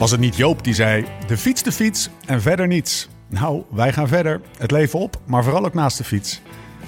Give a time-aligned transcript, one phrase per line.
[0.00, 3.08] Was het niet Joop die zei: de fiets, de fiets en verder niets?
[3.28, 4.40] Nou, wij gaan verder.
[4.58, 6.40] Het leven op, maar vooral ook naast de fiets.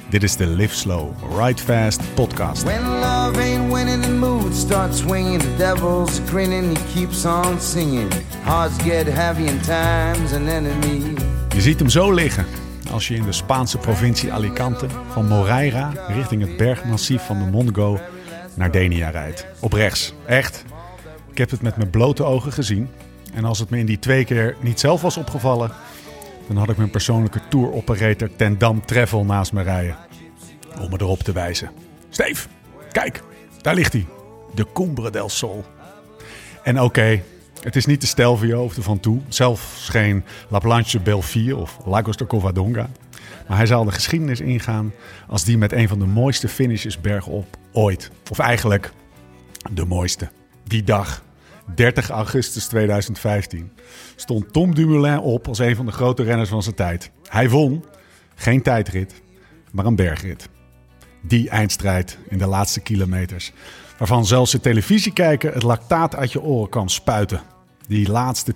[0.08, 2.62] Dit is de Live Slow, Ride Fast podcast.
[2.62, 5.40] When love ain't winning, the mood starts swinging.
[5.40, 8.12] The devil's grinning, he keeps on singing.
[8.42, 11.14] Hearts get heavy and time's an enemy.
[11.54, 12.46] Je ziet hem zo liggen
[12.90, 17.98] als je in de Spaanse provincie Alicante van Moreira richting het bergmassief van de Mongo
[18.54, 19.46] naar Denia rijdt.
[19.60, 20.14] Op rechts.
[20.26, 20.64] Echt.
[21.32, 22.88] Ik heb het met mijn blote ogen gezien.
[23.34, 25.70] En als het me in die twee keer niet zelf was opgevallen,
[26.46, 29.96] dan had ik mijn persoonlijke tour-operator ten Dam Travel naast me rijden.
[30.80, 31.70] Om me erop te wijzen.
[32.08, 32.48] Steef,
[32.90, 33.22] kijk,
[33.60, 34.06] daar ligt hij.
[34.54, 35.64] De Cumbre del Sol.
[36.62, 37.22] En oké,
[37.60, 39.20] het is niet de Stelvio of de Van Toe.
[39.28, 42.90] Zelfs geen La Planche Belfier of Lagos de Covadonga.
[43.48, 44.92] Maar hij zal de geschiedenis ingaan
[45.28, 48.10] als die met een van de mooiste finishes bergop ooit.
[48.30, 48.92] Of eigenlijk
[49.72, 50.28] de mooiste.
[50.64, 51.22] Die dag,
[51.74, 53.72] 30 augustus 2015,
[54.16, 57.10] stond Tom Dumoulin op als een van de grote renners van zijn tijd.
[57.28, 57.84] Hij won
[58.34, 59.22] geen tijdrit,
[59.72, 60.48] maar een bergrit.
[61.22, 63.52] Die eindstrijd in de laatste kilometers,
[63.98, 67.40] waarvan zelfs de televisiekijker het lactaat uit je oren kan spuiten.
[67.86, 68.54] Die laatste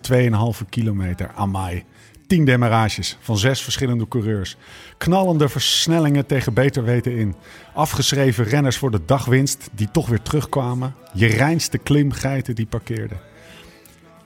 [0.60, 1.84] 2,5 kilometer, amai.
[2.26, 4.56] 10 demarages van zes verschillende coureurs.
[4.98, 7.34] Knallende versnellingen tegen beter weten in.
[7.74, 10.94] Afgeschreven renners voor de dagwinst die toch weer terugkwamen.
[11.12, 13.18] Je reinste klimgeiten die parkeerden.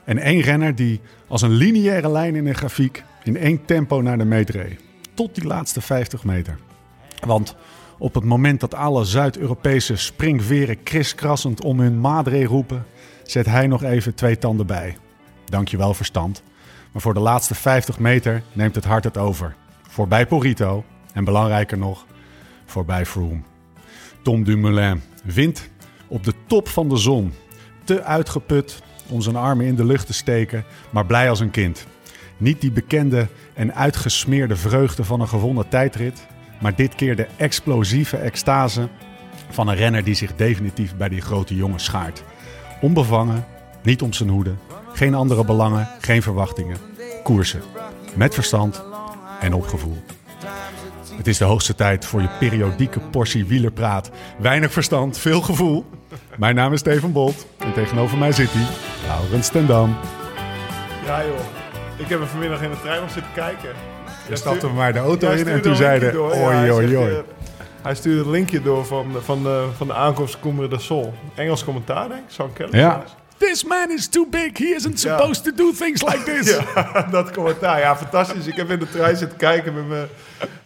[0.03, 4.17] En één renner die als een lineaire lijn in een grafiek in één tempo naar
[4.17, 4.79] de meet reed.
[5.13, 6.57] Tot die laatste 50 meter.
[7.25, 7.55] Want
[7.97, 12.85] op het moment dat alle Zuid-Europese springveren kriskrassend om hun madre roepen,
[13.23, 14.97] zet hij nog even twee tanden bij.
[15.45, 16.43] Dankjewel verstand.
[16.91, 19.55] Maar voor de laatste 50 meter neemt het hart het over.
[19.91, 22.05] Voorbij Porito en belangrijker nog,
[22.65, 23.41] voorbij Froome.
[24.21, 25.69] Tom Dumoulin wint
[26.07, 27.33] op de top van de zon.
[27.83, 31.85] Te uitgeput om zijn armen in de lucht te steken, maar blij als een kind.
[32.37, 36.27] Niet die bekende en uitgesmeerde vreugde van een gewonnen tijdrit,
[36.61, 38.89] maar dit keer de explosieve extase
[39.49, 42.23] van een renner die zich definitief bij die grote jongen schaart.
[42.81, 43.45] Onbevangen,
[43.83, 44.53] niet om zijn hoede,
[44.93, 46.77] geen andere belangen, geen verwachtingen.
[47.23, 47.61] Koersen.
[48.15, 48.89] Met verstand
[49.41, 49.97] en op gevoel.
[51.17, 54.11] Het is de hoogste tijd voor je periodieke portie wielerpraat.
[54.37, 55.85] Weinig verstand, veel gevoel.
[56.37, 58.65] Mijn naam is Steven Bolt en tegenover mij zit hij,
[59.07, 59.97] Laurens ten Dam.
[61.05, 61.35] Ja joh,
[61.97, 63.69] ik heb er vanmiddag in de trein nog zitten kijken.
[64.29, 67.11] Je stapte maar de auto in en toen zeiden, oi, hij oi, oi.
[67.13, 67.17] eh,
[67.81, 71.13] Hij stuurde een linkje door van, de- van, de, van de aankomst Cumbre de Sol.
[71.35, 72.77] Engels commentaar denk ik, Sean Kelly.
[72.77, 73.03] Ja.
[73.47, 75.17] This man is too big, he isn't Ja.
[75.17, 76.57] supposed to do things like this.
[76.75, 77.79] Ja, dat commentaar.
[77.79, 78.47] Ja, fantastisch.
[78.47, 80.07] Ik heb in de trein zitten kijken met mijn,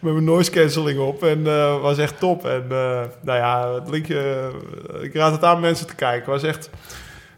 [0.00, 1.22] met mijn noise cancelling op.
[1.24, 2.46] En eh was echt top.
[2.46, 4.50] En eh, nou ja, het linkje...
[4.94, 6.30] eh, ik raad het aan mensen te kijken.
[6.32, 6.70] was echt...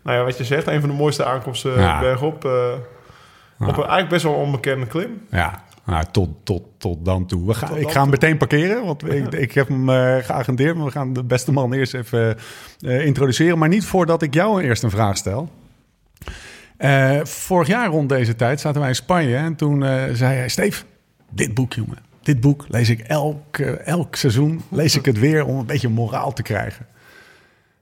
[0.03, 2.00] Nou ja, wat je zegt, een van de mooiste aankomsten Ja.
[2.00, 2.44] bergop.
[2.44, 2.50] eh,
[3.60, 5.26] Op een eigenlijk best wel onbekende klim.
[5.31, 7.47] Ja, nou, tot, tot, tot dan toe.
[7.47, 8.10] We gaan, Tot ik ga hem toe.
[8.10, 10.76] meteen parkeren, want ik, ik heb hem eh, geagendeerd.
[10.76, 12.37] Maar we gaan de beste man eerst even
[12.81, 13.59] eh, introduceren.
[13.59, 15.50] Maar niet voordat ik jou eerst een vraag stel.
[16.76, 19.37] Eh, vorig jaar rond deze tijd zaten wij in Spanje.
[19.37, 19.82] En toen
[20.12, 20.84] zei hij, Steef,
[21.31, 21.99] dit boek jongen.
[22.22, 24.62] Dit boek lees ik elk, elk seizoen.
[24.69, 26.87] Lees ik het weer om een beetje moraal te krijgen.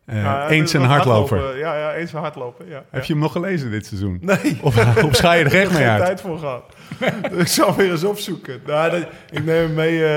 [0.07, 1.37] Eh, Ja, eens een hardloper.
[1.39, 1.59] hardlopen.
[1.61, 2.69] Ja, ja, eens een hardlopen.
[2.69, 4.19] Ja, Heb je hem nog gelezen dit seizoen?
[4.21, 4.59] Nee.
[4.63, 6.05] Of, of scha je er Ik echt heb mee uit?
[6.05, 6.63] tijd voor gehad.
[7.31, 8.61] Dus ik zal weer eens opzoeken.
[8.67, 10.09] Nou, dat- ik neem hem mee eh,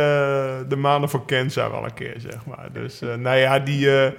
[0.68, 2.68] de maanden voor Kenza wel een keer, zeg maar.
[2.74, 4.12] Dus eh, nou ja, die, eh,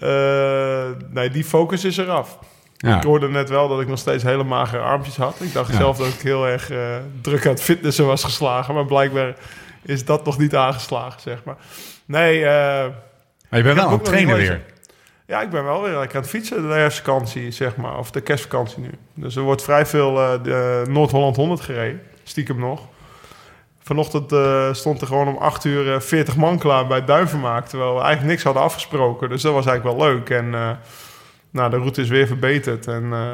[0.00, 2.38] eh, nee, die focus is eraf.
[2.76, 2.96] Ja.
[2.96, 5.36] Ik hoorde net wel dat ik nog steeds hele magere armpjes had.
[5.40, 6.78] Ik dacht zelf dat ik heel erg eh,
[7.20, 8.74] druk aan het fitnessen was geslagen.
[8.74, 9.34] Maar blijkbaar
[9.82, 11.56] is dat nog niet aangeslagen, zeg maar.
[12.04, 12.50] Nee, eh,
[13.48, 14.62] Maar je bent wel Ik heb aan ook het nog niet trainen weer.
[15.28, 17.98] Ja, ik ben wel weer lekker aan het fietsen de herfstvakantie, zeg maar.
[17.98, 18.90] Of de kerstvakantie nu.
[19.14, 22.00] Dus er wordt vrij veel eh, Noord-Holland 100 gereden.
[22.22, 22.80] Stiekem nog.
[23.78, 27.66] Vanochtend eh, stond er gewoon om 8 uur eh, 40 man klaar bij Duivenmaak.
[27.66, 29.28] Terwijl we eigenlijk niks hadden afgesproken.
[29.28, 30.30] Dus dat was eigenlijk wel leuk.
[30.30, 30.70] En eh,
[31.50, 32.86] nou, de route is weer verbeterd.
[32.86, 33.30] En eh,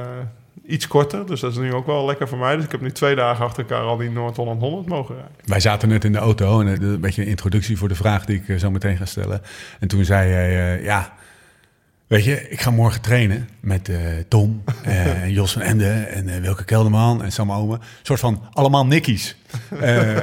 [0.66, 1.26] iets korter.
[1.26, 2.56] Dus dat is nu ook wel lekker voor mij.
[2.56, 5.34] Dus ik heb nu twee dagen achter elkaar al die Noord-Holland 100 mogen rijden.
[5.44, 8.24] Wij zaten net in de auto en eh, een beetje een introductie voor de vraag
[8.24, 9.42] die ik eh, zo meteen ga stellen.
[9.80, 11.14] En toen zei hij, eh, ja,
[12.14, 13.96] weet je, ik ga morgen trainen met eh,
[14.28, 17.80] Tom, eh, en Jos van Ende en eh, Wilke Kelderman en Sam Omen.
[17.80, 19.36] Een soort van allemaal nikkies.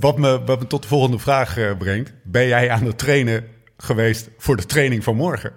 [0.00, 2.12] Wat, me, wat me tot de volgende vraag brengt.
[2.22, 3.46] Ben jij aan het trainen
[3.76, 5.52] geweest voor de training van morgen?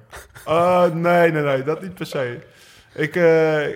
[0.47, 2.39] Uh, nee, nee, nee, dat niet per se.
[2.94, 3.15] Ik,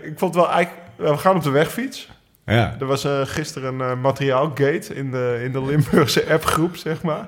[0.03, 0.85] ik vond wel eigenlijk...
[0.95, 2.09] We gaan op de wegfiets.
[2.45, 7.27] Ja, Er was gisteren een eh, materiaalgate in de, in de Limburgse appgroep, zeg maar.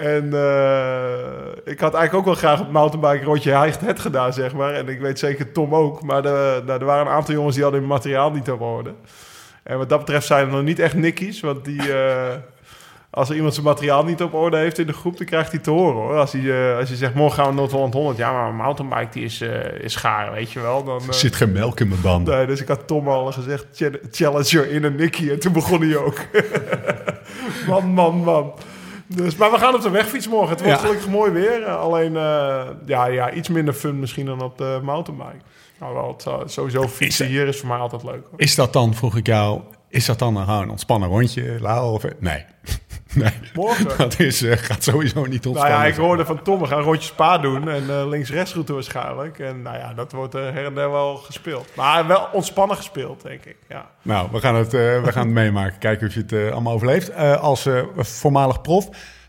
[0.00, 4.54] En eh, ik had eigenlijk ook wel graag op mountainbike rondje Heigt het gedaan, zeg
[4.54, 4.74] maar.
[4.74, 6.02] En ik weet zeker Tom ook.
[6.02, 8.92] Maar de, nou, er waren een aantal jongens die hadden hun materiaal niet op orde.
[9.62, 11.40] En wat dat betreft zijn er nog niet echt nikkies.
[11.40, 12.28] Want die, eh,
[13.10, 15.60] als er iemand zijn materiaal niet op orde heeft in de groep, dan krijgt hij
[15.60, 16.16] te horen hoor.
[16.18, 18.16] Als hij, eh, als je zegt, morgen gaan we Noord-Holland 100.
[18.16, 20.84] Ja, maar een mountainbike die is, eh, is gaar, weet je wel.
[20.84, 22.36] Dan, Er zit geen melk in mijn banden.
[22.36, 25.30] Nee, dus ik had Tom al gezegd, "Ch- challenger in een nikkie.
[25.32, 26.16] En toen begon hij ook.
[27.68, 28.52] man, man, man.
[29.14, 30.48] Dus, maar we gaan op de wegfiets morgen.
[30.50, 31.62] Het wordt gelukkig mooi weer.
[31.62, 35.44] Eh, Alleen eh, ja, ja, iets minder fun misschien dan op de mountainbike.
[35.80, 38.26] Nou, wel, het, sowieso fietsen hier is voor mij altijd leuk.
[38.30, 38.40] Hoor.
[38.40, 41.92] Is dat dan, vroeg ik jou, is dat dan een gewoon een ontspannen rondje, Lau?
[41.92, 42.44] Of, nee.
[43.14, 43.32] nee.
[43.54, 43.98] Morgen?
[43.98, 45.78] Dat is, eh, gaat sowieso niet Nou ontspannen.
[45.78, 47.68] ja, ik hoorde van Tom, we gaan rondje spa doen.
[47.68, 49.38] En eh, links-rechts route waarschijnlijk.
[49.38, 51.68] En nou ja, dat wordt eh, her en der wel gespeeld.
[51.76, 53.56] Maar wel ontspannen gespeeld, denk ik.
[53.68, 53.90] Ja.
[54.02, 55.78] Nou, we gaan het, eh, we gaan het meemaken.
[55.78, 57.08] Kijken of je het eh, allemaal overleeft.
[57.08, 58.88] Eh, als eh, voormalig prof,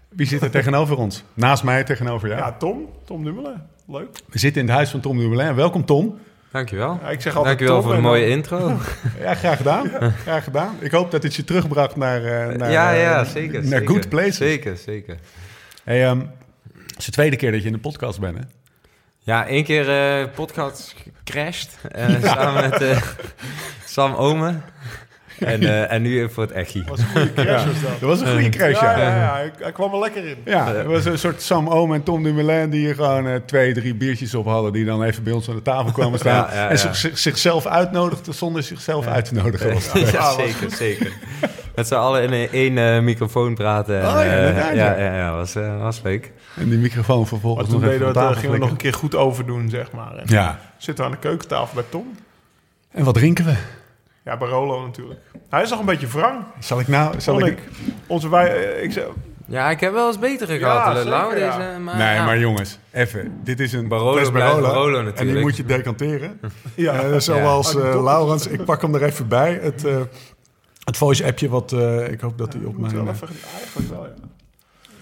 [0.09, 1.23] wie zit er tegenover ons?
[1.33, 2.39] Naast mij tegenover jou.
[2.39, 2.89] ja, Tom.
[3.05, 3.61] Tom Dumoulin.
[3.87, 4.09] Leuk.
[4.29, 5.55] We zitten in het huis van Tom Dumoulin.
[5.55, 6.19] Welkom Tom.
[6.51, 6.99] Dankjewel.
[7.01, 8.77] Ja, ik zeg altijd Dankjewel voor de en dan- mooie intro.
[9.21, 9.89] Ja, graag gedaan.
[10.25, 10.75] graag gedaan.
[10.79, 13.59] Ik hoop dat het je terugbracht naar, eh, naar, ja, eh, ja, zeker.
[13.59, 13.87] naar zeker.
[13.87, 14.35] good places.
[14.37, 15.17] Zeker, zeker.
[15.83, 16.19] Hey, ehm,
[16.73, 18.43] het is de tweede keer dat je in de podcast bent, hè?
[19.19, 21.77] Ja, één keer eh podcast gecrashed.
[21.91, 23.01] eh, Samen met eh,
[23.85, 24.63] Sam Omen.
[25.39, 26.83] En, eh, en nu voor het Echi.
[26.87, 27.89] was een goede crash was dat.
[27.99, 29.03] Dat was een goede crash, Ja, ja.
[29.07, 29.37] ja, ja.
[29.39, 30.35] Ik, hij kwam er lekker in.
[30.45, 33.73] Ja, het was een soort Sam Oom en Tom Dumoulin die hier gewoon eh, twee,
[33.73, 34.73] drie biertjes op hadden.
[34.73, 36.47] Die dan even bij ons aan de tafel kwamen staan.
[36.49, 36.93] Ja, ja, En ja.
[36.93, 39.73] zich- zichzelf uitnodigden zonder zichzelf uit te nodigen.
[39.73, 39.91] was.
[40.11, 41.11] Ja, zeker, zeker.
[41.75, 43.99] Met z'n allen in eh, één eh, microfoon praten.
[44.01, 44.71] en, Oh ja, eh, ja.
[44.71, 46.31] ja, ja, ja, was, eh, was leuk.
[46.55, 48.61] En die microfoon Maar vervolgens toen nog deden we op het, eh, tafel gingen we
[48.61, 50.15] nog een keer goed overdoen, zeg maar.
[50.15, 52.15] En Ja, Zitten we aan de keukentafel bij Tom.
[52.91, 53.53] en wat drinken we?
[54.23, 55.19] Ja, Barolo natuurlijk.
[55.49, 57.19] Hij is nog een beetje wrang, Zal ik nou...
[57.21, 57.45] Zal ik...
[57.45, 57.59] ik.
[58.07, 59.05] Onze wij, eh, ik zeg,
[59.47, 60.95] Ja, ik heb wel eens betere Ja, gehad.
[60.95, 61.57] zeker, Lau, ja.
[61.57, 62.25] deze, maar, Nee, ja.
[62.25, 63.39] maar jongens, even.
[63.43, 64.61] Dit is een Barolo Barolo.
[64.61, 65.41] Barolo En die natuurlijk.
[65.41, 66.39] moet je decanteren.
[66.75, 67.79] ja, Eh, zoals Ja.
[67.79, 69.59] eh, Laurens, ik pak hem er even bij.
[69.61, 69.97] Het, eh,
[70.83, 72.93] het voice-appje, wat eh, ik hoop dat hij op mijn...
[72.95, 73.27] wel eh, even,
[73.57, 74.13] eigenlijk wel, ja.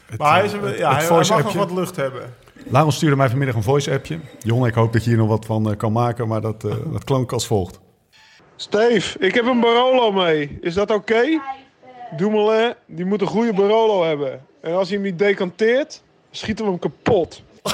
[0.06, 1.58] het, Maar hij, eh, is, een- het- ja, het hij, mag nog voice-appje.
[1.58, 2.34] wat lucht hebben.
[2.70, 4.20] Laurens stuurde mij vanmiddag een voice-appje.
[4.40, 6.74] Jon, ik hoop dat je hier nog wat van eh, kan maken, maar dat, eh,
[6.92, 7.80] dat klonk als volgt.
[8.62, 10.58] Steve, ik heb een Barolo mee.
[10.62, 11.42] Is dat oké?
[12.18, 14.46] Dumoulin, die moet een goede Barolo hebben.
[14.62, 16.02] En als hij hem niet decanteert,
[16.32, 17.44] schieten we hem kapot.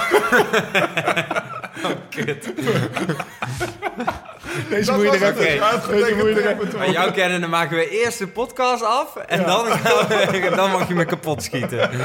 [2.16, 2.54] Even...
[4.70, 6.78] Deze moet je er even...
[6.78, 9.16] Maar jou kennen, dan maken we eerst de podcast af.
[9.16, 11.90] En dan, we- dan mag je me kapot schieten.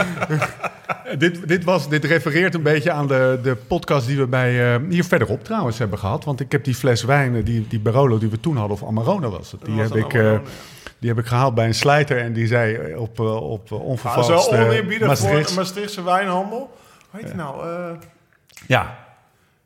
[1.19, 4.81] Dit, dit, was, dit refereert een beetje aan de, de podcast die we bij, eh,
[4.88, 6.25] hier verderop trouwens hebben gehad.
[6.25, 8.88] Want ik heb die fles wijn, eh, die, die Barolo die we toen hadden, of
[8.88, 9.64] Amarone was het.
[9.64, 10.38] Die, was heb ik, eh,
[10.99, 13.85] die heb ik gehaald bij een slijter en die zei op, op eh, Dat is
[13.87, 14.29] onvervalst...
[14.29, 16.76] wel eh, oneerbiedig voor Maastrichtse wijnhandel.
[17.11, 17.69] Hoe heet die nou?
[17.69, 17.91] Eh,
[18.67, 19.00] Ja,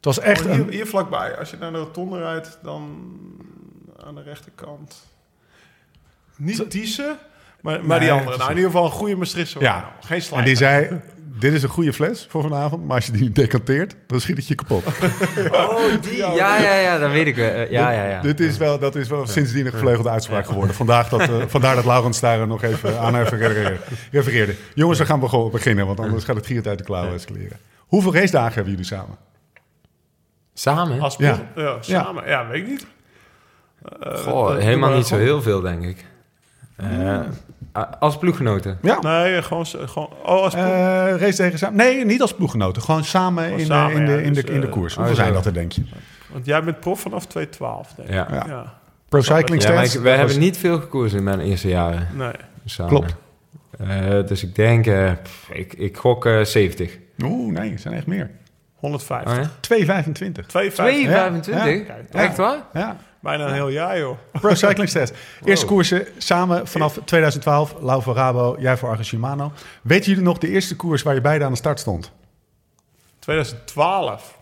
[0.05, 1.39] het was echt oh, hier, vlakbij.
[1.39, 3.12] Als je naar de rotonde rijdt, dan
[4.06, 5.06] aan de rechterkant.
[6.37, 7.19] Niet Thiessen,
[7.61, 8.37] maar, maar die andere.
[8.37, 9.93] Nou, in ieder geval een goede Maastrichtse Ja.
[10.01, 10.47] Geen En slijter.
[10.47, 11.01] die zei,
[11.39, 14.37] dit is een goede fles voor vanavond, maar als je die niet decanteert, dan schiet
[14.37, 14.85] het je kapot.
[15.53, 16.17] Oh, die.
[16.17, 17.61] Ja, ja, ja, dat weet ik wel.
[17.61, 18.21] Ja, ja, ja.
[18.21, 20.75] Dit is wel, dat is wel sindsdien een gevleugelde uitspraak geworden.
[20.75, 23.79] Vandaag dat, eh, vandaar dat Laurens daar nog even aan even refereerde.
[24.11, 24.55] refereerde.
[24.75, 27.59] Jongens, we gaan beginnen, want anders gaat het giert uit de klauwen escaleren.
[27.79, 29.17] Hoeveel racedagen hebben jullie samen?
[30.55, 31.01] Samen?
[31.01, 31.39] Als Ja.
[31.56, 31.77] ja.
[31.81, 32.29] samen.
[32.29, 32.47] Ja.
[32.47, 32.87] weet ik niet.
[34.01, 36.05] Eh, Goh, helemaal niet zo heel veel, denk ik.
[36.77, 37.19] Eh,
[37.77, 38.79] a- als ploeggenoten.
[38.82, 38.99] Ja.
[39.01, 39.67] Nee, gewoon...
[39.67, 40.65] gewoon oh, als ploeg.
[40.67, 41.77] Eh racedagen samen?
[41.77, 42.82] Nee, niet als ploeggenoten.
[42.82, 44.93] Gewoon samen, in, de- samen, in, de, ja, in, de, dus, in de koers.
[44.93, 45.82] oh, Hoeveel zijn dat er, denk je?
[46.32, 48.15] Want jij bent prof vanaf 2012, denk ik.
[48.15, 48.27] Ja.
[48.46, 48.75] Ja.
[49.08, 49.94] Pro Cycling Ja, Stats?
[49.94, 52.08] wij hebben was- niet veel gekozen in mijn eerste jaren.
[52.15, 52.32] Nee.
[52.65, 52.91] Samen.
[52.93, 53.15] Klopt.
[53.79, 54.84] Eh, dus ik denk,
[55.23, 56.99] pff, ik, ik gok eh 70.
[57.25, 58.31] Oeh, nee, het zijn echt meer.
[58.84, 59.32] 150.
[59.32, 59.48] Oh, ja?
[59.48, 59.53] 2,25.
[60.46, 60.46] 250.
[60.46, 61.86] 225?
[61.86, 61.94] Ja.
[62.12, 62.24] Ja.
[62.24, 62.58] Echt waar?
[62.72, 64.19] Ja, Bijna een heel jaar, joh.
[64.32, 65.12] Pro Cycling Stats.
[65.44, 67.74] Eerste koersen samen vanaf 2012.
[67.81, 69.53] Lau voor Rabo, jij voor Argo Shimano.
[69.82, 72.12] Weten jullie nog de eerste koers waar je beide aan de start stond?
[73.19, 74.38] 2012.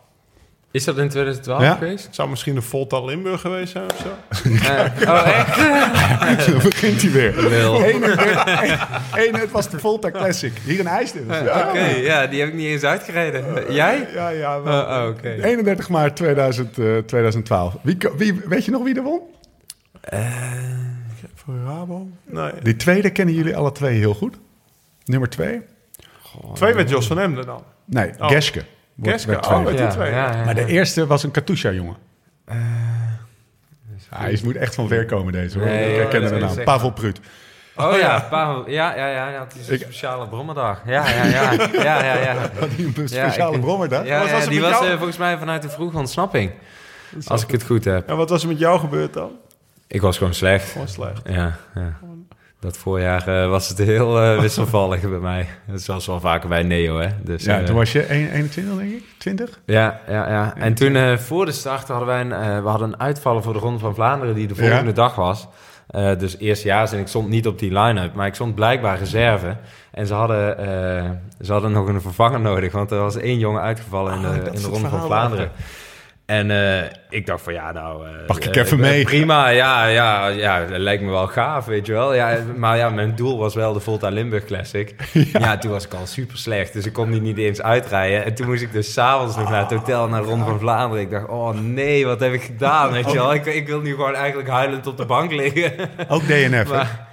[0.72, 1.74] Is dat in 2012 Ja.
[1.74, 2.04] geweest?
[2.04, 4.08] Het zou misschien de Volta Limburg geweest zijn of zo.
[4.52, 6.46] Eh, oh, echt?
[6.52, 7.34] Dan begint hij weer.
[7.48, 7.84] Lul.
[7.84, 8.02] Eén,
[9.24, 10.52] één, het was de Volta Classic.
[10.64, 11.22] Hier in IJsden.
[11.30, 13.72] Oké, ja, die heb ik niet eens uitgereden.
[13.72, 14.08] Jij?
[14.14, 14.62] Ja, ja.
[14.62, 14.82] wel.
[14.82, 15.28] Oh, oh, oké.
[15.42, 17.74] 31 maart 2000, eh, 2012.
[17.82, 19.20] Wie, wie, weet je nog wie er won?
[21.34, 22.08] Voor Rabo?
[22.24, 22.50] Nee.
[22.62, 24.36] Die tweede kennen jullie alle twee heel goed.
[25.04, 25.60] Nummer twee?
[26.54, 27.62] Twee met Jos van Emden dan.
[27.84, 28.28] Nee, Oh.
[28.28, 28.62] Geske.
[29.02, 30.12] Werd oh, die twee.
[30.12, 31.96] Maar de eerste was een Katusha, jongen.
[34.08, 35.66] Hij moet echt van ver komen deze hoor.
[35.66, 36.64] Nee, ik herken dat de naam.
[36.64, 37.20] Pavel Prut.
[37.76, 40.82] Oh ja, Pavel, ja, ja, ja, ja, het is een speciale brommerdag.
[40.86, 42.50] Ja, ja, ja, ja, ja, ja.
[42.96, 44.06] Een speciale ik- brommer daar?
[44.06, 46.52] Ja, Wat ja, was die was eh, volgens mij vanuit de vroege ontsnapping.
[47.26, 48.08] Als ik het goed heb.
[48.08, 49.30] En wat was er met jou gebeurd dan?
[49.86, 50.70] Ik was gewoon slecht.
[50.70, 51.20] Gewoon slecht.
[51.28, 51.98] Ja, ja.
[52.62, 55.46] Dat voorjaar eh, was het heel eh, wisselvallig bij mij.
[55.74, 57.08] Zoals wel vaker bij Neo, hè.
[57.22, 59.04] Dus, Ja, eh, toen was je 1 21, denk ik?
[59.18, 59.60] 20?
[59.66, 60.54] Ja, ja, ja.
[60.56, 63.78] En toen voor de start hadden wij een, we hadden een uitvallen voor de Ronde
[63.78, 64.92] van Vlaanderen die de volgende Ja.
[64.92, 65.48] dag was.
[66.18, 69.56] Dus eerstejaars en ik stond niet op die line-up, maar ik stond blijkbaar reserve.
[69.90, 70.56] En ze hadden,
[71.40, 74.50] ze hadden nog een vervanger nodig, want er was één jongen uitgevallen in Ah, de,
[74.52, 75.50] in de Ronde van Vlaanderen.
[76.26, 78.06] En eh, ik dacht van ja, nou...
[78.06, 79.04] eh, Pak ik eh, even mee.
[79.04, 82.14] Prima, ja, ja, ja, dat lijkt me wel gaaf, weet je wel.
[82.14, 84.94] Ja, maar ja, mijn doel was wel de Volta Limburg Classic.
[85.32, 85.58] Ja.
[85.58, 88.24] toen was ik al super slecht, dus ik kon die niet eens uitrijden.
[88.24, 91.04] En toen moest ik dus s'avonds nog naar het hotel, naar Ronde van Vlaanderen.
[91.04, 93.34] Ik dacht, oh nee, wat heb ik gedaan, weet je wel.
[93.34, 95.72] Ik, ik wil nu gewoon eigenlijk huilend op de bank liggen.
[96.08, 96.68] Ook DNF?
[96.68, 97.11] Maar,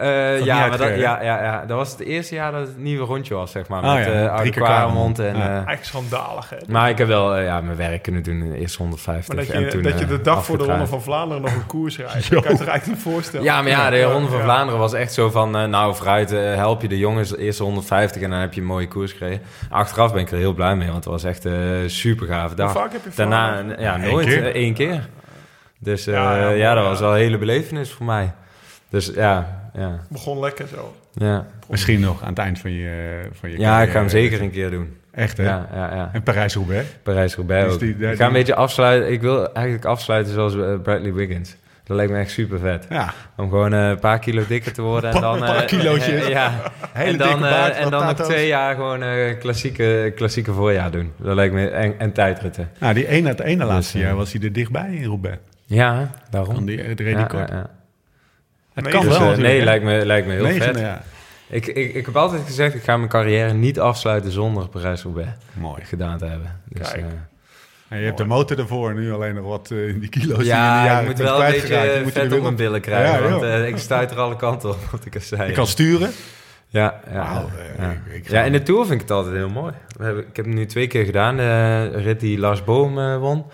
[0.00, 3.04] eh, ja, maar dat, ja, ja, ja, dat was het eerste jaar dat het nieuwe
[3.06, 3.82] rondje was, zeg maar.
[3.84, 5.36] Oh met ja, eh Kwaremond en...
[5.36, 5.42] Ja.
[5.42, 6.56] eh, Eigenlijk schandalig, hè?
[6.68, 9.34] maar ik heb wel ja, mijn werk kunnen doen in de eerste 150.
[9.34, 11.54] Maar dat en je, toen, dat je de dag voor de Ronde van Vlaanderen nog
[11.54, 12.30] een koers rijdt.
[12.30, 13.44] Dat kan je toch eigenlijk niet voorstellen?
[13.44, 14.44] Ja, maar ja, de Ronde van ja.
[14.44, 15.50] Vlaanderen was echt zo van...
[15.50, 18.88] nou, vooruit help je de jongens de eerste 150 en dan heb je een mooie
[18.88, 19.40] koers gekregen.
[19.70, 22.56] Achteraf ben ik er heel blij mee, want het was echt een super gave Hoe
[22.56, 22.72] dag.
[22.72, 24.26] vaak heb je Daarna, ja, Eén nooit.
[24.26, 24.54] keer?
[24.54, 25.08] één keer.
[25.78, 28.32] Dus eh, Ja, ja, ja, mooi, dat was wel een hele belevenis voor mij.
[28.90, 30.94] Dus ja, ja, Begon lekker zo.
[31.12, 31.46] ja.
[31.68, 34.50] Misschien nog aan het eind van je, van je Ja, ik ga hem zeker een
[34.50, 34.96] keer doen.
[35.12, 35.44] Echt, hè?
[35.44, 36.10] Ja, ja, ja.
[36.12, 36.86] En Parijs-Roubaix?
[37.02, 37.80] Parijs-Roubaix Dus ook.
[37.80, 39.12] die- die- ik ga een beetje afsluiten.
[39.12, 41.56] Ik wil eigenlijk afsluiten zoals eh, Bradley Wiggins.
[41.84, 42.86] Dat lijkt me echt super vet.
[42.88, 43.12] Ja.
[43.36, 45.10] Om gewoon eh, een paar kilo dikker te worden.
[45.10, 46.26] En Een dan, paar eh, kilootjes.
[46.38, 46.52] ja.
[46.92, 51.12] Hele en dan, eh, en dan nog twee jaar gewoon eh, klassieke, klassieke voorjaar doen.
[51.16, 51.68] Dat lijkt me...
[51.68, 52.70] En, en tijdritten.
[52.78, 55.38] Nou, die ene, het ene laatste eh, jaar was hij er dichtbij in Roubaix.
[55.66, 56.54] Ja, daarom.
[56.54, 57.70] Van die, het ja, ja.
[58.74, 59.64] Het Nee, kan dus, wel eh, natuurlijk, nee, hè?
[59.64, 60.78] lijkt me, lijkt me heel Negen, vet.
[60.78, 61.02] ja.
[61.48, 65.84] Ik, ik, ik heb altijd gezegd, ik ga mijn carrière niet afsluiten zonder Parijs-Roubaix Mooi.
[65.84, 66.60] gedaan te hebben.
[66.68, 67.04] Dus, Kijk.
[67.04, 67.08] eh,
[67.88, 70.46] En je hebt de motor ervoor, nu alleen nog wat eh, in die kilo's die
[70.46, 72.42] je in de ja, jaren ik moet wel een beetje Die moet er vet op
[72.42, 73.22] mijn billen krijgen.
[73.22, 75.48] Ja, want eh, ik stuit er alle kanten op, wat ik al zei.
[75.48, 76.10] Je kan sturen.
[76.66, 77.44] Ja, ja, ja.
[77.78, 79.72] eh, ik- ik ga- ja, in de Tour vind ik het altijd heel mooi.
[79.98, 81.36] We hebben, ik heb het nu twee keer gedaan.
[81.36, 83.44] De rit die Lars Boom eh, won.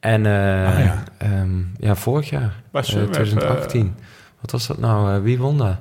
[0.00, 0.32] En eh,
[0.72, 1.02] Ah, ja.
[1.18, 1.48] ehm,
[1.78, 3.96] ja, vorig jaar, Bij eh, Sunweb, 2018.
[4.40, 5.14] Wat was dat nou?
[5.14, 5.76] Eh, wie won dat?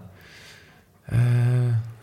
[1.05, 1.17] Eh,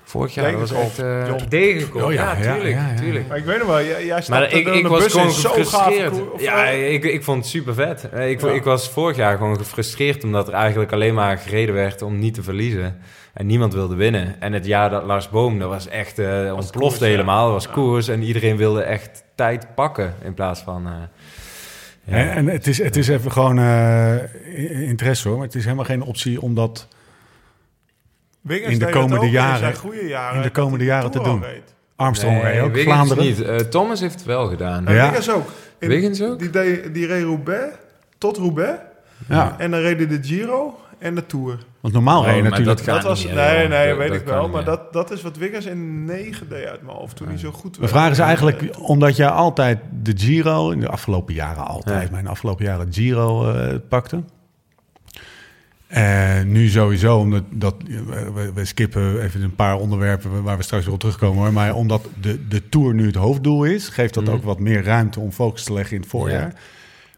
[0.02, 2.02] vorig jaar was echt uh, John.
[2.02, 2.94] Oh, ja, tuurlijk, ja, ja.
[2.96, 3.28] tuurlijk.
[3.28, 6.30] Maar ik weet nog wel, jij, jij Maar ik, ik was gewoon gefrustreerd.
[6.32, 8.08] of, Ja, ik, ik vond het super vet.
[8.10, 8.48] Eh, Ik, Ja.
[8.50, 12.34] ik was vorig jaar gewoon gefrustreerd omdat er eigenlijk alleen maar gereden werd om niet
[12.34, 12.96] te verliezen.
[13.32, 14.40] En niemand wilde winnen.
[14.40, 17.44] En het jaar dat Lars Boom, dat was echt eh ontplofte koers, helemaal.
[17.44, 17.70] Dat was Ja.
[17.72, 20.86] koers en iedereen wilde echt tijd pakken in plaats van...
[20.86, 20.92] eh,
[22.04, 22.16] ja.
[22.16, 25.84] En, en het, is, het is even gewoon eh, interesse hoor, maar het is helemaal
[25.84, 26.88] geen optie om dat
[28.40, 31.44] Wiggins in de komende jaren- zijn goede jaren in de komende jaren te doen.
[31.96, 33.24] Armstrong Nee, ook, Wiggins Vlaanderen.
[33.24, 33.40] niet.
[33.42, 34.86] Eh, Thomas heeft het wel gedaan.
[34.86, 35.02] En Ja.
[35.04, 35.48] Wiggins ook.
[35.78, 36.38] In- Wiggins ook?
[36.38, 37.74] Die, deed, die reed Roubaix
[38.18, 38.78] tot Roubaix.
[39.28, 41.58] Ja, En dan reden de Giro en de Tour.
[41.84, 42.64] Want normaal Oh, natuurlijk...
[42.64, 44.42] dat dat was, meer, nee, nee, Dat- weet dat ik wel.
[44.42, 47.38] niet Maar dat, dat is wat Wiggins in 9 deed uit mijn hoofd toen hij
[47.38, 47.92] zo goed We werd.
[47.92, 52.08] vragen ze eigenlijk, omdat jij altijd de Giro, in de afgelopen jaren altijd, Ja.
[52.10, 54.22] maar in de afgelopen jaren Giro eh, pakte.
[55.86, 57.74] En nu sowieso, omdat dat,
[58.34, 61.42] we, we skippen even een paar onderwerpen waar we straks weer op terugkomen.
[61.42, 61.52] Hoor.
[61.52, 64.32] Maar omdat de, de Tour nu het hoofddoel is, geeft dat Mhm.
[64.32, 66.40] ook wat meer ruimte om focus te leggen in het voorjaar.
[66.48, 66.52] Ja.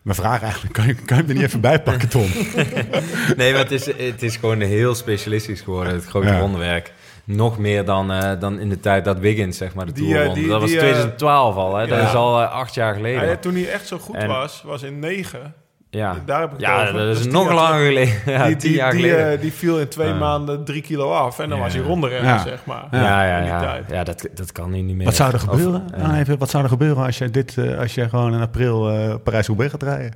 [0.06, 2.26] We vragen eigenlijk, kan je, kan je hem er niet even bij pakken, Tom?
[3.36, 6.38] Nee, maar het is, het is gewoon heel specialistisch geworden, het grote Ja.
[6.38, 6.92] rondewerk.
[7.24, 10.20] Nog meer dan, eh, dan in de tijd dat Wiggins zeg maar, de Die, Tour
[10.20, 10.34] eh, won.
[10.34, 11.86] die- dat was die, eh, 2012 al, hè?
[11.86, 13.22] dat is al acht jaar geleden.
[13.22, 15.54] Ja, Ja, toen hij echt zo goed En- was, was in 9.
[15.96, 16.16] Ja.
[16.26, 16.92] Daar heb ik het over.
[17.06, 18.14] dat is tien nog langer geleden.
[18.26, 19.32] Ja, die, tien die, jaar die, geleden.
[19.32, 20.14] eh, die viel in twee Ja.
[20.14, 21.38] maanden drie kilo af.
[21.38, 21.64] En dan Ja.
[21.64, 22.38] was hij ronderenner, Ja.
[22.38, 22.84] zeg maar.
[22.90, 23.60] ja, ja, ja.
[23.60, 23.84] tijd.
[23.90, 25.04] ja dat, dat kan nu niet meer.
[25.04, 25.84] Wat zou er Of, gebeuren?
[25.94, 28.40] eh, Nou, even, wat zou er gebeuren als je, dit, eh, als je gewoon in
[28.40, 30.12] april eh Parijs-Roubaix gaat rijden?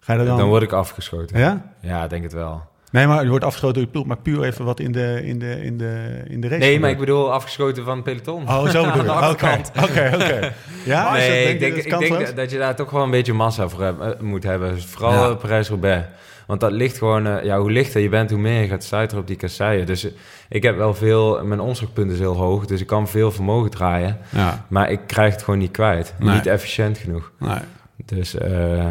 [0.00, 0.36] Ga je dan...
[0.36, 1.38] dan word ik afgeschoten.
[1.38, 1.62] Ja?
[1.80, 2.62] Ja, ik denk het wel.
[2.94, 5.38] Nee, maar je wordt afgeschoten door je ploeg, maar puur even wat in de, in
[5.38, 6.60] de, in de, in de race.
[6.60, 8.42] Nee, maar ik bedoel afgeschoten van het peloton.
[8.48, 9.02] Oh, zo bedoel Aan je.
[9.02, 9.70] de Oké, achterkant.
[9.90, 10.52] oké, oké.
[10.84, 13.68] Ja, nee, ik denk, dat ik denk dat je daar toch wel een beetje massa
[13.68, 14.80] voor heb- eh, moet hebben.
[14.82, 15.34] Vooral Ja.
[15.34, 16.06] Parijs-Roubaix.
[16.46, 17.26] Want dat ligt gewoon...
[17.26, 19.86] eh, ja, hoe lichter je bent, hoe meer je gaat stuiteren op die kasseien.
[19.86, 20.10] Dus eh,
[20.48, 21.44] ik heb wel veel...
[21.44, 24.18] Mijn omslagpunt is heel hoog, dus ik kan veel vermogen draaien.
[24.28, 26.14] Ja, Maar ik krijg het gewoon niet kwijt.
[26.18, 26.34] Nee.
[26.34, 27.32] Niet efficiënt genoeg.
[27.38, 27.58] nee.
[28.04, 28.34] Dus...
[28.38, 28.86] eh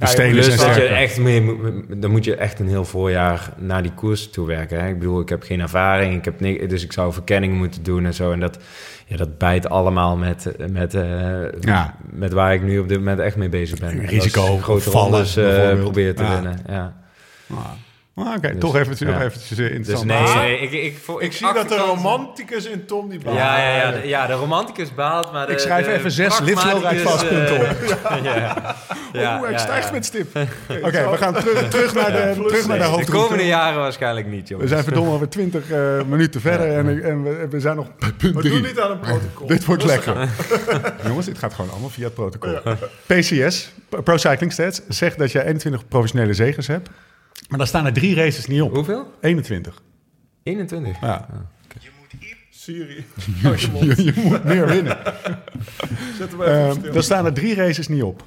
[0.00, 3.92] Zijn dat je echt mee, moet- dan moet je echt een heel voorjaar naar die
[3.92, 4.80] koers toe werken.
[4.80, 4.88] Hè?
[4.88, 8.14] Ik bedoel, ik heb geen ervaring, ik heb dus ik zou verkenning moeten doen en
[8.14, 8.32] zo.
[8.32, 8.58] En dat,
[9.06, 11.94] ja, dat bijt allemaal met, met, eh, Ja.
[12.10, 14.06] met waar ik nu op dit moment echt mee bezig ben.
[14.06, 15.80] Risico, grote vallen rondes eh, bijvoorbeeld.
[15.80, 16.58] proberen te winnen.
[16.68, 16.96] Ja.
[17.46, 17.62] Nou,
[18.18, 19.14] Ah, Oké, Dus, toch eventjes, ja.
[19.14, 20.06] nog eventjes eh, Dus interessant.
[20.10, 23.36] nee, Maar- nee, ik, ik, ik, Ik zie dat de romanticus in Tom die baalt.
[23.36, 26.38] Ja, ja, ja, de, ja, de romanticus baalt, maar de, Ik schrijf de even zes
[26.40, 28.76] livslowrijd pragmaticus, vastpunten eh, ja,
[29.12, 29.92] ja, Oeh, hij ja, stijgt ja.
[29.92, 30.36] met stip.
[30.86, 33.10] Oké, we gaan terug, terug naar de, terug naar de De hoofdroute.
[33.26, 34.70] komende jaren waarschijnlijk niet, We jongens.
[34.70, 38.12] zijn verdomme alweer 20 eh, minuten verder en, ik- en we, we zijn nog bij
[38.12, 38.62] punt Maar doe 3.
[38.66, 39.46] niet aan een protocol.
[39.46, 40.28] Dit wordt lekker.
[41.06, 42.58] Jongens, dit gaat gewoon allemaal via het protocol.
[43.06, 43.72] PCS,
[44.04, 46.88] Pro Cycling Stats, zegt dat je 21 professionele zegers hebt.
[47.48, 48.74] Maar daar staan er drie races niet op.
[48.74, 49.06] Hoeveel?
[49.20, 49.82] 21.
[50.42, 51.00] 21.
[51.00, 51.28] Ja.
[52.50, 53.04] Siri.
[53.44, 54.98] Je, je moet meer winnen.
[56.18, 56.92] Zet hem even op Uh, stil.
[56.92, 58.26] daar staan er drie races niet op.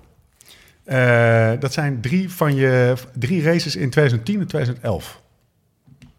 [0.83, 5.21] Eh, dat zijn drie, van je, drie races in 2010 en 2011.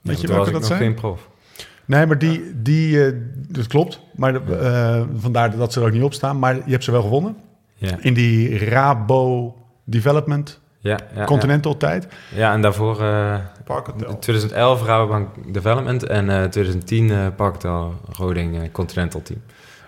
[0.00, 0.80] Weet je welke dat nog zijn?
[0.80, 1.28] geen prof.
[1.84, 3.12] Nee, maar die, die eh,
[3.48, 4.00] dat klopt.
[4.16, 6.38] Maar eh, vandaar dat ze er ook niet op staan.
[6.38, 7.36] Maar je hebt ze wel gewonnen.
[7.74, 9.54] Ja, In die Rabo
[9.84, 12.06] Development ja, ja, Continental tijd.
[12.34, 12.52] ja.
[12.52, 13.34] en daarvoor eh,
[13.64, 14.18] Parkhotel.
[14.18, 19.42] 2011 Rabobank Development en eh 2010 eh Parktel Roding eh, Continental Team.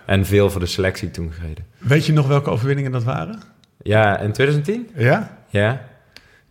[0.07, 1.65] En veel voor de selectie toen gereden.
[1.79, 3.41] Weet je nog welke overwinningen dat waren?
[3.83, 4.89] Ja, in 2010?
[4.95, 5.37] Ja?
[5.49, 5.81] Ja.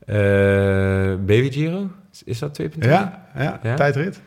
[0.05, 0.15] Eh,
[1.25, 1.89] Baby Giro?
[2.25, 2.67] Is dat 2.2?
[2.79, 3.75] Ja, ja, Ja?
[3.75, 4.21] tijdrit.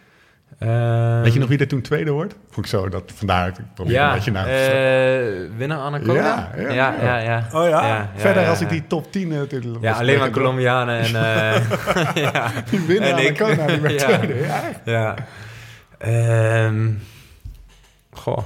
[0.58, 2.34] Eh, Weet je nog wie er toen tweede wordt?
[2.50, 4.46] Vond ik zo, dat, vandaar ik probeer Ja, een beetje naar...
[4.46, 6.14] eh, winnaar Anaconda?
[6.14, 7.18] Ja, ja, ja, ja.
[7.18, 7.18] ja.
[7.18, 7.46] ja.
[7.60, 8.10] Oh ja?
[8.14, 8.72] Verder ja, als ik ja.
[8.72, 9.28] die top 10...
[9.28, 11.04] natuurlijk Ja, was alleen maar Colombianen en...
[11.14, 12.50] eh ja.
[12.70, 14.18] Die winnen En ik- die werd ja.
[14.18, 14.34] tweede.
[14.44, 14.62] Ja.
[14.84, 15.14] Ja.
[15.98, 16.90] Ehm
[18.12, 18.38] goh.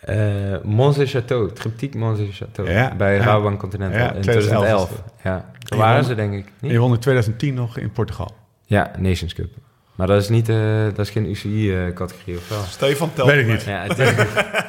[0.00, 0.14] Eh
[0.62, 2.70] Mons Château, Triptyque Mons Château.
[2.70, 3.22] Ja, bij ja.
[3.24, 5.02] Rabobank Continental Ja, in 2011 2011.
[5.22, 6.70] Ja, daar waren won- ze denk ik En niet.
[6.72, 8.34] je won in 2010 nog in Portugal.
[8.66, 9.48] Ja, Nations Cup.
[9.94, 12.62] Maar dat is, niet, eh, dat is geen UCI-categorie of wel?
[12.68, 13.62] Stefan telt Weet ik niet.
[13.64, 13.86] Ja,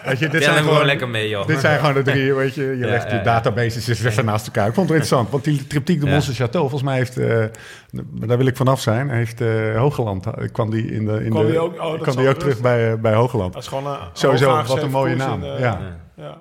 [0.05, 1.48] Weet je, dit zijn gewoon, gewoon lekker mee, joh.
[1.48, 2.63] dit zijn gewoon de drie, weet je.
[2.63, 3.24] Je Ja, legt ja, je ja.
[3.24, 4.67] databases eens even naast elkaar.
[4.67, 6.12] Ik vond het interessant, want die Triptyque de Ja.
[6.12, 7.44] Mons Château, volgens mij heeft, eh,
[8.27, 11.24] daar wil ik vanaf zijn, heeft eh Hoogland, eh, kwam die in de...
[11.24, 13.53] In Kwam de die ook- oh, dat kwam die ook terug bij, eh, bij Hoogland.
[13.53, 15.44] Dat is gewoon een Sowieso, wat een mooie naam.
[15.44, 15.79] in, eh, ja.
[16.15, 16.38] ja.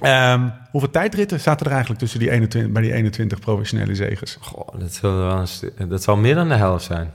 [0.00, 4.36] Ehm, hoeveel tijdritten zaten er eigenlijk tussen die 21, bij die 21 professionele zegers?
[4.40, 7.10] Goh, dat, zal wel een stu- dat zal meer dan de helft zijn.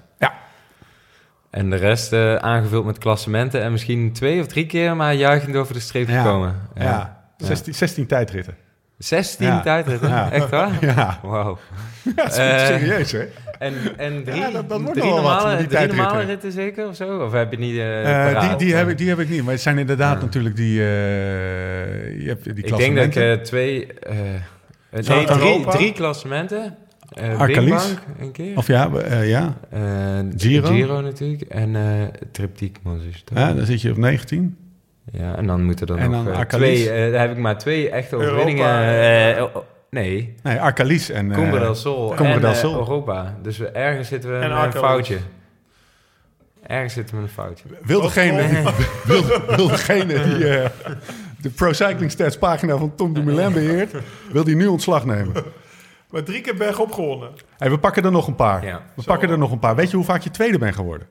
[1.53, 1.59] Ja.
[1.59, 5.55] En de rest eh, aangevuld met klassementen en misschien twee of drie keer maar juichend
[5.55, 6.21] over de streep Ja.
[6.23, 6.55] gekomen.
[6.75, 8.55] Ja, 16, 16 tijdritten.
[8.97, 9.61] 16 Ja.
[9.61, 10.09] tijdritten?
[10.09, 10.31] Ja.
[10.31, 10.71] Echt waar?
[10.95, 11.57] Ja, Wauw.
[12.03, 13.23] ja dat is Eh, serieus hè?
[13.59, 17.19] En, en drie, Ja, dat- dat wordt drie, wat, normale, normale ritten zeker of zo?
[17.19, 19.61] Of heb je niet eh die, die, heb ik, die heb ik niet, maar het
[19.61, 20.21] zijn inderdaad Ja.
[20.23, 23.43] natuurlijk die, je hebt die Ik denk dat ik klassementen.
[23.43, 23.87] twee...
[24.91, 26.75] nee, drie, drie klassementen.
[27.37, 27.69] Arcalis?
[27.69, 28.57] Bingbank een keer.
[28.57, 29.57] Of ja, eh, ja.
[30.37, 30.67] Giro?
[30.67, 31.41] Giro natuurlijk.
[31.41, 34.57] En eh Mons ja, dan zit je op 19.
[35.11, 36.85] Ja, en dan moeten er En nog dan twee...
[37.11, 38.65] daar heb ik maar twee echte overwinningen.
[39.89, 41.31] nee, Nee, Arcalis en...
[41.31, 42.73] eh, Cumbre del Sol en del Sol.
[42.73, 43.37] Europa.
[43.41, 45.17] Dus we, ergens zitten we En een foutje.
[46.67, 47.65] Ergens zitten we met een foutje.
[47.81, 48.63] wil degene,
[49.03, 49.23] wil,
[49.55, 50.69] wil degene die eh,
[51.41, 53.91] de Pro Cycling Stats pagina van Tom Dumoulin beheert,
[54.31, 55.33] wil die nu ontslag nemen.
[56.13, 57.29] Maar drie keer bergop gewonnen.
[57.57, 58.65] Hey, we pakken er nog een paar.
[58.65, 58.81] Ja.
[58.95, 59.75] We pakken er nog een paar.
[59.75, 61.07] Weet je hoe vaak je tweede bent geworden?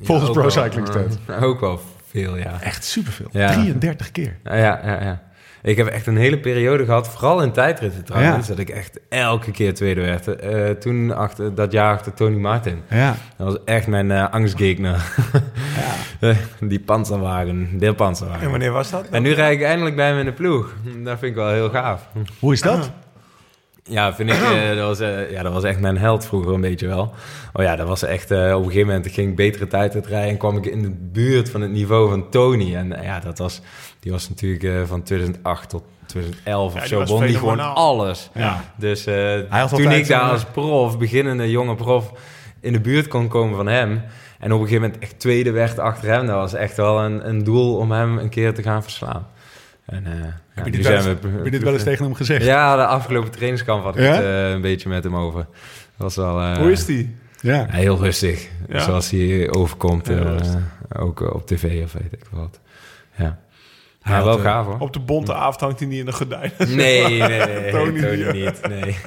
[0.00, 1.16] Volgens ook Pro Cycling Stats.
[1.42, 2.60] ook wel veel, ja.
[2.60, 3.28] Echt superveel.
[3.30, 3.52] Ja.
[3.52, 4.36] 33 keer.
[4.44, 5.22] Ja, ja, ja, ja.
[5.62, 8.52] Ik heb echt een hele periode gehad, vooral in tijdritten trouwens, Ja.
[8.54, 10.36] dat ik echt elke keer tweede werd.
[10.36, 12.82] Eh, toen, achter, dat jaar achter Tony Martin.
[12.90, 13.14] Ja.
[13.36, 15.00] Dat was echt mijn eh angstgegner.
[16.20, 18.42] Eh, Die panzerwagen, de panzerwagen.
[18.42, 19.06] En wanneer was dat?
[19.10, 20.74] En nu rijd ik eindelijk bij hem in de ploeg.
[20.82, 22.08] Dat vind ik wel heel gaaf.
[22.38, 22.90] Hoe is dat?
[23.84, 26.60] Ja, vind ik, eh, dat, was, eh, ja, dat was echt mijn held vroeger een
[26.60, 27.14] beetje wel.
[27.52, 30.30] Oh ja, dat was echt, eh, op een gegeven moment ging ik betere tijd rijden
[30.30, 32.74] en kwam ik in de buurt van het niveau van Tony.
[32.74, 33.60] En ja, dat was,
[34.00, 38.30] die was natuurlijk eh, van 2008 tot 2011 Ja, of zo, won die gewoon alles.
[38.34, 38.64] Ja.
[38.76, 42.12] Dus eh, had toen ik daar als prof, beginnende jonge prof,
[42.60, 44.02] in de buurt kon komen van hem...
[44.38, 46.26] en op een gegeven moment echt tweede werd achter hem...
[46.26, 49.26] dat was echt wel een, een doel om hem een keer te gaan verslaan.
[49.86, 51.82] En, eh, ja, Heb je dit wel eens, zijn we- heb je dit wel eens
[51.90, 52.44] tegen hem gezegd?
[52.44, 54.12] ja, de afgelopen trainingskamp had ik Ja?
[54.14, 55.46] het eh, een beetje met hem over.
[55.96, 56.40] Was wel...
[56.40, 57.16] eh, Hoe is die?
[57.40, 57.66] Ja.
[57.70, 58.48] heel rustig.
[58.68, 58.78] Ja?
[58.78, 60.08] Zoals hij overkomt.
[60.08, 60.30] Eh,
[60.98, 62.60] ook op tv of weet ik wat.
[63.16, 63.38] Ja.
[64.02, 64.78] Hij wel gaaf hoor.
[64.78, 66.52] Op de bonte avond hangt hij niet in de gordijn.
[66.58, 67.70] Nee, nee, nee.
[67.70, 68.32] Tony Tony, niet.
[68.32, 68.68] niet.
[68.68, 68.96] Nee.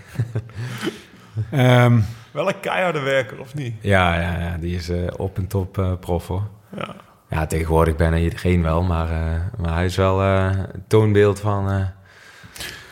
[1.51, 1.99] Ehm,
[2.31, 3.73] Wel een keiharde werker, of niet?
[3.81, 6.47] Ja, ja, ja, die is eh, op en top prof hoor.
[6.77, 6.95] Ja.
[7.29, 8.83] Ja, tegenwoordig bijna iedereen wel.
[8.83, 11.69] Maar, eh, maar hij is wel eh, het toonbeeld van...
[11.69, 11.75] eh,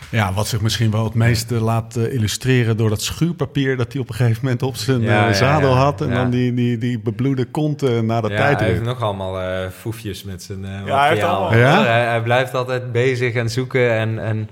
[0.09, 4.09] ja, wat zich misschien wel het meeste laat illustreren door dat schuurpapier dat hij op
[4.09, 5.75] een gegeven moment op zijn Ja, ja, zadel ja.
[5.75, 6.01] had.
[6.01, 6.13] En Ja.
[6.15, 9.69] dan die, die, die bebloede kont eh, na de ja, hij heeft nog allemaal eh,
[9.69, 11.35] foefjes met zijn eh Ja, hij heeft materiaal.
[11.35, 11.83] allemaal- Ja?
[11.83, 14.19] Hij, hij blijft altijd bezig en zoeken en...
[14.23, 14.49] en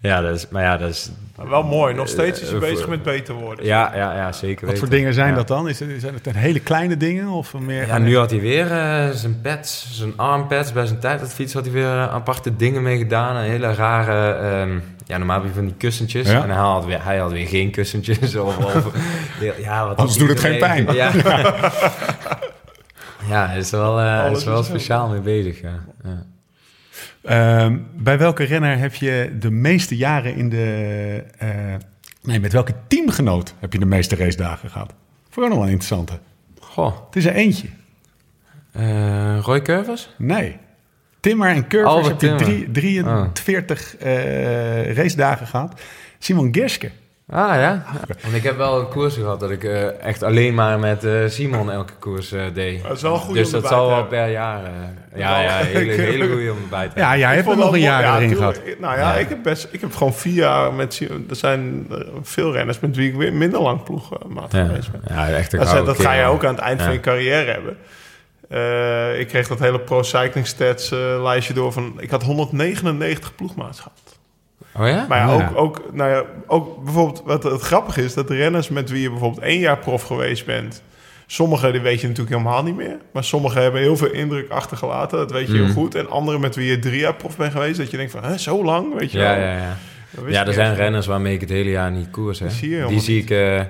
[0.00, 1.10] Ja, dat is, maar ja, dat is...
[1.36, 1.94] Maar wel mooi.
[1.94, 3.64] Nog steeds is hij Eh, bezig voor- met beter worden.
[3.64, 5.34] Ja, ja, ja zeker Wat voor dingen zijn Ja.
[5.34, 5.68] dat dan?
[5.68, 7.86] Is het, zijn het hele kleine dingen of meer?
[7.86, 10.72] Ja, nu had hij weer eh, zijn pads, zijn armpads.
[10.72, 13.36] Bij zijn tijdritfiets had hij weer eh, aparte dingen mee gedaan.
[13.36, 14.32] Een hele rare...
[14.32, 16.30] ehm, ja, normaal heb je van die kussentjes.
[16.30, 16.42] Ja.
[16.42, 18.34] En hij had, weer, hij had weer geen kussentjes.
[18.46, 18.86] Of, of,
[19.62, 20.94] ja, wat Anders doet het geen pijn.
[20.94, 21.10] Ja,
[23.28, 24.72] ja hij is er wel, eh, is wel is zo.
[24.72, 25.60] speciaal mee bezig.
[25.60, 25.82] Ja.
[27.22, 31.24] Ehm, bij welke renner heb je de meeste jaren in de...
[31.38, 31.48] eh,
[32.22, 34.94] nee, met welke teamgenoot heb je de meeste racedagen gehad?
[35.30, 36.18] Voor nog wel een interessante.
[36.60, 37.68] Goh, Het is er eentje.
[38.72, 40.14] eh, Roy Curvers?
[40.18, 40.56] Nee.
[41.20, 42.72] Timmer en Curvers Albert heb je Timmer.
[42.72, 45.80] drie, 43 eh racedagen gehad.
[46.18, 46.90] Simon Gerske.
[47.30, 47.84] Ah ja.
[48.22, 51.12] En ik heb wel een koers gehad dat ik eh, echt alleen maar met eh,
[51.26, 52.82] Simon elke koers eh, deed.
[52.82, 54.64] Dat is wel goed Dus om dat zal wel per jaar.
[54.64, 54.70] eh,
[55.20, 57.18] ja, ja, hele, hele goede om erbij te Ja, hebben.
[57.18, 58.60] jij Ik hebt er nog een jaar ja, erin gehad.
[58.78, 59.18] Nou ja, Ja.
[59.18, 60.94] Ik, heb best, ik heb gewoon vier jaar met...
[60.94, 61.86] Simon- Er zijn
[62.22, 65.00] veel renners met wie ik weer minder lang ploegmaat Ja, geweest ben.
[65.08, 66.94] ja echt een Dat, dat ga je ook aan het eind van Ja.
[66.94, 67.76] je carrière hebben.
[68.48, 70.90] Eh, ik kreeg dat hele Pro Cycling Stats
[71.22, 71.94] lijstje door van...
[71.98, 74.17] Ik had 199 ploegmaats gehad.
[74.78, 75.06] Oh ja?
[75.08, 75.48] Maar ja, Ja.
[75.48, 77.22] Ook, ook, nou ja, ook bijvoorbeeld...
[77.24, 80.46] Wat het grappige is, dat de renners met wie je bijvoorbeeld één jaar prof geweest
[80.46, 80.82] bent...
[81.30, 82.96] Sommige die weet je natuurlijk helemaal niet meer.
[83.12, 85.18] Maar sommige hebben heel veel indruk achtergelaten.
[85.18, 85.72] Dat weet je heel Mhm.
[85.72, 85.94] goed.
[85.94, 87.78] En andere met wie je drie jaar prof bent geweest...
[87.78, 88.98] dat je denkt van, hè, zo lang?
[88.98, 89.44] Weet je Ja, wel.
[89.44, 89.76] ja, ja.
[90.28, 92.38] Ja, er zijn renners waarmee ik het hele jaar niet koers.
[92.38, 92.46] Hè.
[92.46, 93.60] Die zie Die ik, eh,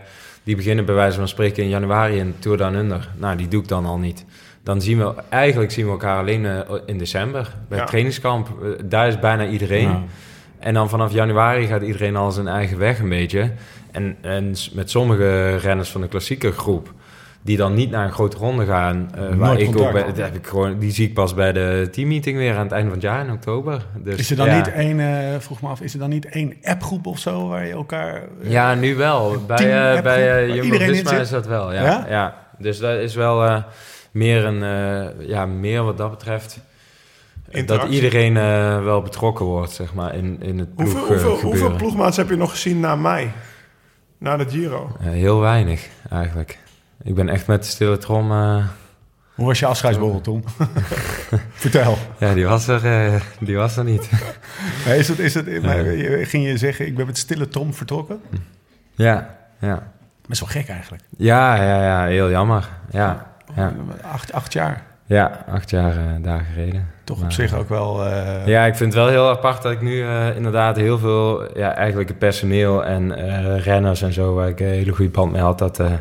[0.42, 3.09] die beginnen bij wijze van spreken in januari in Tour Down Under.
[3.16, 4.25] Nou, die doe ik dan al niet.
[4.62, 7.42] Dan zien we, eigenlijk zien we elkaar alleen eh, in december.
[7.42, 7.77] Bij Ja.
[7.77, 9.88] het trainingskamp, eh, daar is bijna iedereen.
[9.88, 10.03] Ja.
[10.59, 13.51] En dan vanaf januari gaat iedereen al zijn eigen weg een beetje.
[13.90, 16.92] En, en met sommige renners van de klassieke groep...
[17.42, 19.11] die dan niet naar een grote ronde gaan...
[19.14, 19.92] eh, waar ik ook contact.
[19.92, 22.55] bij, dat heb ik gewoon, die zie ik pas bij de teammeeting weer...
[22.57, 23.87] aan het einde van het jaar in oktober.
[23.97, 24.57] Dus, Is er dan ja.
[24.57, 27.66] niet één, eh, vroeg me af, is er dan niet één appgroep of zo waar
[27.66, 28.14] je elkaar...
[28.42, 29.44] eh, Ja, nu wel.
[29.47, 31.21] Bij, bij Jumbo-Visma zit?
[31.21, 31.83] is dat wel, ja.
[31.83, 32.05] Ja?
[32.09, 32.35] ja?
[32.59, 33.64] Dus dat is wel
[34.12, 34.61] meer een...
[35.27, 36.61] ja, meer wat dat betreft...
[37.66, 41.30] Dat iedereen eh, wel betrokken wordt, zeg maar, in, in het Hoeveel, ploeg, hoeveel, eh,
[41.32, 41.76] hoeveel gebeuren.
[41.76, 43.32] ploegmaats heb je nog gezien na mij?
[44.18, 44.96] Na de Giro?
[45.00, 46.58] Eh, heel weinig, eigenlijk.
[47.02, 48.30] Ik ben echt met de stille trom...
[48.32, 48.64] eh,
[49.34, 50.44] Hoe was je afscheidsborrel, Tom?
[51.52, 51.98] Vertel.
[52.18, 52.84] ja, die was er,
[53.14, 54.08] eh, die was er niet.
[54.87, 55.84] Nee, is het, is het, maar,
[56.24, 58.20] ging je zeggen, ik ben met stille Tom vertrokken?
[58.94, 59.92] ja, ja.
[60.26, 61.02] Best wel gek eigenlijk.
[61.16, 62.68] Ja, ja, ja, heel jammer.
[62.90, 63.74] Ja, ja.
[64.02, 64.87] Acht, acht jaar.
[65.09, 66.87] Ja acht jaar eh, daar gereden.
[67.05, 68.05] Toch op Maar, zich ook wel...
[68.07, 71.59] eh, Ja, ik vind het wel heel apart dat ik nu eh, inderdaad heel veel,
[71.59, 75.33] ja, eigenlijk het personeel en eh, renners en zo, waar ik een hele goede band
[75.33, 75.92] mee had, dat, eh,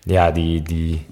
[0.00, 1.06] ja, die, die,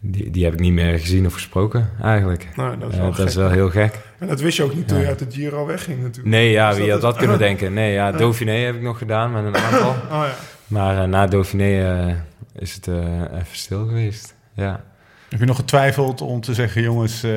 [0.00, 2.48] die, die heb ik niet meer gezien of gesproken, eigenlijk.
[2.56, 3.26] Nou, dat is Eh, wel dat gek.
[3.28, 3.98] is wel heel gek.
[4.18, 5.02] En dat wist je ook niet toen Ja.
[5.02, 6.28] je uit de Giro wegging natuurlijk.
[6.34, 7.72] Nee, ja, Dus wie dat had is- dat kunnen denken?
[7.72, 9.90] Nee, ja, Dauphiné heb ik nog gedaan met een aantal.
[9.90, 10.34] Oh ja.
[10.66, 12.14] Maar eh, na Dauphiné eh,
[12.62, 12.94] is het eh,
[13.34, 14.34] even stil geweest.
[14.54, 14.80] Ja.
[15.36, 17.30] Heb je nog getwijfeld om te zeggen, jongens, eh,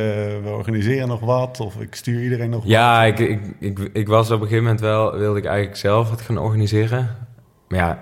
[0.43, 1.59] we organiseren nog wat?
[1.59, 4.81] Of ik stuur iedereen nog Ja, ik, ik, ik, ik was op een gegeven moment
[4.81, 7.15] wel, wilde ik eigenlijk zelf het gaan organiseren.
[7.67, 7.97] Maar ja,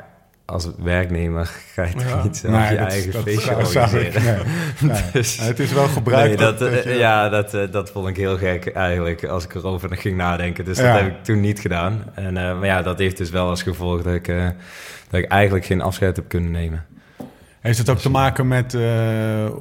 [0.45, 2.23] als werknemer ga je toch Ja.
[2.23, 4.23] niet zelf Nee, je dat- eigen dat- feestje organiseren.
[4.23, 5.01] nee, nee.
[5.13, 6.27] Dus- Het is wel gebruikt.
[6.27, 9.43] Nee, dat, dat eh, je- ja, dat, eh, dat vond ik heel gek eigenlijk, als
[9.43, 10.65] ik erover ging nadenken.
[10.65, 10.91] Dus Ja.
[10.93, 12.03] dat heb ik toen niet gedaan.
[12.13, 14.45] En, eh, maar ja, dat heeft dus wel als gevolg dat ik, eh,
[15.09, 16.85] dat ik eigenlijk geen afscheid heb kunnen nemen.
[17.67, 18.81] Heeft het ook te maken met eh,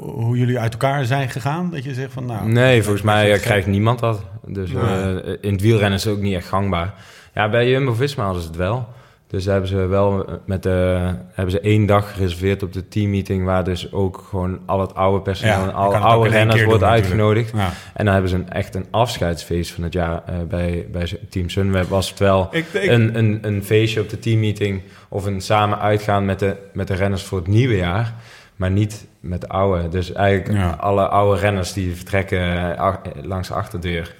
[0.00, 1.70] hoe jullie uit elkaar zijn gegaan?
[1.70, 2.48] Dat je zegt van, nou...
[2.48, 4.22] Nee, volgens mij eh, krijgt niemand dat.
[4.44, 6.94] Dus eh, in het wielrennen is het ook niet echt gangbaar.
[7.34, 8.88] Ja, bij Jumbo-Visma hadden ze het wel.
[9.28, 10.98] Dus hebben ze wel met de,
[11.32, 13.44] hebben ze één dag gereserveerd op de teammeeting...
[13.44, 16.80] waar dus ook gewoon al het oude personeel Ja, en ook oude renners keer wordt
[16.80, 17.20] doen natuurlijk.
[17.22, 17.52] uitgenodigd.
[17.56, 17.70] Ja.
[17.94, 21.48] En dan hebben ze een, echt een afscheidsfeest van het jaar eh, bij, bij Team
[21.48, 21.88] Sunweb.
[21.88, 24.82] Was het wel Ik, ik, een, een, een feestje op de teammeeting...
[25.08, 28.14] of een samen uitgaan met de, met de renners voor het nieuwe jaar...
[28.56, 29.88] maar niet met de oude.
[29.88, 30.76] Dus eigenlijk Ja.
[30.80, 34.14] alle oude renners die vertrekken eh, ach- langs de achterdeur.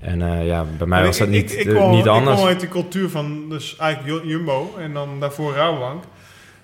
[0.00, 2.10] En eh, ja, bij mij was dat ik- niet, ik, ik, eh, kwam- niet Ik
[2.10, 2.36] anders.
[2.36, 6.04] kwam uit die cultuur van dus eigenlijk Ju- Jumbo en dan daarvoor Rabobank.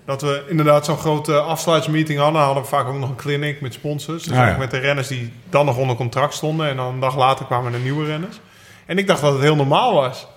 [0.05, 2.41] Dat we inderdaad zo'n grote afsluitsmeeting hadden.
[2.41, 4.23] Hadden we vaak ook nog een clinic met sponsors.
[4.23, 4.57] Dus Ah, ja.
[4.57, 6.67] met de renners die dan nog onder contract stonden.
[6.69, 8.39] En dan een dag later kwamen er nieuwe renners.
[8.85, 10.27] En ik dacht dat het heel normaal was.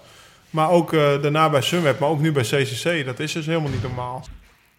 [0.51, 3.05] Maar ook eh, daarna bij Sunweb, maar ook nu bij CCC.
[3.07, 4.25] Dat is dus helemaal niet normaal.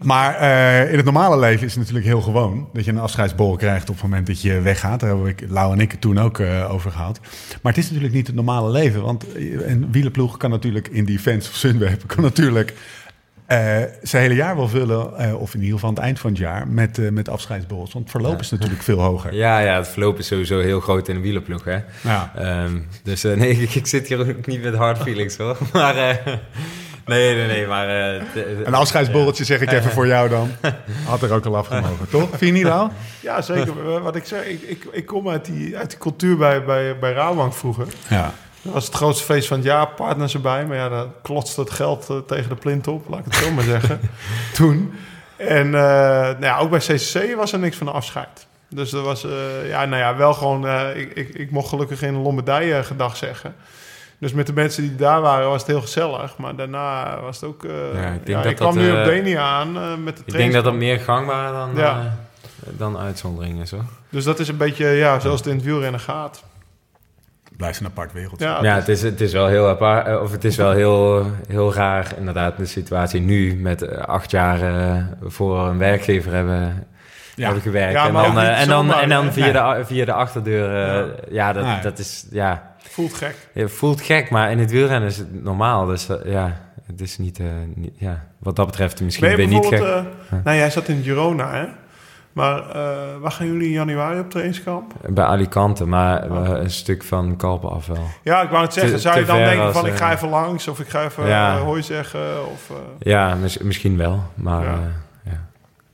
[0.03, 3.55] Maar eh, in het normale leven is het natuurlijk heel gewoon dat je een afscheidsborrel
[3.55, 4.99] krijgt op het moment dat je weggaat.
[4.99, 7.19] Daar hebben ik, Lau en ik het toen ook eh, over gehad.
[7.62, 9.01] Maar het is natuurlijk niet het normale leven.
[9.01, 12.73] Want eh, een wielenploeg kan natuurlijk in die fans of Sunweb kan natuurlijk
[14.01, 16.67] zijn hele jaar wil vullen, of in ieder geval aan het eind van het jaar,
[16.67, 17.93] met, met afscheidsborrels.
[17.93, 19.33] Want het verloop is natuurlijk veel hoger.
[19.33, 21.79] Ja, ja, het verloop is sowieso heel groot in de wielerploeg, hè.
[22.03, 22.31] Ja.
[22.35, 25.57] Ehm, dus nee, ik, ik zit hier ook niet met hard feelings, hoor.
[25.73, 25.95] Maar,
[27.10, 27.88] nee, nee, nee, maar...
[27.88, 30.52] eh, de- Een afscheidsborreltje zeg ik even voor jou dan.
[31.08, 32.28] Had er ook al afgemogen, toch?
[32.30, 32.74] Vind je niet?
[33.19, 34.02] Ja, zeker.
[34.04, 37.12] Wat ik zeg, ik, ik, ik kom uit die, uit die cultuur bij, bij, bij
[37.13, 37.88] Rabobank vroeger.
[38.10, 38.34] Ja.
[38.62, 40.65] Dat was het grootste feest van het jaar, partners erbij.
[40.65, 43.52] Maar ja, dan klotste het geld eh, tegen de plint op, laat ik het zo
[43.52, 44.00] maar zeggen.
[44.54, 44.93] Toen.
[45.36, 45.72] En eh,
[46.22, 48.48] nou ja, ook bij CCC was er niks van de afscheid.
[48.69, 50.67] Dus er was, eh, ja, nou ja, wel gewoon...
[50.67, 53.56] eh, ik, ik, ik mocht gelukkig in Lombardije gedag zeggen.
[54.19, 56.38] Dus met de mensen die daar waren was het heel gezellig.
[56.38, 57.63] Maar daarna was het ook...
[57.63, 59.95] eh, Ja, ja, ik ik, denk dat kwam dat, nu eh, op Denia aan eh,
[60.03, 61.99] met de ik denk dat dat meer gangbaar dan, Ja.
[61.99, 63.84] eh, dan uitzondering is, hoor.
[64.10, 66.43] Dus dat is een beetje ja, zoals het in het wielrennen gaat.
[67.58, 68.45] Blijft een apart wereldje.
[68.45, 71.25] Ja, Ja, het is, het is wel heel apart, eh, of het is wel heel,
[71.47, 76.88] heel raar inderdaad de situatie nu met eh, acht jaar eh, voor een werkgever hebben,
[77.36, 77.43] Ja.
[77.45, 77.93] hebben gewerkt.
[77.93, 79.77] Ja, en, dan, eh, en, dan, en dan via, Nee.
[79.79, 81.79] de, via de achterdeur, eh, ja, dat, Nee.
[81.82, 83.36] dat is, ja, voelt gek.
[83.54, 85.86] het voelt gek, maar in het wielrennen is het normaal.
[85.86, 89.48] Dus eh, ja, het is niet, eh, niet- ja, wat dat betreft misschien Ben je
[89.48, 89.82] ben je niet gek.
[89.82, 90.04] eh,
[90.44, 91.65] nou, jij zat in Girona, hè?
[92.34, 92.63] Maar
[93.20, 94.94] waar gaan jullie in januari op trainingskamp?
[95.10, 96.48] Bij Alicante, maar Oh.
[96.48, 98.08] een stuk van Kalpen af wel.
[98.24, 98.94] Ja, ik wou het zeggen.
[98.94, 101.28] Te- zou je dan denken als, van ik ga even langs of ik ga even
[101.28, 101.58] Ja.
[101.58, 102.50] hoi zeggen?
[102.52, 104.72] Of, Ja, mis- misschien wel, maar Ja.
[104.72, 105.32] ja.
[105.32, 105.48] ja.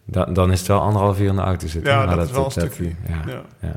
[0.05, 1.91] Dan, dan is het wel anderhalf uur in de auto zitten.
[1.93, 2.91] Ja, maar dat is wel een dat- stukje.
[3.07, 3.33] ja.
[3.59, 3.75] ja.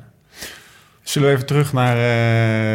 [1.08, 1.96] Zullen we even terug naar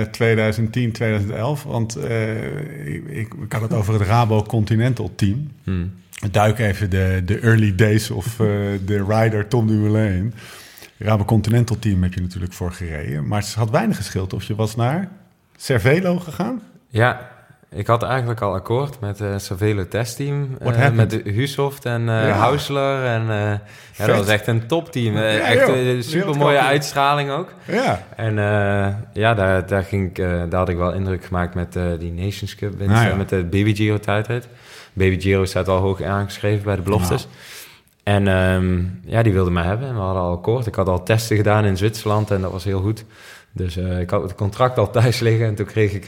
[0.02, 1.64] eh 2010, 2011?
[1.64, 5.52] Want eh, ik, ik, had het over het Rabo Continental Team.
[5.64, 5.86] Hm.
[6.20, 8.48] We duiken even de, de early days of eh,
[8.86, 10.34] de rider Tom Dumoulin in.
[10.98, 13.28] Rabo Continental Team heb je natuurlijk voor gereden.
[13.28, 15.10] Maar het had weinig geschild of je was naar
[15.56, 16.62] Cervelo gegaan.
[16.88, 17.32] Ja,
[17.76, 20.58] ik had eigenlijk al akkoord met het Cervelo testteam.
[20.64, 20.96] Happened?
[20.96, 22.30] met de Husoft en Ja.
[22.30, 23.06] Hausler.
[23.06, 23.24] En,
[23.96, 25.16] ja, dat was echt een topteam.
[25.18, 27.54] Ja, echt een super mooie uitstraling ook.
[27.68, 28.36] Ja, En
[29.14, 32.78] ja, daar, daar, ging ik, daar had ik wel indruk gemaakt met die Nations Cup
[32.78, 34.48] winst, Ah, eh, met de Baby Giro tijdrit.
[34.94, 37.28] Baby Giro staat al hoog aangeschreven bij de beloftes.
[38.04, 40.68] En ehm, ja, die wilde mij hebben en we hadden al akkoord.
[40.68, 43.06] Ik had al testen gedaan in Zwitserland en dat was heel goed.
[43.52, 46.06] Dus ik had het contract al thuis liggen en toen kreeg ik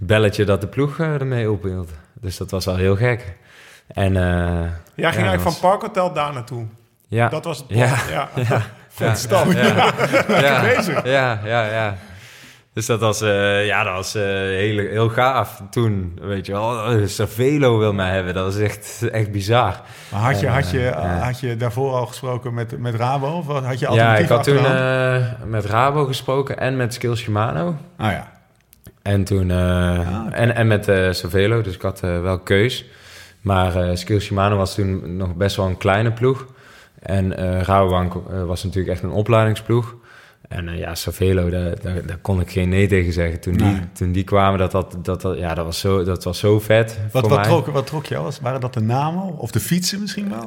[0.00, 1.90] belletje dat de ploeg eh, ermee openhield.
[2.20, 3.36] Dus dat was al heel gek.
[3.86, 6.64] En eh, Jij ging Ja, eigenlijk van Parkhotel daar naartoe.
[7.08, 7.78] ja, Dat was het plan.
[7.80, 7.96] Ja.
[8.10, 8.28] Ja.
[8.48, 9.52] ja, Vet stap.
[9.52, 9.92] Ja,
[10.40, 11.04] ja, bezig.
[11.04, 11.96] Ja, ja, ja.
[12.72, 16.84] Dus dat was, eh, ja, dat was heel, heel gaaf toen, weet je wel.
[16.84, 19.80] Eh, Cervelo wil mij hebben, dat is echt, echt bizar.
[20.12, 21.18] maar had je, had, je, ja.
[21.18, 23.26] had je daarvoor al gesproken met, met Rabo?
[23.26, 24.62] Of had je Ja, ik had toen
[25.44, 27.76] met Rabo gesproken en met Skills Shimano.
[27.96, 28.39] Ah ja.
[29.02, 30.34] En toen, eh, oké.
[30.34, 32.84] en, en met eh Cervelo, dus ik had eh, wel keus.
[33.40, 36.46] Maar eh Skills Shimano was toen nog best wel een kleine ploeg.
[37.02, 38.14] En eh Rabobank
[38.46, 39.94] was natuurlijk echt een opleidingsploeg.
[40.48, 43.40] En ja, Cervelo, daar, daar, daar kon ik geen nee tegen zeggen.
[43.40, 46.38] Toen, die, toen die kwamen, dat, dat, dat, dat, ja, dat, was zo, dat was
[46.38, 47.48] zo vet Wat, voor wat, mij.
[47.48, 48.24] trok, wat trok jou?
[48.24, 50.44] Was- Waren dat de namen of de fietsen misschien wel?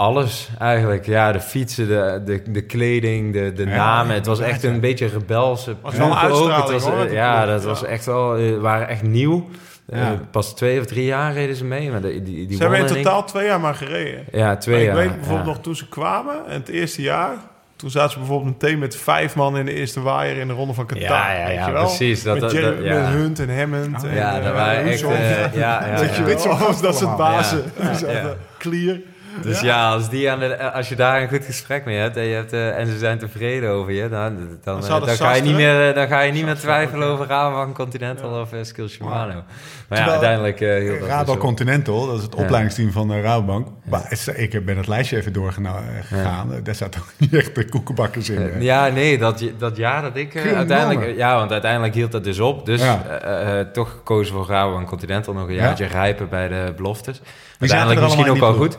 [0.00, 1.06] Alles eigenlijk.
[1.06, 4.14] Ja, de fietsen, de, de, de kleding, de, de Ja, namen.
[4.14, 5.74] Het was echt een beetje rebelse.
[5.82, 8.36] Was wel Het was, hoor, eh, dat Ja, dat was echt wel...
[8.36, 9.48] eh, waren echt nieuw.
[9.88, 11.90] Eh, pas twee of drie jaar reden ze mee.
[11.90, 14.24] Maar die, die, die Ze hebben in totaal twee jaar maar gereden.
[14.32, 14.96] Ja, twee Maar ik jaar.
[15.08, 17.30] weet bijvoorbeeld nog toen ze kwamen, en het eerste jaar...
[17.76, 20.74] Toen zaten ze bijvoorbeeld meteen met vijf man in de eerste waaier in de ronde
[20.74, 21.02] van Qatar.
[21.02, 22.22] Ja, ja, ja, precies.
[22.22, 22.94] Dat- met, Jerry- dat- ja.
[23.00, 24.04] met Hunt en Hammond.
[24.04, 25.02] en, Ja, eh, dat waren echt...
[25.02, 26.48] Eh, ja, ja, Weet je
[26.82, 27.16] dat soort allemaal.
[27.16, 27.64] bazen.
[28.58, 28.96] Clear.
[29.42, 32.24] Dus ja, als, die aan de, als je daar een goed gesprek mee hebt en,
[32.24, 35.42] je hebt, eh, en ze zijn tevreden over je, dan, dan, Dan eh, ga je
[35.42, 38.88] niet meer, eh, dan ga je niet meer Sastre, twijfelen over Rabobank Continental of uh,
[38.88, 39.42] Shimano.
[39.88, 41.38] Maar ja, uiteindelijk uh, dat.
[41.38, 43.66] Continental, dat is het opleidingsteam van de Rabobank.
[43.90, 46.60] Maar ik ben het lijstje even doorgegaan.
[46.62, 48.50] Daar zat ook niet echt de koekenbakkers in.
[48.50, 48.62] Eh?
[48.62, 51.16] Ja, nee, dat, dat jaar dat ik eh, uiteindelijk...
[51.16, 52.66] Ja, want uiteindelijk hield dat dus op.
[52.66, 55.34] Dus eh, eh, toch gekozen voor Rabobank Continental.
[55.34, 55.62] Nog een Ja.
[55.62, 57.20] jaartje rijpen bij de beloftes.
[57.58, 58.78] Uiteindelijk misschien ook wel goed.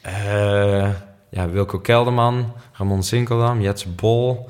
[0.00, 0.88] Eh,
[1.30, 4.48] ja, Wilco Kelderman, Ramon Sinkeldam, Jets Bol...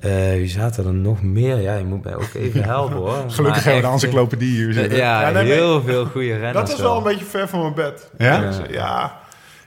[0.00, 1.60] Eh, wie zaten er nog meer?
[1.60, 3.24] Ja, je moet mij ook even helpen hoor.
[3.28, 4.98] Gelukkig hebben we de echt, encyclopedie hier eh, zitten.
[4.98, 6.52] Ja, heel veel goede renners.
[6.52, 8.10] Dat was wel een beetje ver van mijn bed.
[8.18, 8.40] Ja?
[8.40, 9.20] Dus, ja.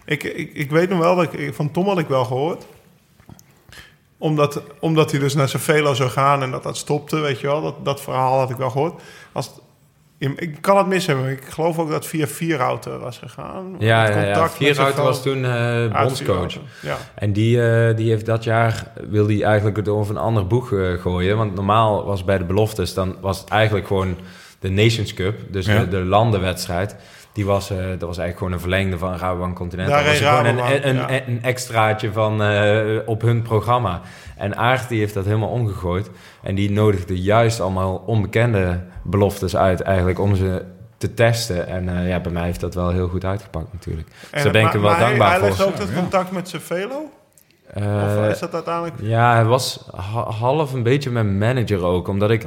[0.06, 2.66] Ik, ik, ik weet nog wel, dat ik, van Tom had ik wel gehoord.
[4.18, 7.62] Omdat, omdat hij dus naar Cervelo zou gaan en dat dat stopte, weet je wel.
[7.62, 9.02] Dat, dat verhaal had ik wel gehoord.
[9.32, 9.52] Als
[10.20, 11.28] ik kan het mis hebben.
[11.30, 13.76] Ik geloof ook dat via Vierhouten was gegaan.
[13.80, 14.50] Ja, ja, ja.
[14.50, 16.54] Vierhouten was toen uit bondscoach.
[16.82, 16.98] Ja.
[17.16, 20.74] En die, eh, die heeft dat jaar, wil hij eigenlijk het over een ander boeg
[20.74, 21.38] eh, gooien.
[21.38, 24.16] Want normaal was bij de beloftes, dan was het eigenlijk gewoon
[24.60, 25.36] de Nations Cup.
[25.50, 25.80] Dus Ja.
[25.80, 26.96] de, de landenwedstrijd.
[27.34, 29.96] Die was, eh, dat was eigenlijk gewoon een verlengde van Rabobank Continental.
[29.96, 31.10] Daar Dat was gewoon een, een, ja.
[31.28, 34.02] een, extraatje van, eh, op hun programma.
[34.38, 36.10] En Aert die heeft dat helemaal omgegooid.
[36.44, 40.64] En die nodigde juist allemaal onbekende beloftes uit eigenlijk om ze
[40.98, 41.68] te testen.
[41.68, 44.08] En eh, ja, bij mij heeft dat wel heel goed uitgepakt natuurlijk.
[44.32, 45.48] Dus daar ben ik maar- er wel maar hij- dankbaar hij voor.
[45.50, 45.94] legt ook dat Ja.
[46.02, 47.10] contact met Cervelo?
[47.74, 48.96] Eh, of is dat uiteindelijk...
[49.02, 52.08] Ja, hij was ha- half een beetje mijn manager ook.
[52.08, 52.46] Omdat ik...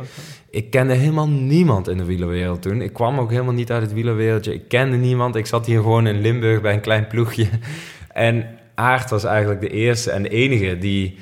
[0.51, 2.81] Ik kende helemaal niemand in de wielerwereld toen.
[2.81, 4.55] Ik kwam ook helemaal niet uit het wielerwereldje.
[4.55, 5.37] Ik kende niemand.
[5.37, 7.47] Ik zat hier gewoon in Limburg bij een klein ploegje.
[8.13, 11.19] En Aert was eigenlijk de eerste en de enige die...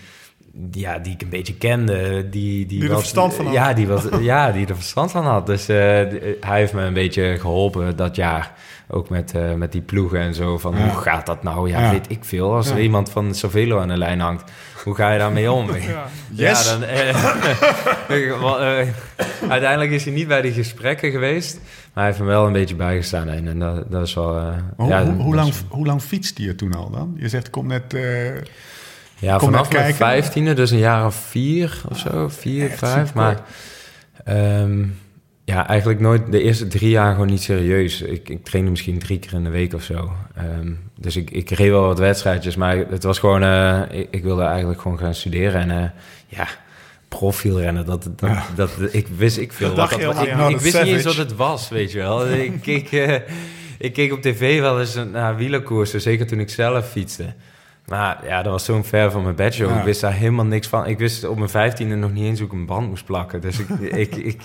[0.53, 2.29] die, Ja, die ik een beetje kende.
[2.29, 3.55] Die, die, er verstand van had.
[3.55, 5.47] Ja, die, was, ja, die er verstand van had.
[5.47, 8.53] Dus eh, d- hij heeft me een beetje geholpen dat jaar.
[8.93, 10.59] Ook met, eh, met die ploegen en zo.
[10.59, 10.83] Van Ja.
[10.89, 11.69] hoe gaat dat nou?
[11.71, 11.91] Ja, Ja.
[11.91, 12.55] weet ik veel.
[12.55, 14.51] Als er iemand van Savelo aan de lijn hangt.
[14.85, 15.71] Hoe ga je daarmee om?
[15.75, 16.07] Ja.
[16.31, 16.65] Yes.
[16.65, 17.09] Ja, dan, eh,
[18.81, 18.89] eh,
[19.49, 21.55] uiteindelijk is hij niet bij die gesprekken geweest.
[21.65, 23.29] Maar hij heeft me wel een beetje bijgestaan.
[23.29, 24.37] En, en dat, dat is wel...
[24.37, 27.15] eh, hoe, hoe, lang, hoe lang fietste je toen al dan?
[27.17, 27.95] Je zegt, kom net...
[27.95, 28.35] eh,
[29.19, 32.29] Ja, kom vanaf net mijn vijftiende, dus een jaar of vier of zo.
[32.29, 33.07] Vier, echt vijf.
[33.07, 33.23] super.
[33.23, 33.41] Maar
[34.25, 34.85] ehm,
[35.51, 38.03] ja, eigenlijk nooit de eerste drie jaar gewoon niet serieus.
[38.03, 40.13] Ik, ik trainde misschien drie keer in de week of zo.
[40.37, 43.43] Ehm, dus ik, ik reed wel wat wedstrijdjes, maar het was gewoon...
[43.43, 45.61] eh, ik, ik wilde eigenlijk gewoon gaan studeren.
[45.61, 45.91] En eh,
[46.27, 46.47] ja,
[47.09, 48.45] profielrennen, dat, dat, Ja.
[48.55, 49.75] dat, ik wist ik veel.
[49.75, 52.29] Dat wat dat, ik, ik wist niet eens wat het was, weet je wel.
[52.49, 53.15] ik, keek, eh,
[53.79, 57.35] ik keek op tv wel eens naar wielerkoersen, zeker toen ik zelf fietste.
[57.87, 59.53] Maar ja, dat was zo'n ver van mijn.
[59.53, 59.79] Ja.
[59.79, 60.87] Ik wist daar helemaal niks van.
[60.87, 63.41] Ik wist op mijn vijftiende nog niet eens hoe ik een band moest plakken.
[63.41, 64.41] Dus ik, ik, ik,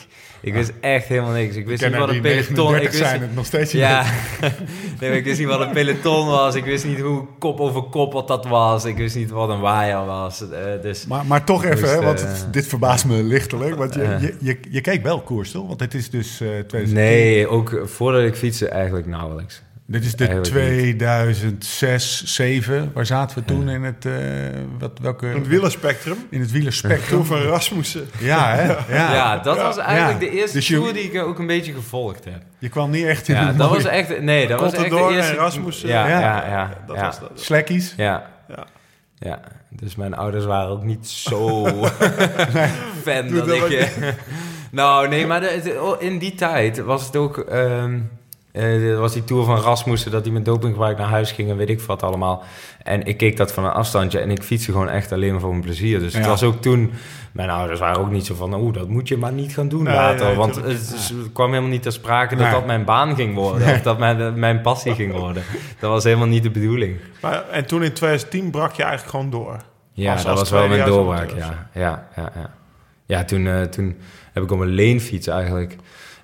[0.45, 1.55] ik wist echt helemaal niks.
[1.55, 2.75] Ik wist niet wat een peloton...
[2.75, 3.81] Ik wist, zijn het nog steeds niet.
[3.81, 4.05] ja,
[4.99, 6.55] nee, ik wist niet wat een peloton was.
[6.55, 8.85] Ik wist niet hoe kop over kop wat dat was.
[8.85, 10.49] Ik wist niet wat een waaier was.
[10.49, 13.75] Eh, dus Maar, maar toch even, hè, want eh, het- dit verbaast me lichtelijk.
[13.75, 14.21] Want je, eh.
[14.21, 15.67] je, je, je keek wel koers, toch?
[15.67, 16.93] Want dit is dus eh 2010.
[16.93, 19.61] nee, ook voordat ik fietste eigenlijk nauwelijks.
[19.87, 20.97] Dit is de Eigenlijk niet.
[20.99, 22.91] 2006, 2007.
[22.93, 24.05] Waar zaten we toen in het...
[24.05, 24.13] eh,
[24.79, 26.17] wat, welke, Het wielerspectrum.
[26.29, 27.17] in het wielerspectrum.
[27.17, 28.07] Toen van Rasmussen.
[28.19, 28.65] Ja, hè?
[28.95, 29.13] Ja.
[29.13, 30.27] Ja, dat was eigenlijk Ja.
[30.29, 32.41] de eerste Dus je- tour die ik ook een beetje gevolgd heb.
[32.59, 34.21] Je kwam niet echt in Ja, dat mooie was echt...
[34.21, 35.35] Nee, dat was echt de Contador en eerste...
[35.35, 35.89] Rasmussen.
[35.89, 36.19] Ja, Ja.
[36.19, 36.77] ja, ja.
[36.87, 37.01] Dat ja.
[37.05, 37.31] was dat.
[37.35, 37.93] slekkies.
[37.97, 38.29] Ja.
[38.47, 38.65] Ja.
[39.19, 41.65] Ja, dus mijn ouders waren ook niet zo
[43.05, 43.71] fan dat dat ik...
[43.71, 44.07] eh,
[44.71, 47.37] nou, nee, maar de- in die tijd was het ook...
[47.37, 47.99] ehm
[48.55, 51.69] er was die tour van Rasmussen, dat hij met dopinggebruik naar huis ging en weet
[51.69, 52.43] ik wat allemaal.
[52.83, 55.49] En ik keek dat van een afstandje en ik fietste gewoon echt alleen maar voor
[55.49, 55.99] mijn plezier.
[55.99, 56.91] Dus het was ook toen...
[57.31, 59.83] Mijn ouders waren ook niet zo van, oeh, dat moet je maar niet gaan doen
[59.83, 60.25] Nee, later.
[60.25, 60.95] nee, want het,
[61.33, 62.53] kwam helemaal niet ter sprake dat Nee.
[62.53, 63.73] dat mijn baan ging worden.
[63.73, 65.43] Of dat mijn, mijn passie ging worden.
[65.79, 66.97] Dat was helemaal niet de bedoeling.
[67.21, 69.57] Maar, en toen in 2010 brak je eigenlijk gewoon door.
[69.91, 71.67] Ja, Als- dat als was wel mijn doorbraak, ja.
[71.73, 72.49] Ja, ja, ja.
[73.05, 73.95] ja toen, eh, toen
[74.33, 75.75] heb ik op een leenfiets eigenlijk...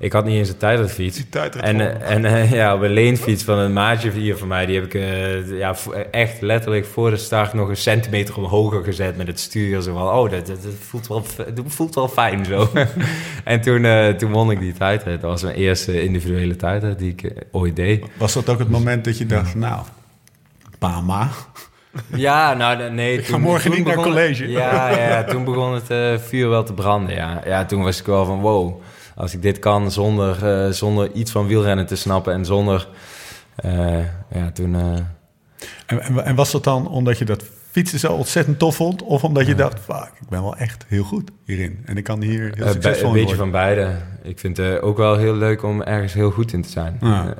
[0.02, 1.16] Ik had niet eens een tijdritfiets.
[1.16, 4.48] Die tijd En, eh, en eh, ja, op een leenfiets van een maatje hier van
[4.48, 4.66] mij...
[4.66, 5.76] die heb ik eh, ja,
[6.12, 7.54] echt letterlijk voor de start...
[7.54, 9.82] nog een centimeter omhoog gezet met het stuur.
[9.82, 12.70] Zo van, oh, dat, dat, dat voelt, wel, dat voelt wel fijn zo.
[13.44, 13.88] en toen,
[14.18, 15.22] toen won ik die tijdrit.
[15.22, 18.06] Dat was mijn eerste individuele tijdrit die ik ooit deed.
[18.18, 19.82] Was dat ook het moment dat je dacht, nou,
[20.80, 21.30] Pama.
[22.16, 23.18] Ja, nou nee.
[23.18, 24.50] Ik ga morgen niet naar college.
[24.50, 27.16] Ja, ja, toen begon het vuur wel te branden.
[27.16, 27.42] Ja.
[27.46, 28.82] ja, toen was ik wel van wow.
[29.15, 32.88] Als ik dit kan zonder, eh, zonder iets van wielrennen te snappen en zonder.
[33.56, 33.97] eh,
[34.34, 34.76] ja, toen.
[34.76, 34.82] eh,
[35.86, 39.04] En, en, en was dat dan omdat je dat fietsen zo ontzettend tof vond?
[39.04, 41.80] Of omdat je dacht, fuck, ik ben wel echt heel goed hierin.
[41.86, 43.38] En ik kan hier heel eh, bij- succesvol een beetje worden.
[43.38, 43.95] van beide.
[44.24, 46.97] Ik vind het ook wel heel leuk om ergens heel goed in te zijn.
[47.02, 47.36] Ja.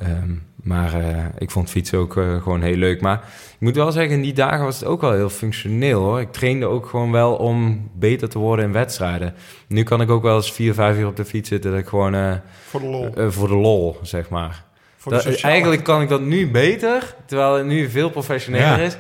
[0.62, 3.02] Maar eh, ik vond fietsen ook eh, gewoon heel leuk.
[3.02, 3.16] Maar
[3.54, 6.20] ik moet wel zeggen, in die dagen was het ook wel heel functioneel hoor.
[6.20, 9.34] Ik trainde ook gewoon wel om beter te worden in wedstrijden.
[9.68, 11.72] Nu kan ik ook wel eens vier, vijf uur op de fiets zitten.
[11.72, 12.34] Dat ik gewoon eh,
[12.70, 13.14] Voor de lol.
[13.32, 14.64] voor de lol, zeg maar.
[14.98, 18.78] Voor Dat- eigenlijk kan ik dat nu beter, terwijl het nu veel professioneler Ja.
[18.78, 18.98] is.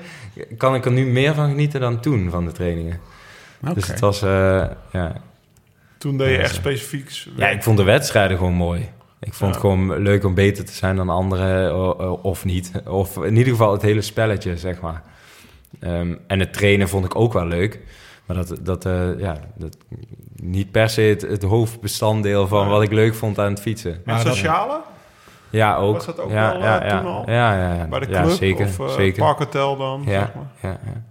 [0.57, 2.99] Kan ik er nu meer van genieten dan toen van de trainingen.
[3.73, 5.13] Dus het was, eh, ja.
[5.97, 7.09] Toen deed je Ja, echt specifiek...
[7.35, 8.89] ja, ik vond de wedstrijden gewoon mooi.
[9.21, 9.47] Ik vond Ja.
[9.47, 12.71] het gewoon leuk om beter te zijn dan anderen, o- o- of niet.
[12.87, 15.01] Of in ieder geval het hele spelletje, zeg maar.
[15.79, 17.79] Ehm, en het trainen vond ik ook wel leuk.
[18.25, 19.77] Maar dat, dat, eh, ja, dat
[20.35, 22.69] niet per se het, het hoofdbestanddeel van Ja.
[22.69, 23.91] wat ik leuk vond aan het fietsen.
[23.93, 24.79] En Maar sociale?
[25.49, 25.93] Ja, ook.
[25.93, 26.99] Was dat ook ja, wel, ja, eh, ja.
[27.01, 27.23] toen al?
[27.29, 27.85] Ja, ja, ja.
[27.85, 28.35] Bij de ja, club?
[28.35, 29.23] zeker, of eh, zeker.
[29.23, 30.01] Parkhotel dan?
[30.05, 30.71] Ja, Zeg maar.
[30.71, 31.03] ja, ja.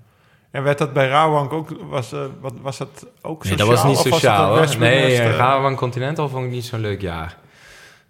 [0.50, 1.68] En werd dat bij Rabank ook...
[1.88, 3.68] Was, eh, wat, was dat ook Nee, sociaal?
[3.68, 4.54] dat was niet of was sociaal.
[4.54, 7.36] West Nee, eh, Rabobank Continental vond ik niet zo'n leuk jaar.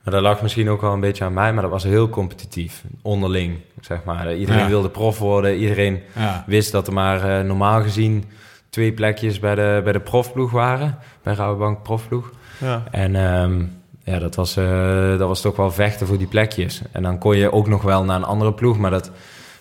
[0.04, 2.84] Maar dat lag misschien ook wel een beetje aan mij, maar dat was heel competitief.
[3.02, 4.34] Onderling, zeg maar.
[4.36, 4.68] Iedereen Ja.
[4.68, 5.56] wilde prof worden.
[5.56, 6.44] Iedereen Ja.
[6.46, 8.24] wist dat er maar eh, normaal gezien
[8.70, 10.98] twee plekjes bij de, bij de profploeg waren.
[11.22, 12.30] Bij Rabobank profploeg.
[12.58, 12.82] Ja.
[12.90, 13.62] En ehm,
[14.04, 16.82] ja, dat was, eh, dat was toch wel vechten voor die plekjes.
[16.92, 19.10] En dan kon je ook nog wel naar een andere ploeg, maar dat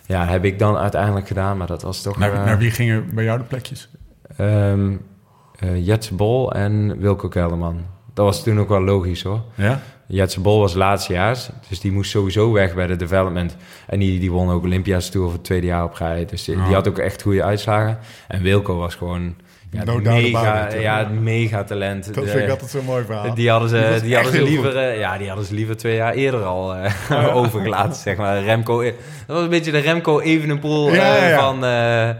[0.06, 1.56] ja, heb ik dan uiteindelijk gedaan.
[1.56, 2.18] Maar dat was toch...
[2.18, 3.88] Naar, eh, naar wie gingen bij jou de plekjes?
[4.36, 7.80] eh, Jetse Bol en Wilco Kelderman.
[8.14, 9.40] Dat was toen ook wel logisch hoor.
[9.54, 9.80] Ja?
[10.12, 13.56] Jetse Bol was laatstejaars, dus die moest sowieso weg bij de development.
[13.86, 16.24] En die, die won ook Olympia's Tour voor het tweede jaar op rij.
[16.24, 16.72] Dus die, die Oh.
[16.72, 17.98] had ook echt goede uitslagen.
[18.28, 19.34] En Wilco was gewoon
[19.70, 22.14] ja, No mega, it, ja, mega talent.
[22.14, 23.34] Dat De- vind ik altijd zo'n mooi verhaal.
[23.34, 26.12] die hadden ze, die hadden ze liever, eh, ja, die hadden ze liever twee jaar
[26.14, 28.42] eerder al eh, overgelaten, zeg maar.
[28.42, 28.92] Remco, dat
[29.26, 30.94] was een beetje de Remco Evenepoel eh,
[31.30, 32.10] Ja, van, eh,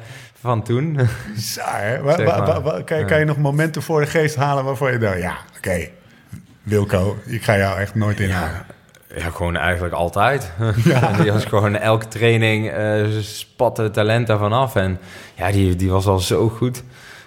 [0.40, 0.98] van toen.
[1.36, 2.62] Zeg maar.
[2.62, 5.18] wa- kan, je, kan je nog momenten voor de geest halen waarvan je dacht...
[5.20, 5.88] Ja, oké,
[6.70, 8.62] Wilco, ik ga jou echt nooit inhalen.
[9.16, 10.52] Ja, gewoon eigenlijk altijd.
[11.22, 14.76] die was gewoon elke training eh spatte het talent daarvan af.
[14.76, 14.98] En
[15.34, 16.82] ja, die, die was al zo goed.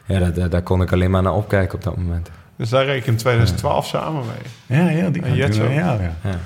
[0.06, 2.30] Ja, daar, daar, daar kon ik alleen maar naar opkijken op dat moment.
[2.56, 4.80] Dus daar reken ik in 2012 samen mee.
[4.80, 6.00] Ja, ja, die kan ja, ja.
[6.24, 6.40] Ja.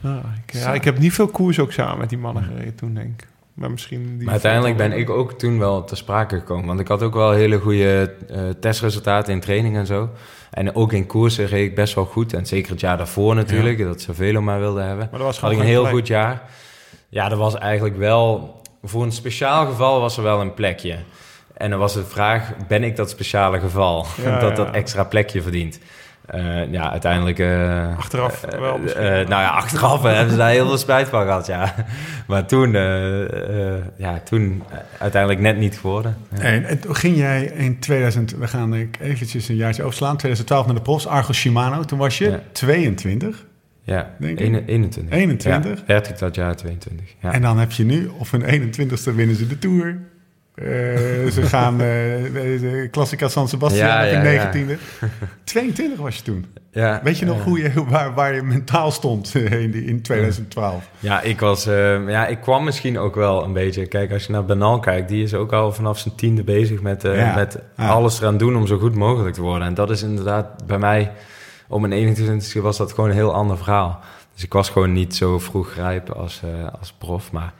[0.00, 2.94] Ja, ik, ja, ik heb niet veel koers ook samen met die mannen gereden toen,
[2.94, 3.26] denk ik.
[3.54, 4.14] Maar misschien...
[4.16, 6.66] Die Maar uiteindelijk ben ik ook toen wel ter sprake gekomen.
[6.66, 10.10] Want ik had ook wel hele goede eh, testresultaten in training en zo.
[10.50, 12.32] En ook in koersen reed ik best wel goed.
[12.32, 15.08] En zeker het jaar daarvoor natuurlijk, dat ze veel om mij wilden hebben.
[15.10, 15.94] Maar dat was had gewoon ik een heel plek.
[15.94, 16.42] goed jaar.
[17.08, 18.52] Ja, er was eigenlijk wel...
[18.82, 20.96] Voor een speciaal geval was er wel een plekje.
[21.54, 24.06] En dan was de vraag, ben ik dat speciale geval?
[24.22, 24.64] Ja, dat ja.
[24.64, 25.78] dat extra plekje verdient.
[26.26, 27.38] Eh, ja, uiteindelijk...
[27.38, 31.08] eh, Achteraf eh, wel eh, eh, nou ja, achteraf hebben ze daar heel veel spijt
[31.08, 31.74] van gehad, ja.
[32.26, 34.62] Maar toen, eh, eh, ja, toen
[34.98, 36.16] uiteindelijk net niet geworden.
[36.36, 36.42] Ja.
[36.42, 40.74] En, en toen ging jij in 2000, we gaan eventjes een jaartje overslaan, 2012 naar
[40.74, 41.82] de profs, Argos Shimano.
[41.82, 42.40] Toen was je Ja.
[42.52, 43.44] 22.
[43.82, 44.46] Ja, Denk ik.
[44.46, 45.14] Ene- 21.
[45.18, 45.78] 21?
[45.78, 47.06] Ja, werd ik dat jaar 22.
[47.22, 47.32] Ja.
[47.32, 49.98] En dan heb je nu, op hun 21ste winnen ze de Tour.
[50.54, 50.66] Eh,
[51.30, 54.76] ze gaan de Classica San Sebastian Ja, heb ja, ik ja.
[54.76, 54.78] 19e.
[55.44, 56.46] 22 was je toen.
[56.70, 60.02] ja, Weet je nog eh, hoe je, waar, waar je mentaal stond in, die, in
[60.02, 60.88] 2012?
[60.98, 61.64] Ja, ik was...
[62.06, 63.86] ja, ik kwam misschien ook wel een beetje...
[63.86, 65.08] Kijk, als je naar Benal kijkt...
[65.08, 67.02] die is ook al vanaf zijn tiende bezig met,
[67.34, 68.56] met alles eraan doen...
[68.56, 69.66] om zo goed mogelijk te worden.
[69.66, 71.12] En dat is inderdaad bij mij...
[71.68, 74.00] Op mijn 21ste was dat gewoon een heel ander verhaal.
[74.34, 76.42] Dus ik was gewoon niet zo vroeg rijp als,
[76.78, 77.32] als prof.
[77.32, 77.52] Maar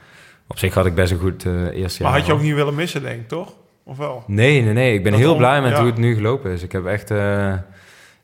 [0.47, 2.11] op zich had ik best een goed eh eerste jaar.
[2.11, 3.53] Maar had je ook niet willen missen, denk ik, toch?
[3.83, 4.23] Of wel?
[4.27, 4.93] Nee, nee, nee.
[4.93, 5.77] Ik ben Dat heel om- blij met ja.
[5.77, 6.63] hoe het nu gelopen is.
[6.63, 7.11] Ik heb echt...
[7.11, 7.53] eh,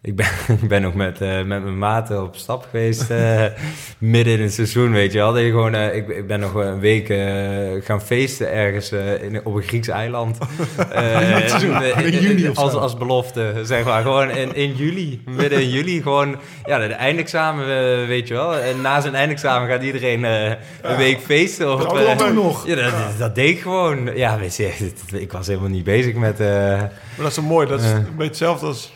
[0.04, 0.26] ik ben,
[0.62, 3.46] ik ben ook met, eh, met mijn maten op stap geweest eh,
[3.98, 5.34] midden in het seizoen, weet je wel.
[5.34, 7.08] Dat je gewoon, eh, ik, ik ben nog een week
[7.86, 10.38] gaan feesten ergens in, op een Grieks eiland.
[12.02, 12.62] In juli of zo.
[12.62, 14.02] als, als belofte, zeg maar.
[14.02, 16.02] Gewoon in, in juli, midden in juli.
[16.02, 16.36] Gewoon,
[16.66, 17.68] ja, de eindexamen,
[18.08, 18.56] weet je wel.
[18.56, 21.74] En na zijn eindexamen gaat iedereen een week feesten.
[21.74, 21.80] Op,
[22.18, 22.68] Dat nog.
[22.68, 24.16] Ja, dat, dat deed ik gewoon.
[24.16, 26.40] Ja, weet je, ik was helemaal niet bezig met...
[26.40, 27.68] Maar dat is zo mooi.
[27.68, 28.92] Dat is een beetje hetzelfde als...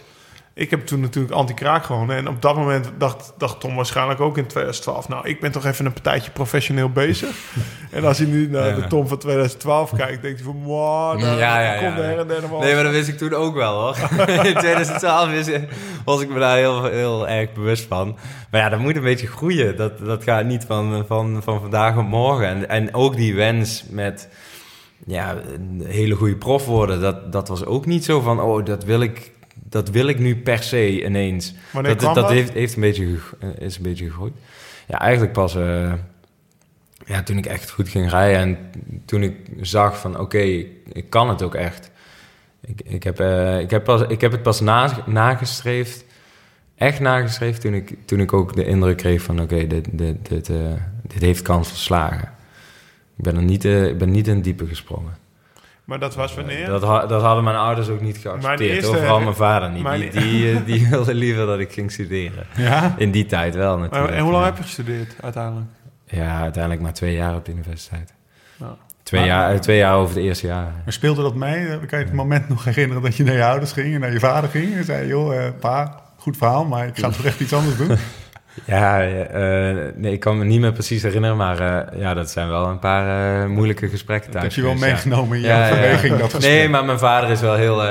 [0.57, 2.15] Ik heb toen natuurlijk anti-kraak gewonnen.
[2.15, 5.07] En op dat moment dacht, dacht Tom waarschijnlijk ook in 2012...
[5.07, 7.29] nou, ik ben toch even een partijtje professioneel bezig.
[7.91, 8.75] en als hij nu naar Ja.
[8.75, 10.21] de Tom van 2012 kijkt...
[10.21, 10.63] denkt hij van...
[10.63, 12.03] Wow, nou, Ja, ja, komt ja.
[12.03, 13.95] er en der nog wel Nee, maar dat wist ik toen ook wel hoor.
[14.45, 15.49] In 2012 is,
[16.05, 18.17] was ik me daar heel, heel erg bewust van.
[18.51, 19.77] Maar ja, dat moet een beetje groeien.
[19.77, 22.47] Dat, dat gaat niet van, van, van vandaag op morgen.
[22.47, 24.29] En, en ook die wens met
[25.05, 28.83] ja, een hele goede prof worden, dat, dat was ook niet zo van, oh, dat
[28.83, 29.31] wil ik,
[29.75, 31.53] dat wil ik nu per se ineens.
[31.71, 32.31] Wanneer dat kwam dat dat?
[32.31, 34.33] Heeft, heeft een beetje, eh, is een beetje gegroeid.
[34.87, 35.93] Ja, eigenlijk pas eh,
[37.05, 38.57] ja, toen ik echt goed ging rijden en
[39.05, 40.37] toen ik zag van, oké,
[40.93, 41.91] ik kan het ook echt.
[42.61, 46.05] Ik, ik, heb, eh, ik, heb, pas, ik heb het pas na, nagestreefd,
[46.75, 50.51] echt nagestreefd, toen ik, toen ik ook de indruk kreeg van, oké, dit, dit, dit,
[51.01, 52.31] dit heeft kans verslagen.
[53.17, 55.24] Ik ben er niet, ik ben niet in het diepe gesprongen.
[55.85, 56.67] Maar dat was wanneer?
[56.67, 58.59] Dat, ha- dat hadden mijn ouders ook niet geaccepteerd.
[58.59, 58.97] Mijn eerste- hoor.
[58.97, 59.83] Vooral mijn vader niet.
[59.83, 62.45] mijn- Die, die, eh, die wilde liever dat ik ging studeren.
[62.55, 62.95] Ja?
[62.97, 64.13] In die tijd wel Maar- natuurlijk.
[64.13, 64.49] en hoe lang ja.
[64.49, 65.67] heb je gestudeerd uiteindelijk?
[66.05, 68.13] Ja, uiteindelijk maar twee jaar op de universiteit.
[68.57, 68.75] Ja.
[69.03, 70.71] Twee, Maar- jaar, eh, twee jaar over het eerste jaar.
[70.83, 71.67] Maar speelde dat mee?
[71.67, 74.11] Eh, Kan je het moment nog herinneren dat je naar je ouders ging en naar
[74.13, 74.75] je vader ging?
[74.75, 77.97] En zei, joh, eh, pa, goed verhaal, maar ik ga toch echt iets anders doen?
[78.63, 82.47] Ja, eh, nee, ik kan me niet meer precies herinneren, maar eh, ja, dat zijn
[82.47, 84.79] wel een paar eh, moeilijke gesprekken Dat heb je wel ja.
[84.79, 86.41] meegenomen in je Ja, dat gesprek.
[86.41, 87.83] Nee, maar mijn vader is wel heel...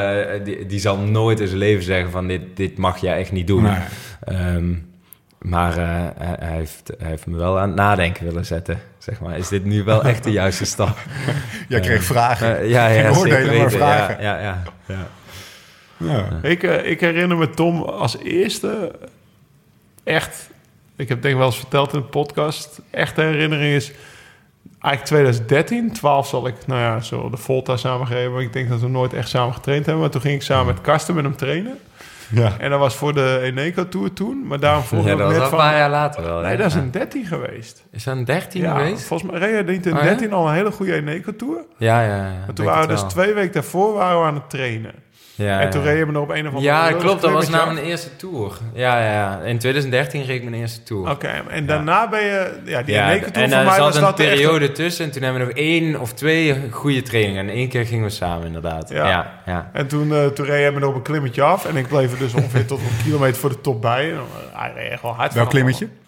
[0.45, 3.47] die, die zal nooit in zijn leven zeggen van dit, dit mag jij echt niet
[3.47, 3.63] doen.
[3.63, 3.77] Nee.
[4.25, 4.73] Ehm,
[5.45, 5.87] maar eh,
[6.19, 8.81] hij, hij heeft, hij heeft me wel aan het nadenken willen zetten.
[8.99, 10.99] Zeg maar, is dit nu wel echt de juiste stap?
[11.69, 12.69] Jij kreeg vragen.
[12.69, 13.79] Ja, ja, Geen zeker oordelen, maar weten.
[13.79, 14.23] vragen.
[14.23, 15.07] Ja, ja, ja, ja.
[15.97, 16.49] Ja.
[16.49, 18.93] Ik, eh, ik herinner me Tom als eerste
[20.05, 20.51] echt...
[20.97, 22.81] Ik heb denk ik wel eens verteld in de podcast.
[22.91, 23.93] Echte herinnering is
[24.81, 25.93] eigenlijk 2013.
[25.93, 28.33] 12 zal ik, nou ja, zo de Volta samengeven.
[28.33, 30.03] Maar ik denk dat we nooit echt samen getraind hebben.
[30.03, 31.79] Maar toen ging ik samen met Karsten met hem trainen.
[32.31, 32.53] Ja.
[32.59, 34.47] En dat was voor de Eneco Tour toen.
[34.47, 35.59] Maar daarom vroeg Ja, ik dat was een van...
[35.59, 36.41] paar jaar later wel.
[36.41, 37.85] Nee, dat is een 13 geweest.
[37.91, 39.05] Is dat een 13 Ja, geweest?
[39.05, 40.05] volgens mij reed niet in Oh, ja?
[40.05, 41.65] 13 al een hele goede Eneco Tour.
[41.77, 42.17] Ja, ja.
[42.17, 42.33] ja.
[42.47, 43.09] Maar toen waren we dus wel.
[43.11, 44.93] twee weken daarvoor waren we aan het trainen.
[45.37, 45.91] Ja, en toen ja.
[45.91, 46.65] reden we nog op een of andere...
[46.65, 47.23] Ja, klopt.
[47.23, 48.59] Dat was na mijn eerste tour.
[48.75, 49.41] Ja, ja, ja.
[49.41, 51.11] In 2013 reed ik mijn eerste tour.
[51.11, 52.61] Oké, en daarna ben je...
[52.65, 55.05] Ja, die Ja, Tour en voor er mij was zat dat een echt periode tussen
[55.05, 57.49] en toen hebben we nog één of twee goede trainingen.
[57.49, 58.89] En één keer gingen we samen inderdaad.
[58.89, 59.09] Ja.
[59.09, 59.71] Ja, ja.
[59.73, 61.67] En toen, eh toen me nog op een klimmetje af.
[61.67, 64.11] En ik bleef er dus ongeveer tot een kilometer voor de top bij.
[64.11, 65.35] En, eh, hij reed echt wel hard.
[65.35, 65.85] Welk klimmetje?
[65.85, 66.04] allemaal.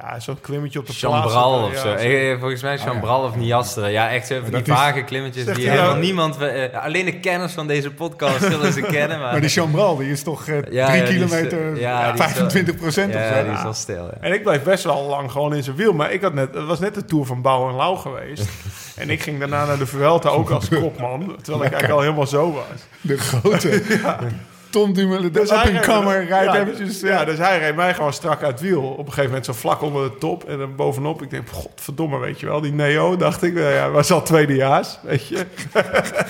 [0.00, 1.76] Ja, zo'n klimmetje op de Chambral plaats.
[1.78, 2.04] of Ja, zo.
[2.04, 3.88] Eh, volgens mij Chambral of Niastre.
[3.90, 6.38] Ja, echt zo die vage klimmetjes die helemaal niemand...
[6.38, 9.18] eh, alleen de kenners van deze podcast zullen ze kennen.
[9.20, 12.02] Maar, Maar die Chambral, die is toch eh, Ja, drie ja, is, kilometer, eh, ja,
[12.04, 13.42] die is wel- 25 procent of ja, zo?
[13.44, 14.04] die is al stil.
[14.04, 14.14] Ja.
[14.20, 15.92] En ik bleef best wel lang gewoon in zijn wiel.
[15.92, 18.48] Maar ik had net, het was net de Tour van Bouw en Lauw geweest.
[18.96, 21.36] en ik ging daarna naar de Vuelta ook als kopman.
[21.42, 22.64] Terwijl ik eigenlijk al helemaal zo was.
[23.00, 23.82] De grote
[24.76, 27.00] Tom Dumoulin, de Dus up-and-comer, rijdt ja, eventjes...
[27.00, 28.82] Ja, dus hij reed mij gewoon strak uit het wiel.
[28.82, 30.44] Op een gegeven moment zo vlak onder de top.
[30.44, 31.22] En dan bovenop.
[31.22, 32.60] Ik denk, godverdomme, weet je wel.
[32.60, 33.54] Die Neo, dacht ik.
[33.54, 35.46] Nou ja, was al tweedejaars, weet je.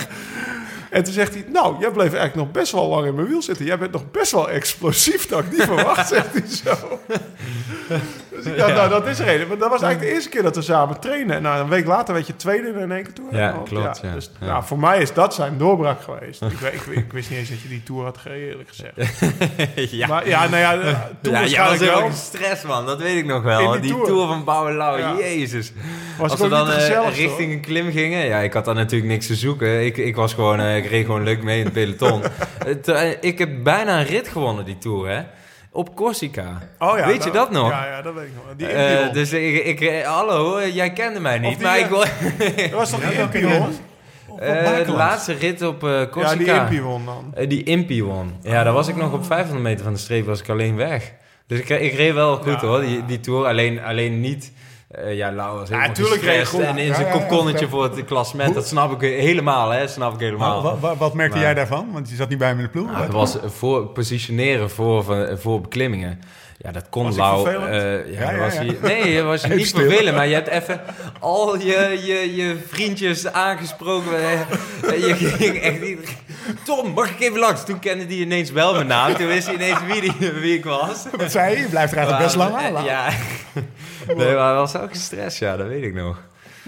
[0.90, 3.42] en toen zegt hij, nou, jij bleef eigenlijk nog best wel lang in mijn wiel
[3.42, 3.64] zitten.
[3.64, 5.26] Jij bent nog best wel explosief.
[5.26, 7.00] Dat ik niet verwacht, zegt hij zo.
[8.36, 9.48] Dus ik dacht, nou, dat is er een.
[9.48, 11.36] Maar dat was eigenlijk de eerste keer dat we samen trainen.
[11.36, 13.12] En nou, een week later werd je tweede in één keer.
[13.30, 14.12] Ja, Want klopt, ja.
[14.12, 14.46] Dus Ja.
[14.46, 16.42] Nou, voor mij is dat zijn doorbraak geweest.
[16.60, 18.94] ik, ik, ik wist niet eens dat je die tour had gereden, eerlijk gezegd.
[19.90, 20.06] ja.
[20.06, 22.86] Maar ja, nou ja, toen Ja, jij was heel stress, man.
[22.86, 23.70] Dat weet ik nog wel.
[23.72, 24.06] die Die, Tour.
[24.06, 24.26] tour.
[24.26, 25.14] van Bouwenlauw, Ja.
[25.18, 25.72] jezus.
[26.18, 28.26] Was Als we dan eh, gezellig, richting een klim gingen...
[28.26, 29.84] Ja, ik had daar natuurlijk niks te zoeken.
[29.84, 30.60] Ik, ik was gewoon...
[30.60, 32.22] eh, ik reed gewoon leuk mee in het peloton.
[32.84, 35.22] Eh, ik heb bijna een rit gewonnen, die Tour, hè.
[35.76, 36.58] Op Corsica.
[36.78, 37.70] Oh ja, Weet je dat nog?
[37.70, 38.56] Ja, ja, dat weet ik nog.
[38.56, 41.86] Die Eh, dus ik, ik, eh, hallo, eh, jij kende mij niet, die, maar ik
[41.86, 41.98] wil...
[42.56, 43.66] dat was toch die Ja, Impion?
[44.38, 46.36] Eh, de laatste rit op eh Ja, Corsica.
[46.36, 47.32] die Impion dan.
[47.34, 48.34] Eh, die Impy won.
[48.42, 51.12] Ja, daar was ik nog op 500 meter van de streep, was ik alleen weg.
[51.46, 52.66] Dus ik, ik reed wel goed Ja.
[52.66, 53.46] hoor, die, die tour.
[53.46, 54.52] Alleen, alleen niet...
[54.90, 56.76] eh, ja, Lau was helemaal tuurlijk reed je gestrest goed.
[56.76, 58.54] En in zijn ja, kokonnetje voor het klassement.
[58.54, 59.88] Dat snap ik helemaal, hè.
[59.88, 60.62] Snap ik helemaal.
[60.62, 61.88] Wat, wat, wat merkte Maar- jij daarvan?
[61.92, 62.90] Want je zat niet bij hem in de ploeg.
[62.90, 65.04] Nou, het was voor positioneren voor,
[65.40, 66.20] voor, beklimmingen.
[66.58, 67.48] Ja, dat kon Lau.
[67.48, 68.58] eh, ja, Ja, was ja.
[68.64, 70.80] hij- nee, je was je niet vervelend, maar je hebt even
[71.20, 74.12] al je, je, je vriendjes aangesproken.
[74.22, 74.40] Eh,
[75.06, 76.16] Je ging echt niet.
[76.64, 77.64] Tom, mag ik even langs?
[77.64, 79.14] Toen kende die ineens wel mijn naam.
[79.14, 81.04] Toen wist hij ineens wie, die, wie ik was.
[81.16, 81.60] Wat zei je?
[81.62, 82.84] Je blijft er eigenlijk best lang aan.
[82.84, 83.08] Ja.
[84.16, 86.20] Nee, maar was ook gestrest, ja, dat weet ik nog.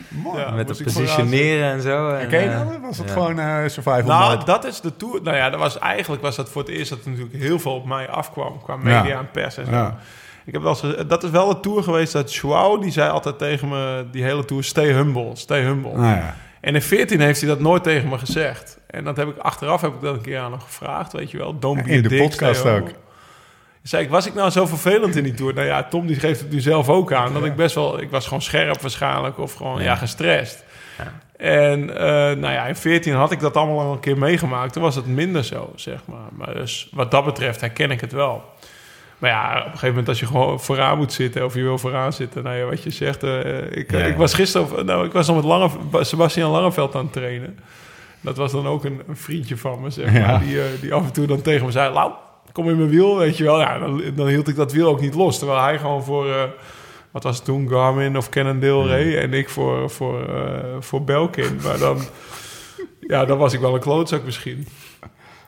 [0.09, 0.41] Mooi.
[0.41, 2.09] Ja, Met het positioneren en zo.
[2.09, 2.79] En, Ken je eh, dat?
[2.81, 3.13] Was het ja.
[3.13, 4.45] gewoon eh, survival Nou, mode?
[4.45, 5.23] dat is de tour.
[5.23, 7.75] Nou ja, dat was eigenlijk was dat voor het eerst dat er natuurlijk heel veel
[7.75, 9.19] op mij afkwam qua media Ja.
[9.19, 9.71] en pers en zo.
[9.73, 9.99] Ja.
[10.45, 13.39] Ik heb wel eens dat is wel de tour geweest dat Joao, die zei altijd
[13.39, 15.93] tegen me die hele tour stay humble, stay humble.
[15.93, 16.37] Nou ja.
[16.61, 18.79] En in 14 heeft hij dat nooit tegen me gezegd.
[18.87, 21.39] En dat heb ik achteraf heb ik dat een keer aan hem gevraagd, weet je
[21.39, 21.59] wel.
[21.59, 22.79] Don't be In a de dick, podcast stay ook.
[22.87, 23.07] humble.
[23.89, 25.55] Zei ik, was ik nou zo vervelend in die tour?
[25.55, 27.33] Nou ja, Tom die geeft het nu zelf ook aan.
[27.33, 30.65] Dat ik best wel, ik was gewoon scherp waarschijnlijk of gewoon ja, gestrest.
[31.37, 34.73] En eh, nou ja, in 14 had ik dat allemaal al een keer meegemaakt.
[34.73, 36.29] Toen was het minder zo, zeg maar.
[36.33, 38.43] Maar dus wat dat betreft herken ik het wel.
[39.19, 41.45] Maar ja, op een gegeven moment als je gewoon vooraan moet zitten...
[41.45, 43.23] of je wil vooraan zitten, nou ja, wat je zegt...
[43.23, 43.99] eh, ik, Ja.
[43.99, 44.87] ik was gisteren...
[44.87, 45.71] Nou, ik was nog met Lange,
[46.05, 47.59] Sebastian Langeveld aan het trainen.
[48.21, 50.21] Dat was dan ook een, een vriendje van me, zeg maar.
[50.21, 50.39] Ja.
[50.39, 51.93] Die, eh, die af en toe dan tegen me zei...
[51.93, 52.13] Lau,
[52.59, 53.61] kom in mijn wiel, weet je wel.
[53.61, 55.39] Ja, dan, dan hield ik dat wiel ook niet los.
[55.39, 56.29] Terwijl hij gewoon voor...
[56.29, 56.43] eh,
[57.11, 57.69] wat was het toen?
[57.69, 59.15] Garmin of Cannondale reed.
[59.17, 61.61] En ik voor, voor, eh, voor Belkin.
[61.63, 62.01] Maar dan...
[63.01, 64.67] Ja, dan was ik wel een klootzak misschien.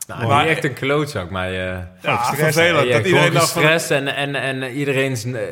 [0.07, 1.49] Nou, Maar- niet echt een klootzak, maar...
[1.49, 2.55] eh, Ja, gestrest.
[2.59, 2.87] vervelend.
[2.89, 3.63] Ja, dat iedereen dacht van...
[3.97, 5.43] en, en, en iedereen, zijn- eh,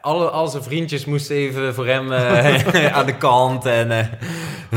[0.00, 3.66] alle, al zijn vriendjes moesten even voor hem eh, aan de kant.
[3.66, 4.06] En, eh,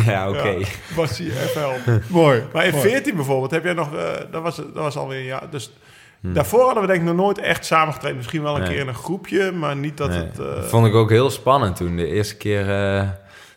[0.06, 0.48] ja, oké.
[0.50, 0.66] Ja,
[0.96, 1.92] was hij FL.
[2.08, 2.44] Mooi.
[2.54, 2.90] Maar in Mooi.
[2.90, 3.90] 14 bijvoorbeeld heb jij nog...
[4.32, 5.50] dat, was, dat was alweer een jaar.
[5.50, 5.72] Dus
[6.22, 8.18] daarvoor hadden we denk ik nog nooit echt samen getraind.
[8.18, 8.66] Misschien wel een Hmm.
[8.66, 8.74] Nee.
[8.78, 10.40] keer in een groepje, maar niet dat Nee, het...
[10.40, 11.96] eh, dat vond ik ook heel spannend toen.
[11.96, 13.08] De eerste keer eh,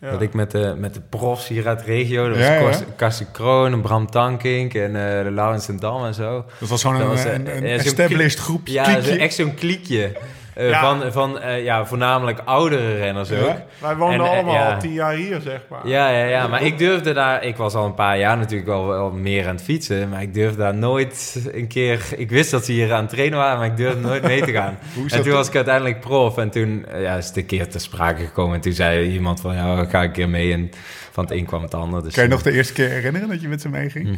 [0.01, 0.11] ja.
[0.11, 2.27] dat ik met de, met de profs hier uit de regio...
[2.27, 2.59] Dat was Ja, ja.
[2.61, 6.45] Kors- Karsten Kroon, en Bram Tankink en eh de Laurens en Dam en zo.
[6.59, 8.73] Dat was gewoon Dat een, was, een, een zo'n established groepje.
[8.73, 10.11] Ja, echt zo'n kliekje.
[10.55, 10.81] Eh, Ja.
[10.81, 13.39] Van, van eh, ja, voornamelijk oudere renners Ja.
[13.39, 13.55] ook.
[13.79, 14.73] Wij woonden En, eh, allemaal ja.
[14.73, 15.87] al tien jaar hier, zeg maar.
[15.87, 17.43] Ja, ja, ja, maar ik durfde daar...
[17.43, 20.09] Ik was al een paar jaar natuurlijk wel, wel meer aan het fietsen...
[20.09, 22.05] maar ik durfde daar nooit een keer...
[22.15, 23.57] Ik wist dat ze hier aan het trainen waren...
[23.57, 24.77] maar ik durfde nooit mee te gaan.
[25.09, 26.37] En toen was ik uiteindelijk prof...
[26.37, 28.55] en toen ja, is het een keer ter sprake gekomen...
[28.55, 29.55] en toen zei iemand van...
[29.55, 30.53] ja, ga ik een keer mee...
[30.53, 30.69] en
[31.11, 32.03] van het een kwam het ander.
[32.03, 34.07] Dus, Kan je nog de eerste keer herinneren dat je met ze meeging?
[34.07, 34.13] Hm.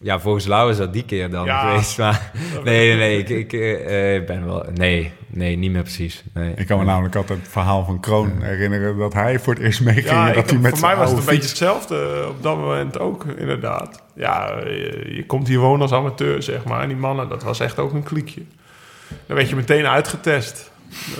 [0.00, 1.58] Ja, volgens Lau is dat die keer dan Ja.
[1.68, 1.98] geweest.
[1.98, 2.30] Maar
[2.64, 3.38] nee, nee, nee.
[3.38, 4.64] Ik, ik ben wel...
[4.74, 6.24] Nee, nee, niet meer precies.
[6.34, 6.52] Nee.
[6.56, 8.96] Ik kan me namelijk altijd het verhaal van Kroon herinneren...
[8.98, 11.10] dat hij voor het eerst meeging Ja, en dat ik- hij met voor mij was
[11.10, 14.02] het een beetje hetzelfde op dat moment ook, inderdaad.
[14.14, 16.82] Ja, je, je komt hier wonen als amateur, zeg maar.
[16.82, 18.42] En die mannen, dat was echt ook een kliekje.
[19.26, 20.70] Dan werd je meteen uitgetest.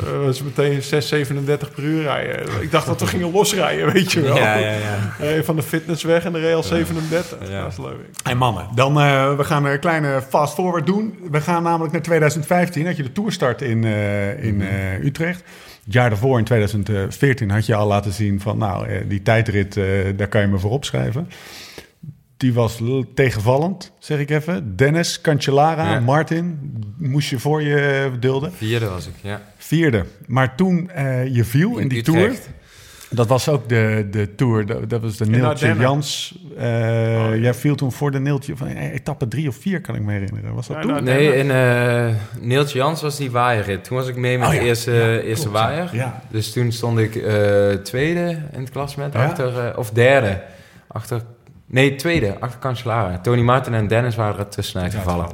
[0.04, 2.62] Dat was meteen 6, 37 per uur rijden.
[2.62, 4.36] Ik dacht dat we gingen losrijden, weet je wel.
[4.36, 5.14] Ja, ja, ja.
[5.18, 7.38] Reed van de fitness weg en de rail 37.
[7.48, 7.62] Ja.
[7.62, 7.96] Dat is leuk.
[8.22, 11.18] Hey mannen, dan, eh, we gaan een kleine fast forward doen.
[11.30, 12.86] We gaan namelijk naar 2015.
[12.86, 15.42] Had je de toerstart in, eh, in eh, Utrecht.
[15.88, 18.58] Het jaar daarvoor, in 2014, had je al laten zien van...
[18.58, 19.84] nou, eh, die tijdrit, eh,
[20.16, 21.28] daar kan je me voor opschrijven.
[22.38, 22.80] Die was
[23.14, 24.76] tegenvallend, zeg ik even.
[24.76, 26.00] Dennis, Cancellara, Ja.
[26.00, 26.58] Martin,
[26.98, 28.52] moest je voor je dulden.
[28.52, 29.42] Vierde was ik, ja.
[29.56, 30.04] Vierde.
[30.26, 32.32] Maar toen eh, je viel in, die tour...
[33.10, 35.74] Dat was ook de, de tour, dat, dat was de Neeltje.
[35.78, 36.38] Jans.
[36.56, 40.02] eh, Jij viel toen voor de Neeltje van eh, etappe drie of vier, kan ik
[40.02, 40.54] me herinneren.
[40.54, 40.90] Was dat Ja, toen?
[40.90, 43.84] nou, Nee, in eh Neeltje Jans was die waaierrit.
[43.84, 45.66] Toen was ik mee met Oh de ja, eerste, ja, eerste klopt, ja.
[45.68, 45.88] waaier.
[45.92, 46.22] Ja.
[46.30, 49.12] Dus toen stond ik eh, tweede in het klassement.
[49.12, 49.24] Ja.
[49.24, 50.40] Achter, of derde.
[50.86, 51.22] Achter,
[51.68, 52.40] nee, tweede.
[52.40, 53.18] Achter Cancellara.
[53.18, 55.28] Tony Martin en Dennis waren er tussenuit gevallen.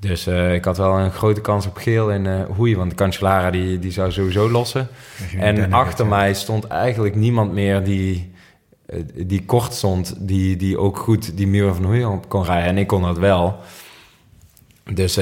[0.00, 2.76] Dus eh, ik had wel een grote kans op geel in eh Hoei.
[2.76, 4.88] Want Cancellara die, die zou sowieso lossen.
[5.38, 8.32] En achter mij stond eigenlijk niemand meer die,
[8.86, 12.68] eh, die kort stond, die, die ook goed die muur van Hoei op kon rijden.
[12.68, 13.56] En ik kon dat wel.
[14.92, 15.14] Dus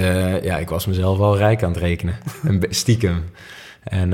[0.43, 2.19] ja, ik was mezelf wel rijk aan het rekenen.
[2.71, 3.25] Stiekem.
[3.83, 4.11] En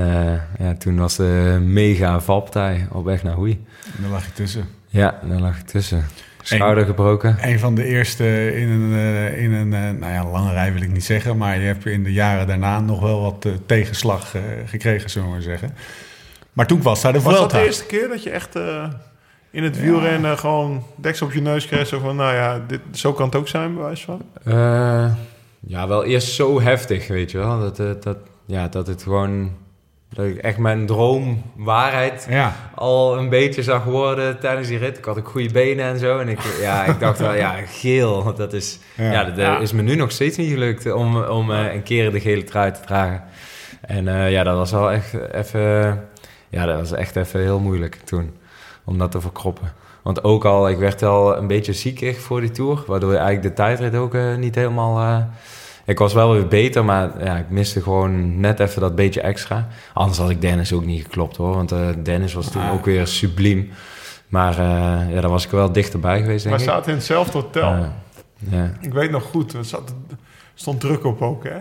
[0.59, 3.65] ja, toen was de mega valpartij op weg naar Hoei.
[4.01, 4.67] Daar lag je tussen.
[4.93, 6.05] Ja, daar lag ik tussen.
[6.41, 7.37] Schouder gebroken.
[7.41, 10.81] Een van de eerste in een, eh, in een eh, nou ja, lange rij wil
[10.81, 11.37] ik niet zeggen.
[11.37, 15.27] Maar je hebt in de jaren daarna nog wel wat eh, tegenslag eh, gekregen, zullen
[15.27, 15.75] we maar zeggen.
[16.53, 18.87] Maar toen was daar de Was dat de eerste keer dat je echt eh,
[19.51, 21.87] in het wielrennen gewoon deksel op je neus kreeg?
[21.87, 24.21] Zo van, nou ja, dit, zo kan het ook zijn, bij wijze van.
[24.43, 25.11] Eh,
[25.59, 27.59] ja, wel eerst zo heftig, weet je wel.
[27.59, 29.51] Dat, dat, ja, dat het gewoon...
[30.15, 34.97] Dat ik echt mijn droom waarheid Ja, al een beetje zag worden tijdens die rit.
[34.97, 36.19] Ik had ook goede benen en zo.
[36.19, 38.79] En ik, ja, ik dacht wel, ja, geel, dat is...
[38.95, 39.11] Ja.
[39.11, 39.57] Ja, dat Ja.
[39.59, 42.71] is me nu nog steeds niet gelukt om, om eh, een keer de gele trui
[42.71, 43.23] te dragen.
[43.81, 45.61] En eh, ja, dat was wel echt even...
[46.49, 48.31] Ja, dat was echt even heel moeilijk toen.
[48.85, 49.71] Om dat te verkroppen.
[50.03, 52.83] Want ook al, ik werd al een beetje ziekig voor die Tour.
[52.87, 55.29] Waardoor eigenlijk de tijdrit ook eh, niet helemaal...
[55.85, 59.67] ik was wel weer beter, maar ja, ik miste gewoon net even dat beetje extra.
[59.93, 61.55] Anders had ik Dennis ook niet geklopt hoor.
[61.55, 62.73] Want eh, Dennis was toen Ah.
[62.73, 63.69] ook weer subliem.
[64.27, 66.71] Maar eh, ja, daar was ik wel dichterbij geweest, denk Wij ik.
[66.71, 67.75] zaten in hetzelfde hotel.
[68.49, 68.71] Ja.
[68.81, 69.93] Ik weet nog goed, er zat,
[70.53, 71.57] stond druk op ook, hè?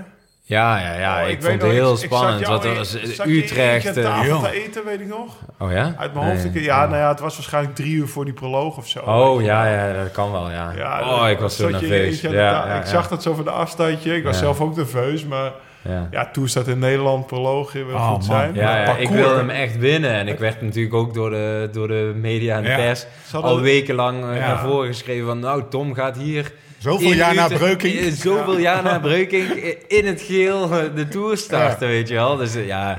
[0.53, 1.23] Ja, ja, ja.
[1.23, 2.47] Oh, ik, vond nog, het heel ik- ik spannend.
[2.47, 2.95] dat in- was
[3.27, 3.85] Utrecht.
[3.87, 5.37] eentje eh, te eten, weet ik nog.
[5.59, 5.95] oh ja?
[5.99, 6.45] Uit mijn hoofd.
[6.45, 6.53] Nee.
[6.53, 8.99] ik- ja, nou ja, het was waarschijnlijk drie uur voor die proloog of zo.
[8.99, 10.73] Oh ja, ja, dat kan wel, ja.
[10.77, 12.21] Ja, oh, ik was zo je nerveus.
[12.21, 14.17] Ja, ik zag dat zo van de afstandje.
[14.17, 15.53] Ik was zelf ook nerveus, maar
[15.89, 16.09] Ja.
[16.11, 18.55] ja, toen staat in Nederland proloog wil Oh, goed zijn.
[18.55, 20.11] Ja, ja, ik wilde hem echt winnen.
[20.13, 24.23] En ik werd natuurlijk ook door de, door de media en de pers al wekenlang
[24.23, 25.39] eh, naar voren geschreven van...
[25.39, 26.53] Nou, Tom gaat hier...
[26.83, 27.95] zoveel jaar na Breukink.
[27.95, 29.51] in- Zoveel jaar na Breukink
[29.89, 32.37] in het geel eh, de Tour starten, weet je wel.
[32.37, 32.99] Dus eh, ja,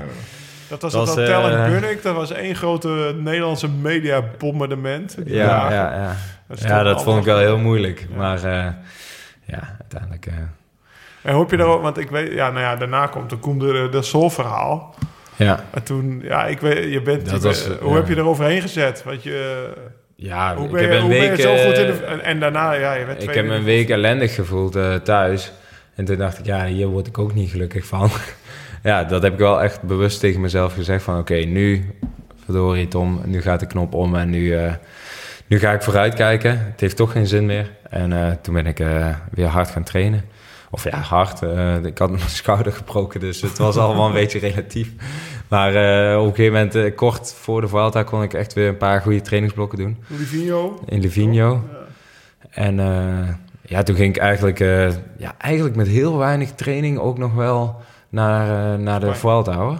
[0.68, 2.02] Dat was Dat het hotel in eh, Bunnik.
[2.02, 5.16] Dat was één grote Nederlandse media-bombardement.
[5.24, 6.16] Ja, ja, ja.
[6.48, 8.06] Dat ja, dat vond ik wel heel moeilijk.
[8.16, 8.66] Maar eh,
[9.44, 10.26] ja, uiteindelijk...
[10.26, 10.32] eh,
[11.22, 13.88] En hoop je daarop, want ik weet, ja, nou ja, daarna komt de Koen de,
[13.90, 14.94] de Sol-verhaal.
[15.36, 17.96] ja, En toen, ja, ik weet, je bent, Dat je was, eh, hoe ja.
[17.96, 19.02] heb je er overheen gezet?
[19.04, 19.68] Want je,
[20.16, 21.36] ja hoe ik ben, heb je, een week...
[21.36, 23.64] je zo goed in de, en, en daarna, ja, je bent Ik heb me een
[23.64, 25.52] week ellendig gevoeld eh, thuis.
[25.94, 28.10] En toen dacht ik, ja, hier word ik ook niet gelukkig van.
[28.82, 31.18] ja, dat heb ik wel echt bewust tegen mezelf gezegd van...
[31.18, 31.94] Oké, nu,
[32.44, 34.72] verdorie Tom, nu gaat de knop om en nu, eh,
[35.46, 36.50] nu ga ik vooruit kijken.
[36.70, 37.70] Het heeft toch geen zin meer.
[37.90, 38.78] En eh, toen ben ik
[39.30, 40.24] weer hard gaan trainen.
[40.70, 41.42] Of ja, hard.
[41.86, 44.90] ik had mijn schouder gebroken, dus het was allemaal een beetje relatief.
[45.48, 48.68] Maar eh, op een gegeven moment, eh, kort voor de Vuelta, kon ik echt weer
[48.68, 50.04] een paar goede trainingsblokken doen.
[50.06, 50.80] Livigno.
[50.86, 51.62] In Livigno.
[51.70, 51.78] Ja.
[52.50, 54.58] En eh, ja, toen ging ik eigenlijk,
[55.16, 59.14] ja, eigenlijk met heel weinig training ook nog wel naar, naar de.
[59.14, 59.78] Vuelta hoor.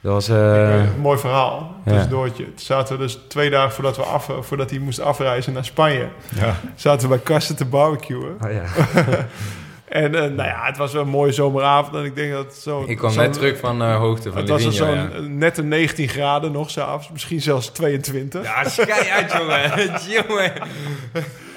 [0.00, 0.28] Dat was...
[0.28, 1.74] Een mooi verhaal.
[1.84, 1.92] ja.
[1.92, 2.44] Tussendoortje.
[2.44, 6.08] Toen zaten we dus twee dagen voordat, we af, voordat hij moest afreizen naar Spanje.
[6.34, 6.56] Ja.
[6.74, 8.36] Zaten we bij Kasten te barbecuen.
[8.44, 8.64] oh ja.
[9.88, 11.96] En eh, nou ja, het was wel een mooie zomeravond.
[11.96, 12.84] En ik denk dat zo...
[12.86, 15.08] Ik kwam net terug van eh hoogte van Het was zo'n ja.
[15.14, 17.10] eh, net een 19 graden nog s'avonds.
[17.12, 18.42] Misschien zelfs 22.
[18.42, 19.70] Ja, schei uit jongen.
[20.28, 20.52] jongen.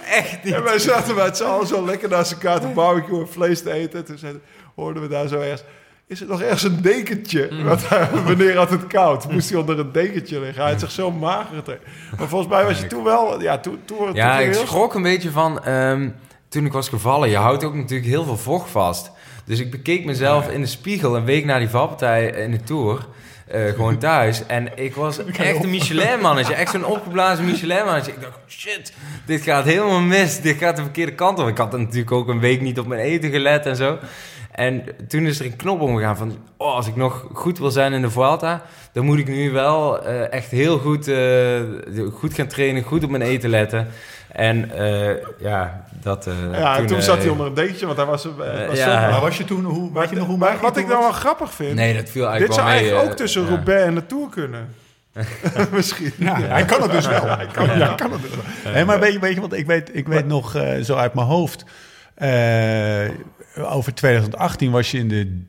[0.10, 0.54] Echt niet.
[0.54, 3.72] En wij zaten met z'n allen zo lekker naast elkaar te barbecuen en vlees te
[3.72, 4.00] eten.
[4.00, 4.42] En toen zeiden-
[4.76, 5.64] hoorden we daar zo ergens...
[6.08, 7.48] Is er nog ergens een dekentje?
[7.52, 7.64] Mm.
[7.68, 9.32] Want hij, wanneer had het koud?
[9.32, 10.62] Moest hij onder een dekentje liggen?
[10.62, 11.80] Hij had zich zo mager.
[12.18, 13.42] Maar volgens mij was je toen wel...
[13.42, 15.64] Ja, toen, toen, toen Ja, ik schrok een beetje van...
[15.64, 16.10] ehm,
[16.52, 19.12] toen ik was gevallen, je houdt ook natuurlijk heel veel vocht vast.
[19.46, 23.08] Dus ik bekeek mezelf in de spiegel een week na die valpartij in de Tour.
[23.48, 24.46] eh, gewoon thuis.
[24.46, 26.54] En ik was echt een Michelin-mannetje.
[26.54, 28.12] Echt zo'n opgeblazen Michelin-mannetje.
[28.12, 28.94] Ik dacht, shit,
[29.26, 30.42] dit gaat helemaal mis.
[30.42, 31.48] Dit gaat de verkeerde kant op.
[31.48, 33.98] Ik had natuurlijk ook een week niet op mijn eten gelet en zo.
[34.52, 36.38] En toen is er een knop omgegaan van...
[36.58, 38.62] Oh, als ik nog goed wil zijn in de Vuelta...
[38.94, 41.62] dan moet ik nu wel eh, echt heel goed, eh,
[42.14, 42.84] goed gaan trainen...
[42.84, 43.88] goed op mijn eten letten.
[44.32, 46.28] En eh, ja, dat...
[46.28, 48.26] eh, Ja, en toen, eh, zat hij onder een dekentje, want hij was...
[48.26, 49.04] eh, was ja.
[49.06, 51.04] zo- Maar was je toen, hoe, weet je nog hoe maar wat ik toen nou
[51.04, 51.76] wel grappig vind...
[51.76, 52.84] Nee, dat viel dit eigenlijk zou wel mee.
[52.84, 53.48] eigenlijk ook eh, tussen ja.
[53.48, 54.68] Roubaix en de Tour kunnen.
[55.72, 56.12] Misschien.
[56.18, 57.26] Ja, hij kan het dus wel.
[57.38, 57.72] Hij kan, ja.
[57.88, 58.32] hij kan het dus
[58.64, 58.74] wel.
[58.74, 61.14] Hé, maar weet je, weet je, want ik weet, ik weet nog eh, zo uit
[61.14, 61.66] mijn hoofd...
[62.16, 63.10] eh,
[63.72, 65.44] over 2018 was je in de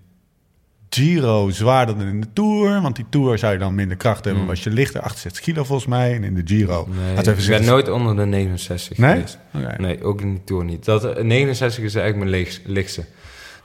[0.95, 2.80] Giro zwaarder dan in de Tour.
[2.80, 4.43] Want die Tour zou je dan minder kracht hebben.
[4.43, 4.51] Hmm.
[4.51, 6.14] Was je lichter, 68 kilo volgens mij.
[6.14, 6.88] En in de Giro...
[7.14, 9.11] Nee, ik ben nooit onder de 69 Nee?
[9.14, 9.38] geweest.
[9.55, 9.74] Oké.
[9.78, 10.84] Nee, ook in de Tour niet.
[10.84, 13.05] Dat, eh, 69 is eigenlijk mijn lichtste.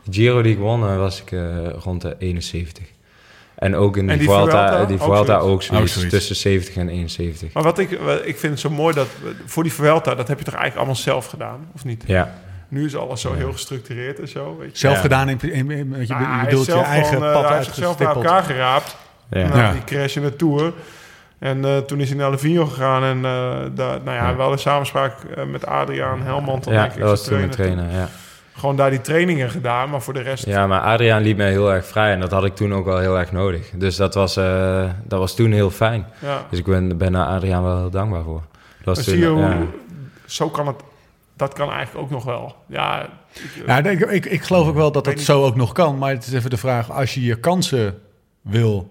[0.04, 2.86] De Giro die ik won, eh, was ik eh, rond de 71.
[3.56, 4.86] En ook in die Vuelta, Vuelta?
[4.86, 6.14] die Ook Vuelta ook zoiets, Ook zoiets.
[6.14, 7.54] tussen 70 en 71.
[7.54, 9.08] Maar wat ik, wat ik vind het zo mooi dat...
[9.46, 11.68] Voor die Vuelta, dat heb je toch eigenlijk allemaal zelf gedaan?
[11.76, 12.04] Of niet?
[12.08, 14.78] Ja, Nu is alles zo heel gestructureerd en zo, weet je.
[14.78, 15.02] Zelf Ja.
[15.02, 17.34] gedaan in, in, in- je, Nou, je hij bedoelt heeft je zelf eigen gewoon, eh,
[17.34, 18.98] pad Hij heeft zichzelf bij elkaar geraapt.
[19.30, 19.48] ja.
[19.48, 20.74] Na die crash in de Tour.
[21.40, 23.04] En eh, toen is hij naar Livigno gegaan.
[23.04, 23.32] En eh,
[23.76, 24.36] daar, nou ja, Ja.
[24.36, 25.14] wel in samenspraak
[25.48, 26.64] met Adriaan Helmand.
[26.64, 27.56] dan ja denk ik, dat was toen trainer.
[27.56, 28.08] trainer, ja.
[28.54, 29.90] Gewoon daar die trainingen gedaan.
[29.90, 30.46] Maar voor de rest...
[30.46, 32.98] Ja, maar Adriaan liet mij heel erg vrij en dat had ik toen ook wel
[33.00, 33.70] heel erg nodig.
[33.76, 36.06] Dus dat was, eh, dat was toen heel fijn.
[36.20, 36.46] ja.
[36.50, 38.42] Dus ik ben, ben daar Adriaan wel heel dankbaar voor.
[38.84, 39.66] Dat was toen, zie je hoe...
[40.26, 40.76] Zo kan het...
[41.38, 42.56] Dat kan eigenlijk ook nog wel.
[42.68, 45.98] Ja, ik, Ja, ik, ik, ik geloof ook wel dat dat zo ook nog kan.
[45.98, 48.00] Maar het is even de vraag, als je je kansen
[48.42, 48.88] wil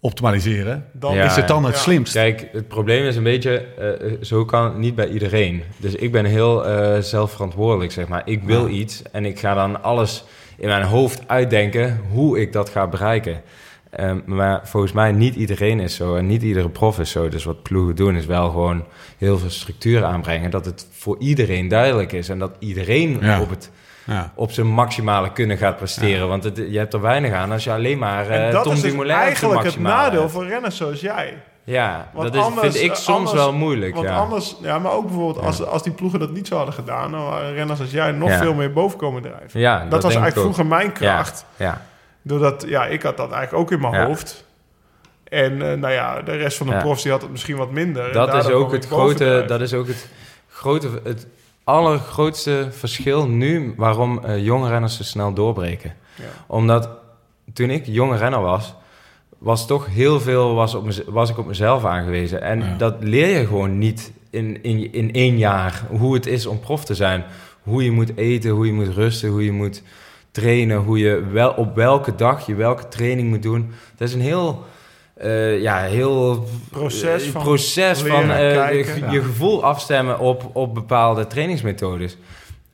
[0.00, 1.80] optimaliseren, dan Ja, is het dan het ja.
[1.80, 2.12] slimst?
[2.12, 5.62] Kijk, het probleem is een beetje, eh, zo kan het niet bij iedereen.
[5.76, 8.22] Dus ik ben heel eh, zelfverantwoordelijk, zeg maar.
[8.24, 10.24] Ik wil iets en ik ga dan alles
[10.56, 13.42] in mijn hoofd uitdenken hoe ik dat ga bereiken.
[13.96, 17.28] Ehm, maar volgens mij niet iedereen is zo en niet iedere prof is zo.
[17.28, 18.84] Dus wat ploegen doen is wel gewoon
[19.18, 20.50] heel veel structuur aanbrengen.
[20.50, 23.40] Dat het voor iedereen duidelijk is en dat iedereen Ja.
[23.40, 23.70] op, het,
[24.06, 24.32] Ja.
[24.34, 26.28] op zijn maximale kunnen gaat presteren.
[26.28, 28.72] Want het, je hebt er weinig aan als je alleen maar En eh dat Tom
[28.72, 31.42] is dus eigenlijk het nadeel voor renners zoals jij.
[31.64, 33.94] Ja, Want dat is, anders- vind ik eh, soms anders- wel moeilijk.
[33.94, 34.16] Want ja.
[34.16, 37.24] anders, ja, maar ook bijvoorbeeld als, als die ploegen dat niet zo hadden gedaan, dan
[37.24, 38.38] waren renners als jij nog Ja.
[38.38, 39.60] veel meer boven komen drijven.
[39.60, 41.44] Ja, dat, dat, was eigenlijk vroeger mijn kracht.
[41.56, 41.80] Ja,
[42.26, 44.06] Doordat, ja, ik had dat eigenlijk ook in mijn Ja.
[44.06, 44.44] hoofd.
[45.24, 46.80] En eh, nou ja, de rest van de Ja.
[46.80, 48.12] profs die had het misschien wat minder.
[48.12, 50.08] Dat is ook het grote, dat is ook het
[50.48, 51.26] grote, het
[51.64, 55.94] allergrootste verschil nu waarom eh, jonge renners zo snel doorbreken.
[56.14, 56.24] Ja.
[56.46, 56.88] Omdat
[57.52, 58.74] toen ik jonge renner was,
[59.38, 62.42] was toch heel veel was, op was ik op mezelf aangewezen.
[62.42, 62.74] En Ja.
[62.76, 65.82] dat leer je gewoon niet in, in, in één jaar.
[65.88, 67.24] Hoe het is om prof te zijn.
[67.62, 69.82] Hoe je moet eten, hoe je moet rusten, hoe je moet
[70.34, 70.76] trainen.
[70.76, 73.72] Hoe je wel, op welke dag je welke training moet doen.
[73.96, 74.64] Dat is een heel...
[75.14, 78.94] eh, ja, heel Proces eh, van proces van eh, kijken.
[78.94, 79.12] je, Ja.
[79.12, 82.16] je gevoel afstemmen op, op bepaalde trainingsmethodes.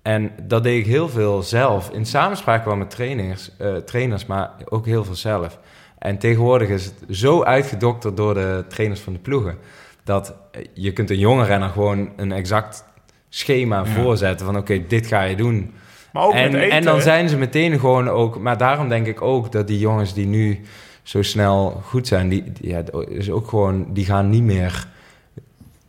[0.03, 1.91] En dat deed ik heel veel zelf.
[1.91, 3.51] In samenspraak wel met trainers,
[3.85, 5.59] trainers, maar ook heel veel zelf.
[5.99, 9.59] En tegenwoordig is het zo uitgedokterd door de trainers van de ploegen...
[10.05, 10.35] dat
[10.75, 12.85] je kunt een jonge renner gewoon een exact
[13.29, 14.47] schema voorzetten...
[14.47, 15.75] van oké, dit ga je doen.
[16.13, 16.77] Maar ook en, met eten.
[16.77, 17.03] en dan hè?
[17.03, 18.39] zijn ze meteen gewoon ook...
[18.39, 20.61] Maar daarom denk ik ook dat die jongens die nu
[21.03, 22.29] zo snel goed zijn...
[22.29, 24.87] Die, die- ja, is ook gewoon, die gaan niet meer...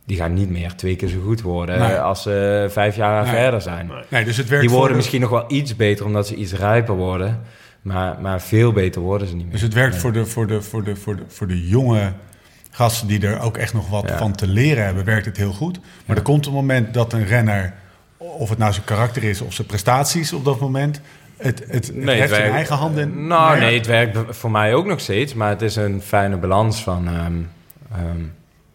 [0.06, 1.96] Die gaan niet meer twee keer zo goed worden Nee.
[1.98, 3.32] als ze vijf jaar Nee.
[3.34, 3.90] verder zijn.
[4.08, 4.24] Nee.
[4.24, 6.94] Dus het werkt Die worden de- misschien nog wel iets beter omdat ze iets rijper
[6.94, 7.40] worden.
[7.82, 9.52] Maar, maar veel beter worden ze niet meer.
[9.52, 12.12] Dus het werkt voor, de, voor, de, voor, de, voor, de, voor de jonge
[12.70, 14.18] gasten die er ook echt nog wat Ja.
[14.18, 15.78] van te leren hebben, werkt het heel goed.
[16.06, 17.74] Maar er komt een moment dat een renner,
[18.38, 21.00] of het nou zijn karakter is of zijn prestaties op dat moment,
[21.36, 23.26] het, het, Nee, het in eigen handen.
[23.26, 25.34] Nou, nee, het werkt voor mij ook nog steeds.
[25.34, 27.32] Maar het is een fijne balans van ehm,
[27.92, 28.20] ehm,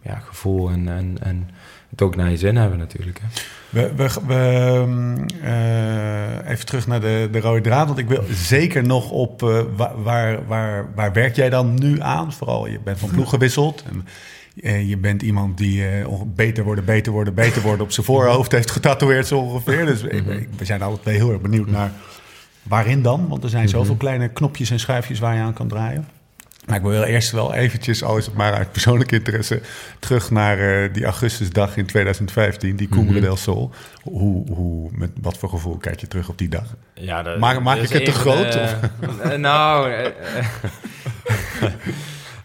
[0.02, 1.50] ja, gevoel en, en, en
[1.90, 3.20] het ook naar je zin hebben natuurlijk.
[3.22, 3.26] Hè.
[3.70, 7.86] We, we, we, ehm, eh, even terug naar de, de rode draad.
[7.86, 12.00] Want ik wil zeker nog op eh, wa- waar, waar, waar werk jij dan nu
[12.00, 12.32] aan?
[12.32, 13.82] Vooral, je bent van ploeg gewisseld.
[13.90, 14.12] En, eh,
[14.62, 18.70] je bent iemand die eh, beter worden, beter worden, beter worden op zijn voorhoofd heeft
[18.70, 19.86] getatoeëerd zo ongeveer.
[19.86, 21.92] Dus ik- ik- we zijn alle twee heel erg benieuwd naar
[22.62, 23.28] waarin dan.
[23.28, 26.08] Want er zijn zoveel kleine knopjes en schuifjes waar je aan kan draaien.
[26.66, 29.60] Maar ik wil eerst wel eventjes, al is het maar uit persoonlijk interesse,
[29.98, 33.70] terug naar eh, die augustusdag in 2015, die Cumbre del Sol.
[34.02, 36.74] Hoe, hoe, met wat voor gevoel kijk je terug op die dag?
[36.94, 40.12] Ja, Maak- ik het te groot, Eh, nou, eh, eh,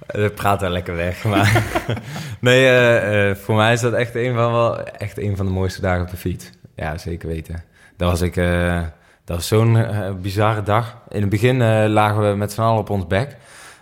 [0.07, 1.23] dat praat wel lekker weg.
[1.23, 1.63] Maar
[2.39, 5.51] nee, eh, eh, voor mij is dat echt een van, wel, echt een van de
[5.51, 6.49] mooiste dagen op de fiets.
[6.75, 7.63] Ja, zeker weten.
[7.97, 8.81] Daar was ik, eh,
[9.25, 9.85] dat was zo'n
[10.21, 10.97] bizarre dag.
[11.09, 13.37] In het begin lagen we met z'n allen op ons bek.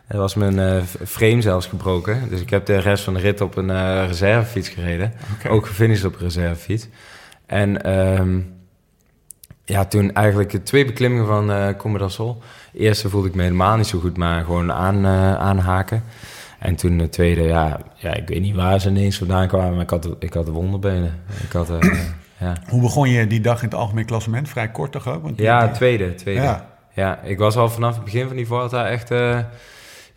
[0.07, 2.29] Er was mijn frame zelfs gebroken.
[2.29, 5.13] Dus ik heb de rest van de rit op een reservefiets gereden.
[5.49, 6.87] Ook gefinished op een reservefiets.
[7.45, 8.39] En ehm,
[9.65, 11.47] ja, toen eigenlijk twee beklimmingen van
[11.97, 12.41] d'Arsol.
[12.73, 16.03] Eerste voelde ik me helemaal niet zo goed, maar gewoon aan, eh, aanhaken.
[16.59, 19.83] En toen de tweede, ja, ja, ik weet niet waar ze ineens vandaan kwamen, maar
[19.83, 21.21] ik had, ik had de wonderbenen.
[21.43, 21.99] Ik had, eh,
[22.39, 22.53] ja.
[22.67, 24.49] Hoe begon je die dag in het algemeen klassement?
[24.49, 25.23] Vrij kort toch ook?
[25.23, 26.41] Want ja, tweede, tweede.
[26.41, 26.69] Ja.
[26.93, 27.19] Ja.
[27.23, 29.39] ik was al vanaf het begin van die Vuelta echt eh,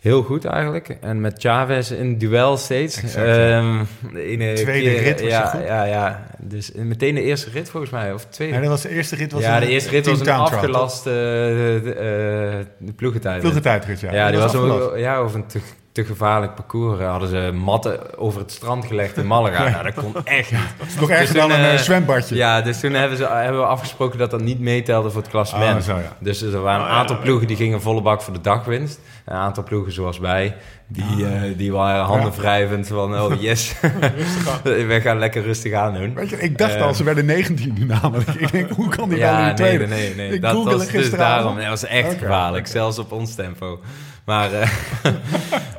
[0.05, 0.97] heel goed eigenlijk.
[1.01, 3.01] En met Chavez in duel steeds.
[3.01, 3.57] Exact, ja.
[3.57, 3.83] Ehm,
[4.13, 5.63] de ene Tweede keer- rit was ja, goed?
[5.65, 6.25] Ja, ja.
[6.39, 8.53] Dus meteen de eerste rit volgens mij, of tweede.
[8.53, 9.31] Nee, dat was de eerste rit.
[9.31, 10.69] Was ja, de eerste rit Team was een Town Trial, toch?
[10.71, 13.39] afgelast eh, de, eh, de ploegentijd.
[13.41, 14.13] Ploegentijdrit, ja.
[14.13, 15.59] Ja, die was ook, ja, over een te,
[15.95, 17.01] te gevaarlijk parcours.
[17.01, 19.63] Hadden ze matten over het strand gelegd in Malaga.
[19.75, 20.59] Nou, dat kon echt niet.
[20.77, 22.35] Het is nog erger Dus dan toen, een eh, eh, zwembadje.
[22.35, 25.75] Ja, dus toen hebben, ze, hebben we afgesproken dat dat niet meetelde voor het klassement.
[25.77, 26.15] Ah, zo, ja.
[26.19, 27.21] Dus er waren een Oh, ja, aantal ja.
[27.21, 28.99] ploegen die gingen volle bak voor de dagwinst.
[29.25, 30.55] Een aantal ploegen zoals wij,
[30.87, 32.37] die, eh, die waren handen Ja.
[32.39, 33.19] wrijvend van...
[33.19, 33.75] Oh yes,
[34.63, 36.13] we gaan lekker rustig aan doen.
[36.13, 38.29] Weet je, ik dacht Eh, al, ze werden 19 namelijk.
[38.29, 39.87] Ik denk, hoe kan die wel in Ja, de nee, tweede?
[39.87, 40.15] nee, nee.
[40.15, 40.33] nee.
[40.35, 41.55] Ik Dat was dus daarom.
[41.55, 43.79] Dat was echt Oké, gevaarlijk, zelfs op ons tempo.
[44.25, 44.69] Maar eh,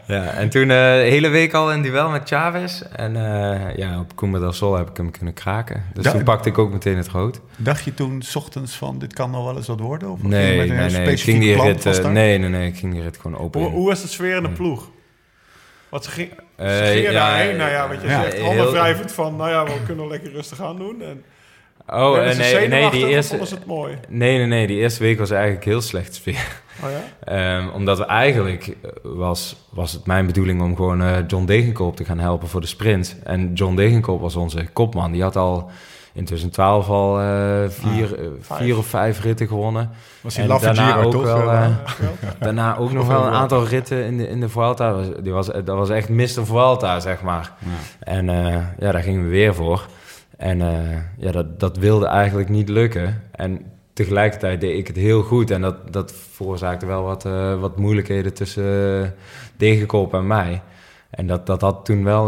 [0.07, 2.81] ja, en toen eh, de hele week al in duel met Chavez.
[2.81, 5.85] En eh, ja, op Cumbre del Sol heb ik hem kunnen kraken.
[5.95, 7.41] Dus Da- toen pakte ik ook meteen het rood.
[7.57, 10.11] Dacht je toen 's ochtends van, dit kan nog wel eens wat worden?
[10.11, 11.11] Of ging je Nee, nee, een nee.
[11.11, 12.69] Ik ging die rit, nee, nee, nee.
[12.69, 13.61] Ik ging die rit gewoon open.
[13.61, 14.91] Hoe, was de sfeer in de ploeg?
[15.89, 18.23] Wat ze, ging, ze gingen ja, daarheen, nou ja, wat je ja.
[18.23, 21.03] zegt, Heel- wrijvend van, nou ja, we kunnen lekker rustig aan doen.
[21.03, 21.25] En
[21.89, 23.47] Oh, werden eh, nee, nee, die eerste...
[23.47, 23.99] ze het mooi?
[24.09, 24.67] Nee, nee, nee.
[24.67, 26.61] Die eerste week was eigenlijk heel slecht sfeer.
[26.85, 27.03] Oh ja?
[27.35, 31.97] Ehm, omdat we eigenlijk eh, was, was het mijn bedoeling om gewoon eh, John Degenkolb
[31.97, 33.17] te gaan helpen voor de sprint.
[33.25, 35.13] En John Degenkolb was onze kopman.
[35.13, 35.71] Die had al
[36.13, 37.17] in 2012 al
[37.69, 38.09] vier,
[38.41, 38.59] vijf.
[38.61, 39.91] vier of vijf ritten gewonnen.
[40.21, 41.23] Was En laffe daarna Giro ook toch?
[41.23, 41.83] wel, Ja.
[42.39, 44.93] Daarna ook nog wel een aantal ritten in de, in de Vuelta.
[44.93, 46.47] Dat was, die was, dat was echt Mr.
[46.47, 47.53] Vuelta, zeg maar.
[47.99, 49.87] En eh, ja, daar gingen we weer voor.
[50.37, 53.23] En eh, ja, dat, dat wilde eigenlijk niet lukken.
[53.31, 53.61] En
[53.93, 55.51] tegelijkertijd deed ik het heel goed.
[55.51, 58.65] En dat, dat veroorzaakte wel wat, eh, wat moeilijkheden tussen
[59.61, 60.63] uh, en mij.
[61.11, 62.27] En dat, dat had toen wel,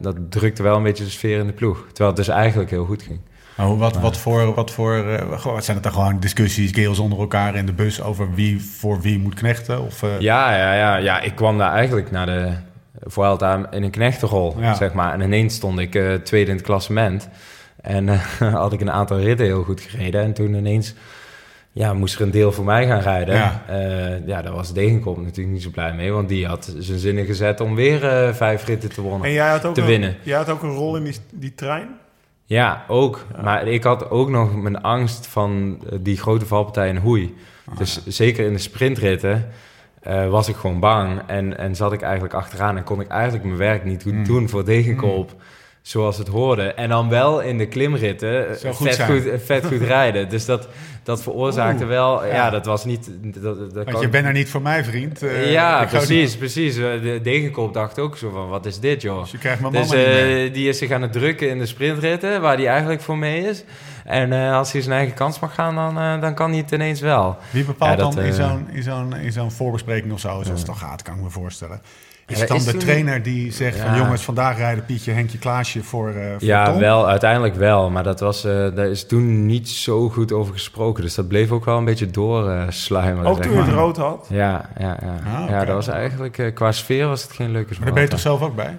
[0.00, 1.84] dat drukte wel een beetje de sfeer in de ploeg.
[1.86, 3.20] Terwijl het dus eigenlijk heel goed ging.
[3.58, 7.54] Oh, wat, wat voor, wat voor gewoon, zijn het dan gewoon discussies, gales onder elkaar
[7.54, 9.82] in de bus over wie voor wie moet knechten?
[9.82, 12.52] Of, Ja, ja, ja, ja, ik kwam daar eigenlijk naar de
[13.00, 14.74] Vuelta in een knechtenrol, Ja.
[14.74, 15.12] zeg maar.
[15.12, 17.28] En ineens stond ik eh, tweede in het klassement.
[17.80, 18.18] En eh,
[18.62, 20.22] had ik een aantal ritten heel goed gereden.
[20.22, 20.94] En toen ineens
[21.72, 23.34] ja, moest er een deel voor mij gaan rijden.
[23.34, 23.62] Ja.
[23.68, 26.12] Eh, ja, daar was Degenkolb natuurlijk niet zo blij mee.
[26.12, 28.00] Want die had zijn zinnen gezet om weer
[28.34, 29.26] vijf ritten te wonnen.
[29.28, 30.16] En jij had ook Te een, winnen.
[30.22, 31.88] Jij had ook een rol in die, die trein?
[32.46, 33.26] Ja, ook.
[33.42, 37.34] Maar ik had ook nog mijn angst van die grote valpartij in Hoei.
[37.78, 39.48] dus zeker in de sprintritten
[40.04, 41.20] eh, was ik gewoon bang.
[41.26, 44.24] En, en zat ik eigenlijk achteraan en kon ik eigenlijk mijn werk niet goed Mm.
[44.24, 45.32] doen voor Degenkolb.
[45.82, 46.62] Zoals het hoorde.
[46.74, 49.10] En dan wel in de klimritten goed vet, zijn.
[49.22, 50.28] goed, vet goed rijden.
[50.28, 50.68] Dus dat,
[51.02, 51.92] dat veroorzaakte Oeh.
[51.92, 52.24] wel...
[52.26, 52.34] Ja.
[52.34, 52.50] Ja.
[52.50, 53.10] dat was niet...
[53.22, 55.22] Dat, dat Want kan- je bent er niet voor mij, vriend.
[55.22, 56.76] Eh, ja, niet- precies, precies.
[56.76, 59.20] Eh, De Degenkolb dacht ook zo van, wat is dit, joh?
[59.20, 62.40] Dus je krijgt mijn Dus mama die is zich aan het drukken in de sprintritten,
[62.40, 63.64] waar hij eigenlijk voor mee is.
[64.04, 66.70] En eh, als hij zijn eigen kans mag gaan, dan, eh, dan kan hij het
[66.70, 67.36] ineens wel.
[67.50, 70.48] Wie bepaalt dat, dan in eh, zo'n, in, zo'n, in zo'n voorbespreking of zo, zoals
[70.58, 71.80] het dan gaat, kan ik me voorstellen.
[72.26, 75.38] Is het dan is de toen- trainer die zegt van jongens, vandaag rijden Pietje, Henkje,
[75.38, 76.78] Klaasje voor, voor Ja, Tom?
[76.78, 77.90] wel, uiteindelijk wel.
[77.90, 81.02] Maar dat was, eh, daar is toen niet zo goed over gesproken.
[81.02, 83.30] Dus dat bleef ook wel een beetje doorsluimeren.
[83.30, 84.26] Ook toen je het rood had?
[84.30, 85.40] Ja, ja, ja.
[85.42, 88.08] Ah, ja, dat was eigenlijk, qua sfeer was het geen leuke Maar daar ben je
[88.08, 88.76] toch zelf ook bij?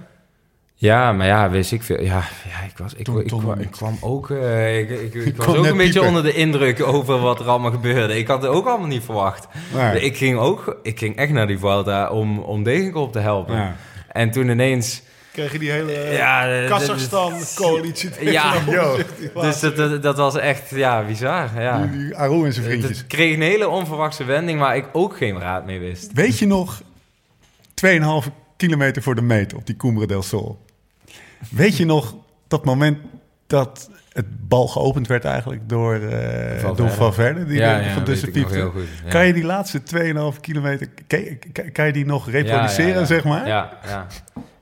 [0.77, 2.01] Ja, maar ja, wist ik veel.
[2.01, 5.65] Ja, ja ik, was, ik, ik, ik kwam ook, eh, ik, ik, ik was ook
[5.65, 8.17] een beetje onder de indruk over wat er allemaal gebeurde.
[8.17, 9.47] Ik had het ook allemaal niet verwacht.
[9.73, 10.01] Nee.
[10.01, 13.55] Ik ging ook, ik ging echt naar die Vuelta om, om Degenkolb te helpen.
[13.55, 13.75] Ja.
[14.11, 15.01] En toen ineens,
[15.35, 18.53] Kreeg je die hele ja, Kazachstan-coalitie tegen Ja.
[18.95, 19.33] zich.
[19.33, 21.61] dus dat, dat, dat was echt, ja, bizar.
[21.61, 21.81] Ja.
[21.85, 22.97] Die, die Aru en zijn vriendjes.
[22.97, 26.11] Het kreeg een hele onverwachte wending waar ik ook geen raad mee wist.
[26.13, 26.81] Weet je nog,
[27.85, 30.64] 2,5 kilometer voor de meet op die Cumbre del Sol.
[31.49, 32.15] Weet je nog
[32.47, 32.97] dat moment
[33.47, 35.99] dat het bal geopend werd eigenlijk door, eh
[36.59, 36.75] Valverde.
[36.75, 37.45] door Valverde?
[37.45, 38.57] Die ja, er ja, van tussen piepte.
[38.57, 38.69] Ja.
[39.09, 39.81] Kan je die laatste
[40.33, 41.37] 2,5 kilometer, kan je,
[41.73, 43.47] kan- je die nog reproduceren, zeg maar?
[43.47, 44.07] Ja, ja.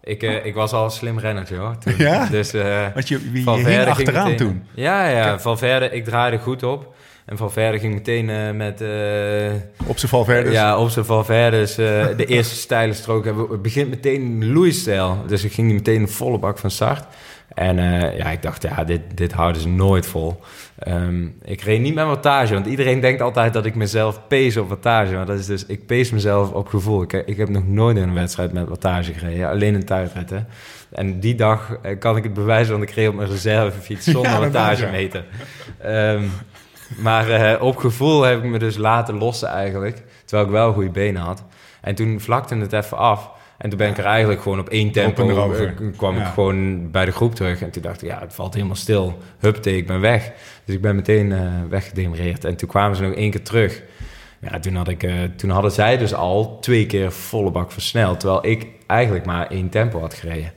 [0.04, 1.78] Ik, eh, ik was al een slim rennertje hoor.
[1.78, 1.94] Toen.
[1.98, 2.26] Ja?
[2.26, 4.64] Dus, eh, Want je, je, je hing achteraan meteen- toen.
[4.74, 6.96] Ja, ja, Valverde, ik draaide goed op.
[7.26, 8.82] En Valverde ging meteen eh, met...
[8.82, 10.52] eh, Op zijn Valverde.
[10.52, 13.26] ja, op zijn Valverde's eh, de eerste steile strook.
[13.26, 15.18] hebben- Het begint meteen Louis-stijl.
[15.28, 17.06] Dus ik ging meteen volle bak van start.
[17.54, 17.76] En
[18.18, 20.40] ja, ik dacht, ja, dit, dit houden ze nooit vol.
[20.80, 24.70] Ehm, ik reed niet met wattage, want iedereen denkt altijd dat ik mezelf pace op
[24.70, 25.14] wattage.
[25.14, 27.02] Maar dat is dus, ik pace mezelf op gevoel.
[27.02, 30.30] Ik, ik heb nog nooit in een wedstrijd met wattage gereden, alleen een tijdrit.
[30.30, 30.40] Hè.
[30.92, 34.36] En die dag kan ik het bewijzen, want ik reed op mijn reservefiets zonder Ja,
[34.36, 34.92] inderdaad, wattage ja.
[34.92, 35.26] meten.
[35.82, 36.24] Ehm,
[36.98, 40.04] maar eh, op gevoel heb ik me dus laten lossen eigenlijk.
[40.26, 41.44] Terwijl ik wel goede benen had.
[41.82, 43.32] En toen vlakte het even af.
[43.58, 45.24] En toen ben ik er eigenlijk gewoon op één tempo...
[45.24, 47.62] Op eh, kwam ik gewoon bij de groep terug.
[47.62, 49.18] En toen dacht ik, ja, het valt helemaal stil.
[49.40, 50.32] Hupte, ik ben weg.
[50.66, 52.46] Dus ik ben meteen eh weggedemereerd.
[52.46, 53.82] En toen kwamen ze nog één keer terug.
[54.40, 58.20] Ja, toen, had ik, toen hadden zij dus al twee keer volle bak versneld.
[58.20, 60.52] Terwijl ik eigenlijk maar één tempo had gereden.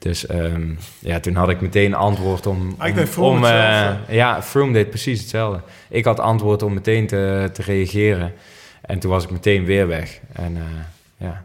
[0.00, 2.74] Dus ehm, ja, toen had ik meteen antwoord om...
[2.78, 3.94] Ah, ik om- deed Froome om, eh.
[4.08, 5.60] Ja, Froome deed precies hetzelfde.
[5.88, 8.32] Ik had antwoord om meteen te, te reageren.
[8.80, 10.20] En toen was ik meteen weer weg.
[10.32, 10.62] En eh,
[11.16, 11.44] ja,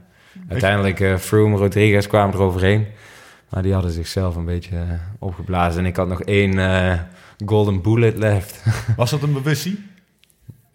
[0.49, 2.87] uiteindelijk uh, Froome, Rodriguez kwamen er overheen.
[3.49, 4.77] Maar die hadden zichzelf een beetje
[5.19, 5.79] opgeblazen.
[5.79, 6.59] En ik had nog één
[7.45, 8.63] golden bullet left.
[8.95, 9.83] Was dat een bewustie?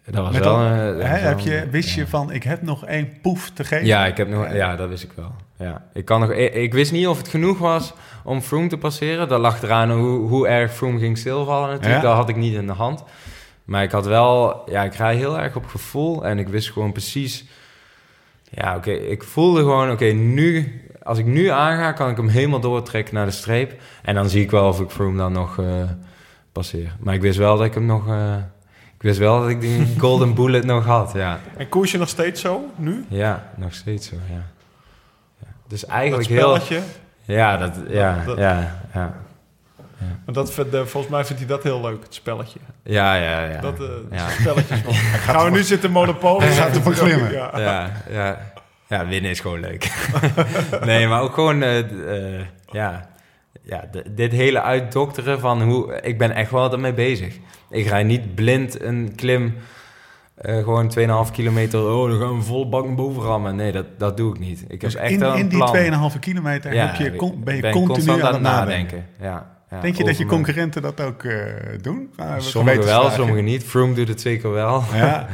[0.05, 0.57] dat was Met wel...
[0.57, 3.85] dat was heb je, wist je van, ik heb nog één poef te geven?
[3.85, 5.35] Ja, ik heb nog, ja, dat wist ik wel.
[5.61, 5.81] Ja.
[5.93, 7.93] Ik, kan nog, ik, ik wist niet of het genoeg was
[8.23, 9.27] om Froome te passeren.
[9.27, 12.01] Dat lag eraan hoe, hoe erg Froome ging stilvallen natuurlijk.
[12.01, 12.07] Ja.
[12.07, 13.03] Dat had ik niet in de hand.
[13.65, 14.61] Maar ik had wel...
[14.69, 16.25] Ja, ik rij heel erg op gevoel.
[16.25, 17.45] En ik wist gewoon precies...
[18.49, 18.91] Ja, oké.
[18.91, 19.91] ik voelde gewoon...
[19.91, 20.81] Oké, nu...
[21.03, 23.81] Als ik nu aanga, kan ik hem helemaal doortrekken naar de streep.
[24.03, 25.65] En dan zie ik wel of ik Froome dan nog eh,
[26.51, 26.95] passeer.
[26.99, 28.07] Maar ik wist wel dat ik hem nog...
[28.07, 28.35] eh,
[28.95, 31.39] ik wist wel dat ik die golden bullet nog had, ja.
[31.57, 33.05] En koers je nog steeds zo, nu?
[33.07, 34.45] Ja, nog steeds zo, ja.
[35.71, 36.39] Dus Dat eigenlijk heel...
[36.39, 36.79] spelletje.
[37.23, 39.13] Ja, dat, ja, Dat- ja, ja.
[40.25, 42.59] Want dat, vindt, eh, volgens mij vindt hij dat heel leuk, het spelletje.
[42.83, 43.61] Ja, ja, ja.
[43.61, 44.29] Dat eh ja.
[44.29, 44.79] spelletjes.
[45.25, 46.47] Gaan we nu zitten monopolie?
[46.47, 47.31] Hij gaat ervan glimmen.
[47.31, 47.51] Ja.
[47.55, 48.51] ja, ja.
[48.87, 49.91] Ja, winnen is gewoon leuk.
[50.85, 53.09] nee, maar ook gewoon, eh, eh, ja,
[53.61, 56.01] ja dit hele uitdokteren van hoe...
[56.01, 57.35] Ik ben echt wel ermee bezig.
[57.69, 59.57] Ik rij niet blind een klim,
[60.41, 60.91] eh, gewoon
[61.27, 61.79] 2,5 kilometer...
[61.89, 63.55] Oh, dan gaan we vol bak naar boven rammen.
[63.55, 64.63] Nee, dat, dat doe ik niet.
[64.67, 65.73] Ik Dus heb echt in, wel een in plan.
[65.73, 69.05] die 2,5 kilometer heb je, con- ben je ben continu constant aan het nadenken.
[69.21, 71.37] Ja, ja, Denk je dat je concurrenten dat ook eh,
[71.81, 72.09] doen?
[72.15, 73.63] Ah, Sommigen wel, sommigen niet.
[73.63, 74.83] Froome doet het zeker wel.
[74.93, 75.27] Ja,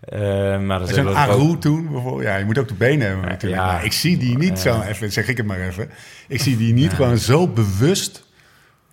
[0.00, 0.18] Eh,
[0.60, 2.22] maar er zullen er ook- Aru toen bijvoorbeeld.
[2.22, 3.62] Ja, je moet ook de benen hebben Ja, natuurlijk.
[3.62, 3.66] ja.
[3.72, 5.90] Maar ik zie die niet zo, even, zeg ik het maar even.
[6.28, 6.96] Ik zie die niet Ja.
[6.96, 8.24] gewoon zo bewust.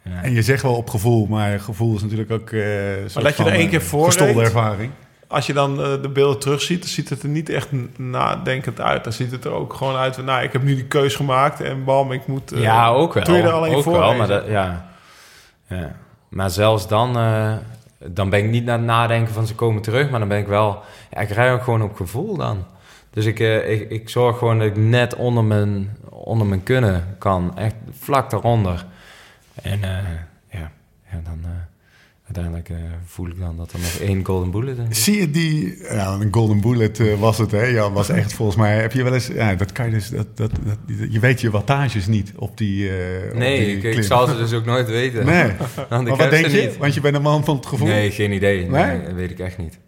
[0.03, 0.23] Ja.
[0.23, 2.49] En je zegt wel op gevoel, maar gevoel is natuurlijk ook...
[2.49, 4.91] eh een soort dat je er één keer voor ervaring.
[5.33, 9.03] Als je dan eh, de beelden terugziet, dan ziet het er niet echt nadenkend uit.
[9.03, 11.61] Dan ziet het er ook gewoon uit van, nou, ik heb nu die keus gemaakt
[11.61, 12.51] en bam, ik moet...
[12.51, 13.23] eh, ja, ook wel.
[13.23, 14.85] Toen je er alleen ook voor wel, maar, dat, ja.
[15.67, 15.95] Ja.
[16.29, 17.53] maar zelfs dan, eh,
[18.07, 20.47] dan ben ik niet naar het nadenken van ze komen terug, maar dan ben ik
[20.47, 20.81] wel,
[21.11, 22.65] ja, ik rij ook gewoon op gevoel dan.
[23.09, 27.57] Dus ik, ik, ik zorg gewoon dat ik net onder mijn, onder mijn kunnen kan,
[27.57, 28.85] echt vlak daaronder.
[29.61, 29.79] En
[30.49, 30.71] ja,
[31.11, 31.45] ja, dan
[32.37, 34.97] uiteindelijk eh, voel ik dan dat er nog één golden bullet zit.
[34.97, 37.63] Zie je die, ja, een golden bullet eh, was het, hè?
[37.63, 38.75] Ja, was echt volgens mij.
[38.81, 40.77] Heb je wel eens, ja, dat kan je dus, dat, dat, dat,
[41.09, 42.89] je weet je wattages niet op die.
[43.31, 45.25] op Nee, die ik, zal ze dus ook nooit weten.
[45.25, 45.51] Nee,
[45.89, 46.61] Want maar wat denk je?
[46.61, 46.77] niet.
[46.77, 47.87] Want je bent een man van het gevoel.
[47.87, 48.69] Nee, geen idee.
[48.69, 49.03] Nee, Nee?
[49.03, 49.79] dat weet ik echt niet.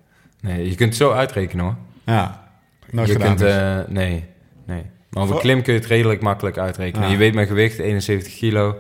[0.42, 1.76] Nee, je kunt het zo uitrekenen hoor.
[2.06, 2.50] Ja,
[2.92, 3.54] nooit je kunt, dus.
[3.88, 4.24] nee,
[4.66, 4.84] nee.
[5.10, 7.06] Maar over Voor- klim kun je het redelijk makkelijk uitrekenen.
[7.06, 7.12] Ja.
[7.12, 8.78] Je weet mijn gewicht, 71 kilo.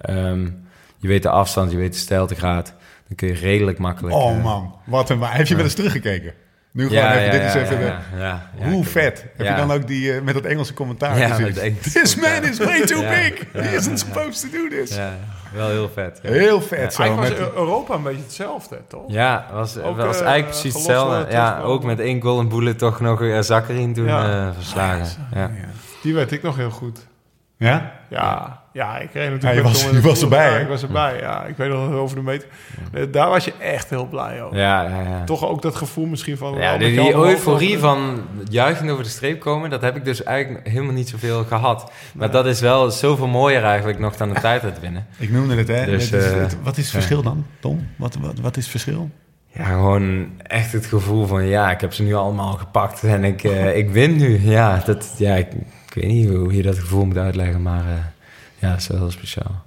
[0.00, 0.48] Ehm,
[0.98, 2.74] je weet de afstand, je weet de stijltegraad.
[3.16, 4.14] Dan kun je redelijk makkelijk...
[4.14, 5.22] oh eh, man, wat een.
[5.22, 6.32] Heb je wel eens teruggekeken?
[6.72, 7.80] Nu gewoon Ja, even, ja, dit ja, is even.
[7.84, 9.26] ja, de- ja, ja, hoe vet.
[9.36, 9.50] Heb ja.
[9.50, 12.86] je dan ook die eh, met dat Engelse commentaar Ja, Engelse This man is way
[12.86, 13.44] too big.
[13.52, 14.96] ja, He isn't supposed to do this.
[14.96, 15.12] Ja,
[15.54, 16.20] wel heel vet.
[16.22, 17.02] Ja, Heel vet zo.
[17.02, 19.04] Eigenlijk was Europa een beetje hetzelfde, toch?
[19.06, 21.26] ja was, Ook, was eh, eigenlijk precies hetzelfde.
[21.32, 24.46] Ja, ook met één golden bullet toch nog uh, Zakkerin toen Ja.
[24.48, 25.26] eh, verslagen.
[25.34, 25.40] Ja.
[25.40, 25.50] ja.
[26.02, 27.06] Die weet ik nog heel goed.
[27.56, 27.92] ja?
[28.10, 29.42] Ja, ja, ik reed natuurlijk...
[29.42, 30.60] Ja, je met was- je was erbij, Ja, hè?
[30.60, 31.44] ik was erbij, ja.
[31.44, 32.48] Ik weet nog over de meter.
[32.92, 34.56] Eh, Daar was je echt heel blij over.
[34.58, 35.24] Ja, ja, ja.
[35.24, 36.54] Toch ook dat gevoel misschien van...
[36.54, 40.68] Ja, wel die, euforie van juichend over de streep komen, dat heb ik dus eigenlijk
[40.68, 41.90] helemaal niet zoveel gehad.
[42.14, 45.06] Maar dat is wel zoveel mooier eigenlijk nog dan de tijdrit winnen.
[45.18, 45.84] Ik noemde het, hè?
[45.86, 47.86] Dus, eh, het- wat is het verschil dan, Tom?
[47.96, 49.10] Wat, wat, wat is het verschil?
[49.54, 53.44] Ja, gewoon echt het gevoel van ja, ik heb ze nu allemaal gepakt en ik,
[53.44, 54.40] eh, ik win nu.
[54.50, 55.46] Ja, dat, ja ik,
[55.86, 57.92] ik weet niet hoe je dat gevoel moet uitleggen, maar eh,
[58.62, 59.64] ja, dat is wel heel speciaal.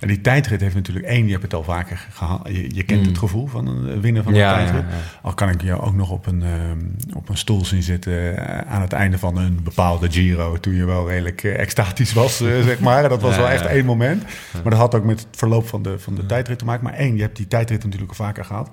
[0.00, 2.40] En die tijdrit heeft natuurlijk één, je hebt het al vaker gehad.
[2.48, 3.06] Je, je kent Mm.
[3.06, 4.84] het gevoel van een winnen van een Ja, tijdrit.
[4.90, 4.96] ja.
[5.22, 6.78] Al kan ik jou ook nog op een, ehm,
[7.16, 10.56] op een stoel zien zitten eh, aan het einde van een bepaalde Giro.
[10.60, 13.08] Toen je wel redelijk eh, extatisch was, eh, zeg maar.
[13.08, 14.22] Dat was wel echt één moment.
[14.52, 16.84] Maar dat had ook met het verloop van de, van de tijdrit te maken.
[16.84, 18.68] Maar één, je hebt die tijdrit natuurlijk al vaker gehad.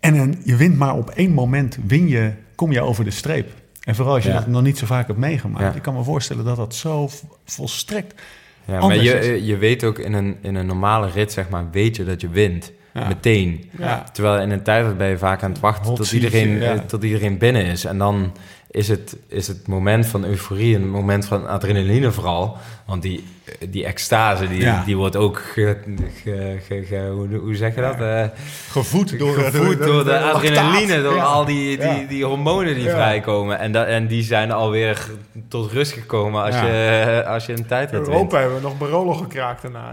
[0.00, 3.50] En je wint maar op één moment, win je, kom je over de streep.
[3.82, 5.76] En vooral als je dat nog niet zo vaak hebt meegemaakt.
[5.76, 7.08] Ik kan me voorstellen dat dat zo
[7.44, 8.20] volstrekt...
[8.64, 11.64] Ja, maar je, is- je weet ook in een, in een normale rit, zeg maar,
[11.72, 12.72] weet je dat je wint.
[12.94, 13.08] Ja.
[13.08, 13.70] Meteen.
[13.78, 14.04] Ja.
[14.12, 17.02] Terwijl in een tijdrit ben je vaak aan het wachten Hot tot iedereen, eh, tot
[17.04, 17.84] iedereen binnen is.
[17.84, 18.32] En dan
[18.72, 22.56] is het, is het moment van euforie, een moment van adrenaline vooral.
[22.86, 23.24] Want die,
[23.70, 24.82] die extase, die, Ja.
[24.86, 25.76] die wordt ook, ge,
[26.22, 28.00] ge- ge- hoe, hoe zeg je dat?
[28.00, 28.24] Eh,
[28.70, 31.22] Gevoed door, gevoed door de adrenaline, door Ja.
[31.22, 33.58] al die, die, die hormonen die vrijkomen.
[33.58, 35.06] En, dat, en die zijn alweer
[35.48, 38.12] tot rust gekomen als, je, als je een tijdrit wint.
[38.12, 39.88] Europa hebben we nog Barolo gekraakt daarna.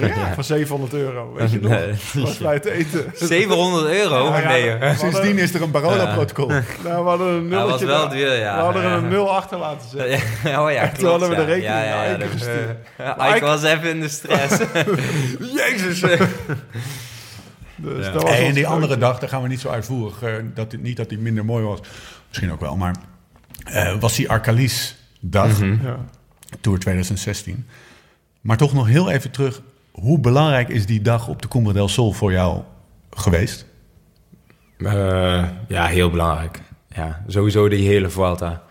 [0.00, 0.34] Ja.
[0.34, 1.70] Van 700 euro, weet je nog?
[1.70, 2.24] Nee.
[2.24, 3.12] Was bij het eten.
[3.28, 4.30] 700 euro?
[4.46, 4.76] Nee.
[4.96, 6.46] Sindsdien is er een Barolo-protocol.
[6.48, 8.56] Nou, we hadden een was wel ja.
[8.56, 8.96] We hadden er Ja.
[8.96, 10.50] een nul achter laten zetten.
[10.50, 12.76] Ja, oh ja, toen hadden we de rekening ja, ja, naar ja, Eike dat- gestuurd.
[13.36, 14.58] Ike was even in de stress.
[15.60, 16.00] Jezus.
[17.76, 18.12] Dus Ja.
[18.12, 20.22] dat was en die andere dag, daar gaan we niet zo uitvoerig.
[20.22, 21.78] eh, dat het, niet dat die minder mooi was.
[22.28, 22.94] Misschien ook wel, maar
[23.64, 25.86] eh, was die Arcalis-dag, Mhm.
[25.86, 25.96] Ja.
[26.60, 27.66] Tour 2016.
[28.40, 29.60] Maar toch nog heel even terug.
[29.92, 32.60] Hoe belangrijk is die dag op de Cumbre del Sol voor jou
[33.10, 33.66] geweest?
[34.78, 36.60] Eh, ja, heel belangrijk.
[36.94, 38.62] Ja, sowieso die hele Vuelta.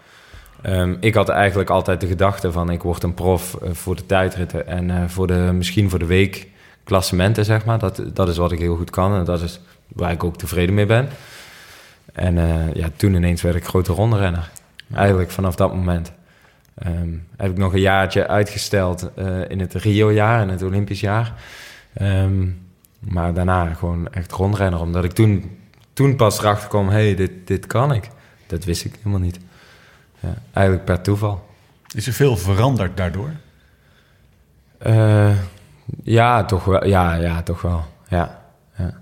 [0.62, 2.70] Ehm, ik had eigenlijk altijd de gedachte van...
[2.70, 4.68] ik word een prof eh, voor de tijdritten...
[4.68, 6.48] en eh, voor de, misschien voor de week
[6.84, 7.80] klassementen, zeg maar.
[7.80, 10.76] Dat, dat is wat ik heel goed kan en dat is waar ik ook tevreden
[10.76, 11.08] mee ben.
[12.14, 14.50] En eh, ja, toen ineens werd ik grote ronderenner.
[14.94, 16.12] Eigenlijk vanaf dat moment.
[16.74, 19.10] Ehm, heb ik nog een jaartje uitgesteld
[19.48, 21.34] in het Rio-jaar, in het Olympisch jaar.
[21.94, 22.48] Ehm,
[23.00, 24.80] maar daarna gewoon echt rondrenner.
[24.80, 25.58] Omdat ik toen,
[25.94, 28.10] toen pas erachter kwam, hé, hey, dit, dit kan ik.
[28.48, 29.40] Dat wist ik helemaal niet.
[30.20, 31.50] Ja, eigenlijk per toeval.
[31.96, 33.32] Is er veel veranderd daardoor?
[34.78, 35.38] Eh,
[36.04, 36.86] ja, toch wel.
[36.86, 37.86] Ja, ja, toch wel.
[38.08, 38.42] Ja,
[38.78, 38.94] ja.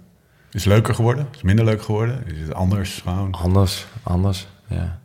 [0.51, 1.27] Is het leuker geworden?
[1.31, 2.23] Is het minder leuk geworden?
[2.25, 3.31] Is het anders gewoon?
[3.31, 4.99] Anders, anders, ja.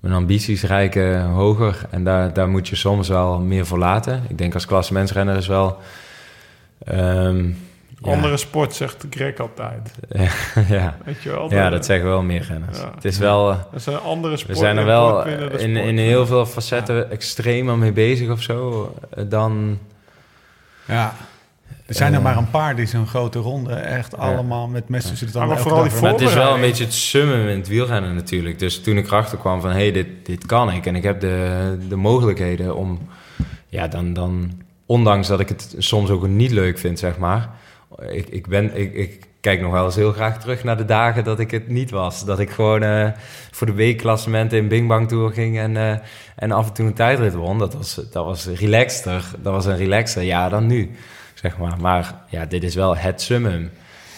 [0.00, 4.22] Mijn ambities reiken hoger en daar, daar moet je soms wel meer voor laten.
[4.28, 5.78] Ik denk als klassementsrenner is wel...
[6.84, 7.50] ehm,
[8.02, 9.90] ja, Andere sport, zegt Greg altijd.
[10.68, 11.50] ja, Weet je wel?
[11.50, 12.78] ja, dat zeggen wel meer renners.
[12.78, 12.92] Ja.
[12.94, 13.50] Het is wel...
[13.50, 14.64] eh, Dat zijn andere We sporten.
[14.64, 15.62] zijn er wel de in, sport.
[15.88, 19.78] in heel veel facetten extremer mee bezig of zo eh, dan...
[20.86, 21.14] Ja.
[21.86, 22.24] Er zijn er Eh.
[22.24, 25.68] maar een paar die zo'n grote ronde echt allemaal met mensen zitten dan Maar elke
[25.68, 28.58] vooral die Maar het is wel een beetje het summum in het wielrennen natuurlijk.
[28.58, 30.86] Dus toen ik erachter kwam van, hé, hey, dit, dit kan ik.
[30.86, 33.08] En ik heb de, de mogelijkheden om...
[33.68, 34.50] Ja, dan, dan...
[34.86, 37.48] Ondanks dat ik het soms ook niet leuk vind, zeg maar.
[38.10, 41.24] Ik, ik, ben, ik, ik kijk nog wel eens heel graag terug naar de dagen
[41.24, 42.24] dat ik het niet was.
[42.24, 43.08] Dat ik gewoon eh,
[43.50, 45.58] voor de weekklassementen in Bing Bang Tour ging...
[45.58, 45.98] En, eh,
[46.36, 47.58] en af en toe een tijdrit won.
[47.58, 49.24] Dat was, dat was relaxter.
[49.38, 50.90] Dat was een relaxter jaar dan nu,
[51.34, 51.76] zeg maar.
[51.80, 53.70] Maar ja, dit is wel het summum.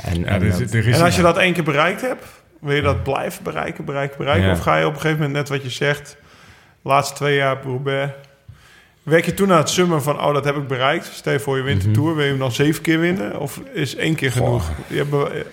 [0.03, 2.25] En, Ja, en is, dat- is En als je dat één keer bereikt hebt,
[2.61, 4.47] wil je dat blijven bereiken, bereiken, bereiken?
[4.47, 4.53] Ja.
[4.53, 6.17] Of ga je op een gegeven moment, net wat je zegt,
[6.83, 8.13] laatste twee jaar Roubaix...
[9.09, 11.07] Werk je toen naar het summen van, oh, dat heb ik bereikt.
[11.13, 11.97] Stel je voor, je wint de Mhm.
[11.97, 13.41] Tour, wil je hem dan zeven keer winnen?
[13.41, 14.71] Of is één keer genoeg?
[14.87, 15.45] Je hebt,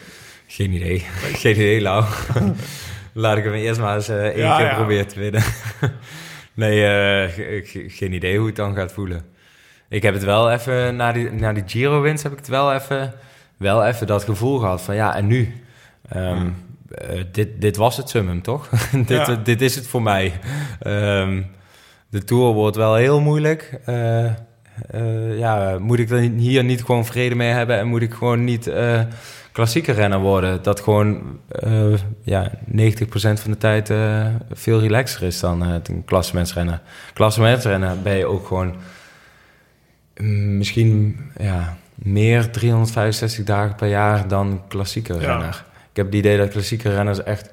[0.48, 1.00] Geen idee.
[1.42, 2.06] Geen idee, Lau.
[3.14, 4.74] Laat ik hem eerst maar eens eh, één Ja, keer ja.
[4.76, 5.44] proberen te winnen.
[6.54, 9.26] nee, eh, ge- ge- geen idee hoe het dan gaat voelen.
[9.90, 13.14] Ik heb het wel even, na die, na die Giro-winst heb ik het wel even,
[13.58, 15.54] wel even dat gevoel gehad van ja, en nu?
[16.10, 16.48] Ehm,
[16.92, 18.70] eh, dit, dit was het summum, toch?
[18.92, 19.36] dit, Ja.
[19.44, 20.34] dit is het voor mij.
[20.80, 21.42] Ehm,
[22.16, 23.80] de Tour wordt wel heel moeilijk.
[23.86, 28.14] Eh, eh, ja, moet ik dan hier niet gewoon vrede mee hebben en moet ik
[28.14, 29.02] gewoon niet eh,
[29.52, 30.64] klassieke renner worden?
[30.64, 31.40] Dat gewoon
[32.24, 32.74] ja, 90%
[33.14, 33.92] van de tijd
[34.52, 36.82] veel relaxer is dan eh, een klassementsrenner.
[37.14, 38.76] Klassementsrenner ben je ook gewoon
[40.18, 45.20] mm, misschien ja, meer 365 dagen per jaar dan klassieke Ja.
[45.20, 45.64] renner.
[45.90, 47.50] Ik heb het idee dat klassieke renners echt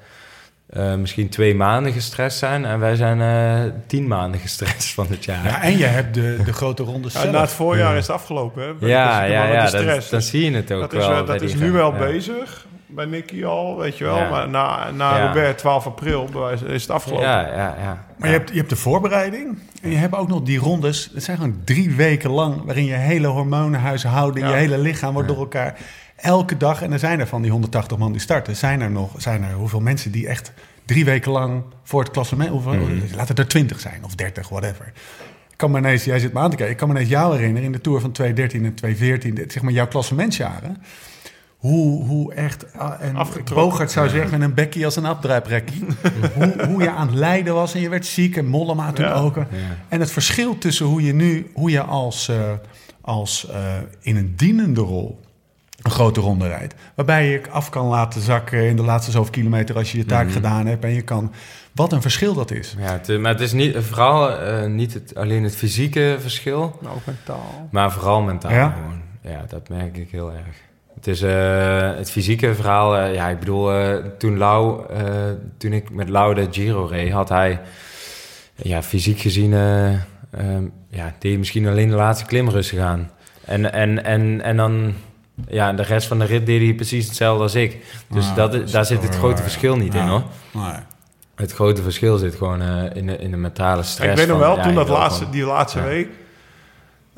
[0.73, 2.65] eh, misschien twee maanden gestrest zijn.
[2.65, 5.43] En wij zijn eh, tien maanden gestrest van het jaar.
[5.45, 8.61] Ja, en je hebt de, de grote ronde ja, na het voorjaar is het afgelopen.
[8.63, 8.87] Hè?
[8.87, 11.25] Ja, ja, ja, dat, dan zie je het ook dat is, wel.
[11.25, 12.65] dat is nu wel bezig.
[12.87, 14.17] Bij Nicky al, weet je wel.
[14.17, 14.29] Ja.
[14.29, 15.27] Maar na, na Ja.
[15.27, 17.25] Robert, 12 april, bij wijze- is het afgelopen.
[17.25, 18.05] Ja, ja, ja.
[18.17, 21.09] Maar je hebt, je hebt de voorbereiding en je hebt ook nog die rondes.
[21.13, 24.51] Het zijn gewoon drie weken lang waarin je hele hormonenhuishouding, Ja.
[24.51, 25.77] je hele lichaam wordt door elkaar.
[26.23, 29.11] Elke dag, en er zijn er van die 180 man die starten, zijn er nog,
[29.17, 30.51] zijn er hoeveel mensen die echt
[30.85, 33.15] drie weken lang voor het klassement, hoeveel, Mhm.
[33.15, 34.85] laat het er 20 zijn of 30, whatever.
[35.49, 37.35] Ik kan me ineens, jij zit me aan te kijken, ik kan me ineens jou
[37.35, 40.77] herinneren in de Tour van 2013 en 2014, dit- zeg maar jouw klassementsjaren.
[41.57, 43.15] Hoe, hoe echt, ah, en.
[43.53, 45.85] Bogart zou zeggen, een bekkie als een afdruiprekkie.
[46.35, 49.13] hoe, hoe je aan het lijden was en je werd ziek en Mollema toen Ja.
[49.13, 49.37] ook.
[49.89, 52.51] En het verschil tussen hoe je nu, hoe je als, eh,
[53.01, 53.57] als eh,
[54.01, 55.19] in een dienende rol
[55.83, 56.73] een grote ronde rijdt.
[56.95, 60.25] Waarbij je af kan laten zakken in de laatste zoveel kilometer als je je taak
[60.25, 60.33] Mhm.
[60.33, 60.83] gedaan hebt.
[60.83, 61.31] En je kan,
[61.71, 62.75] wat een verschil dat is.
[62.79, 66.95] Ja, het, maar het is niet, vooral eh, niet het, alleen het fysieke verschil, Nou,
[66.95, 67.67] ook mentaal.
[67.71, 68.69] maar vooral mentaal Ja?
[68.69, 69.01] gewoon.
[69.33, 70.55] Ja, dat merk ik heel erg.
[70.95, 72.97] Het is eh, het fysieke verhaal.
[72.97, 75.05] eh, ja, ik bedoel, eh, toen Lau, eh,
[75.57, 77.59] toen ik met Lau de Giro reed, had hij,
[78.55, 83.09] ja, fysiek gezien, eh, ehm, ja, deed hij misschien alleen de laatste klim rustig aan.
[83.45, 84.93] En, en, en, en dan,
[85.47, 87.85] ja, de rest van de rit deed hij precies hetzelfde als ik.
[88.09, 90.23] Dus dat, daar zit het grote wel, verschil niet in, hoor.
[90.51, 90.73] Nee.
[91.35, 94.11] Het grote verschil zit gewoon eh, in, de, in de mentale stress.
[94.11, 96.09] ik weet nog wel, toen dat laatste, die laatste week...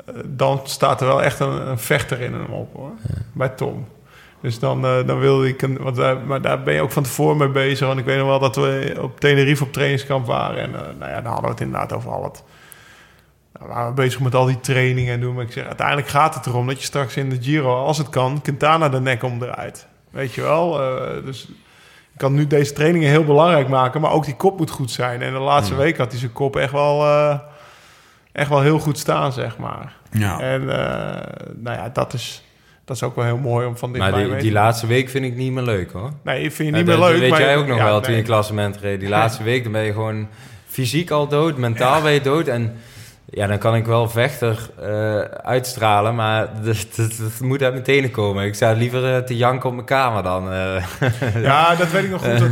[0.06, 2.92] eh, dan staat er wel echt een, een vechter in hem op, hoor.
[3.32, 3.86] Bij Tom.
[4.40, 5.62] Dus dan, eh, dan wilde ik...
[5.62, 7.86] Een, want daar, maar daar ben je ook van tevoren mee bezig.
[7.86, 10.60] Want ik weet nog wel dat we op Tenerife op trainingskamp waren.
[10.60, 12.42] En eh, nou ja, dan hadden we het inderdaad over al het...
[13.58, 15.34] Nou, we waren bezig met al die trainingen en doen.
[15.34, 18.08] Maar ik zeg, uiteindelijk gaat het erom dat je straks in de Giro, als het
[18.08, 19.86] kan, Quintana de nek omdraait.
[20.10, 20.80] Weet je wel?
[20.82, 21.48] Eh, dus
[22.12, 25.22] ik kan nu deze trainingen heel belangrijk maken, maar ook die kop moet goed zijn.
[25.22, 25.82] En de laatste Hmm.
[25.82, 27.38] week had hij zijn kop echt wel, eh,
[28.32, 29.92] echt wel heel goed staan, zeg maar.
[30.10, 30.40] Ja.
[30.40, 31.22] En eh,
[31.54, 32.42] nou ja, dat is,
[32.84, 34.86] dat is ook wel heel mooi om van dichtbij Maar die, mee die te- laatste
[34.86, 36.10] week vind ik niet meer leuk hoor.
[36.22, 37.18] Nee, vind je niet meer dat leuk.
[37.20, 38.20] weet maar jij ook nog ja, wel toen nee.
[38.20, 39.00] je klassement reed.
[39.00, 40.28] Die laatste week dan ben je gewoon
[40.66, 42.46] fysiek al dood, mentaal ben je dood.
[42.48, 42.76] En
[43.30, 48.44] ja, dan kan ik wel vechter eh, uitstralen, maar dat moet uit mijn tenen komen.
[48.44, 50.52] Ik zou liever eh, te janken op mijn kamer dan.
[50.52, 50.84] eh.
[51.42, 52.50] Ja, dat weet ik nog goed.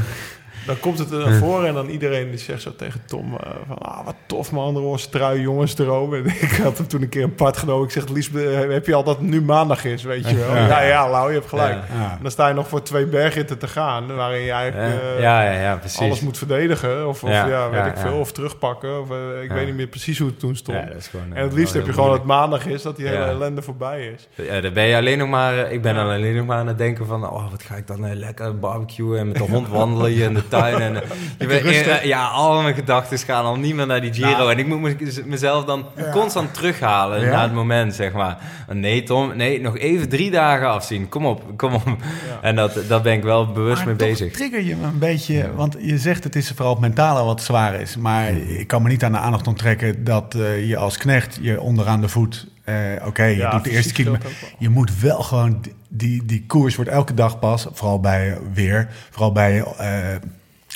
[0.67, 3.51] Dan komt het er naar voren en dan iedereen die zegt zo tegen Tom eh,
[3.69, 3.79] van...
[3.79, 6.15] Ah, wat tof man, roze trui, jongensdroom.
[6.15, 7.85] En ik had hem toen een keer een part genomen.
[7.85, 10.55] Ik zeg, Lies, eh, heb je al dat het nu maandag is, weet je wel?
[10.55, 10.67] Ja.
[10.67, 11.75] Ja, ja, Lau, je hebt gelijk.
[11.75, 12.01] Ja.
[12.01, 12.11] Ja.
[12.11, 14.15] En dan sta je nog voor twee bergritten te gaan...
[14.17, 16.01] waarin je eigenlijk eh, ja, ja, ja, precies.
[16.01, 17.09] alles moet verdedigen.
[17.09, 19.01] Of, of Ja, weet ik veel, of terugpakken.
[19.01, 20.79] Of, eh, ik weet niet meer precies hoe het toen stond.
[21.11, 22.83] Gewoon, eh, en het liefst heb je gewoon dat maandag is...
[22.83, 24.29] dat die hele ellende voorbij is.
[24.47, 25.59] Ja, dan ben je alleen nog maar...
[25.59, 27.25] eh, Ik ben alleen nog maar aan het denken van...
[27.31, 30.35] Oh, wat ga ik dan eh, lekker barbecuen en met de hond wandelen hier in
[30.35, 30.81] de tuin.
[30.81, 31.09] En, eh,
[31.39, 31.87] je bent, rustig.
[31.87, 34.29] eh, ja, al mijn gedachten gaan al niet meer naar die Giro.
[34.31, 34.53] Nou.
[34.53, 36.11] en ik moet me- mezelf dan Ja.
[36.11, 37.31] constant terughalen Ja.
[37.31, 38.39] naar het moment, zeg maar.
[38.73, 41.09] Nee, Tom, nee, nog even drie dagen afzien.
[41.09, 41.83] Kom op, kom op.
[42.43, 44.33] En dat, dat ben ik wel bewust Maar mee toch bezig.
[44.33, 47.81] trigger je me een beetje, want je zegt het is vooral het mentale wat zwaar
[47.81, 47.97] is.
[47.97, 51.61] Maar ik kan me niet aan de aandacht onttrekken dat eh, je als knecht je
[51.61, 52.47] onderaan de voet...
[52.65, 52.75] eh,
[53.07, 54.31] Oké, je Ja, doet de eerste kilometer.
[54.59, 58.89] Je moet wel gewoon, die- die, die koers wordt elke dag pas, vooral bij weer,
[59.11, 59.99] vooral bij eh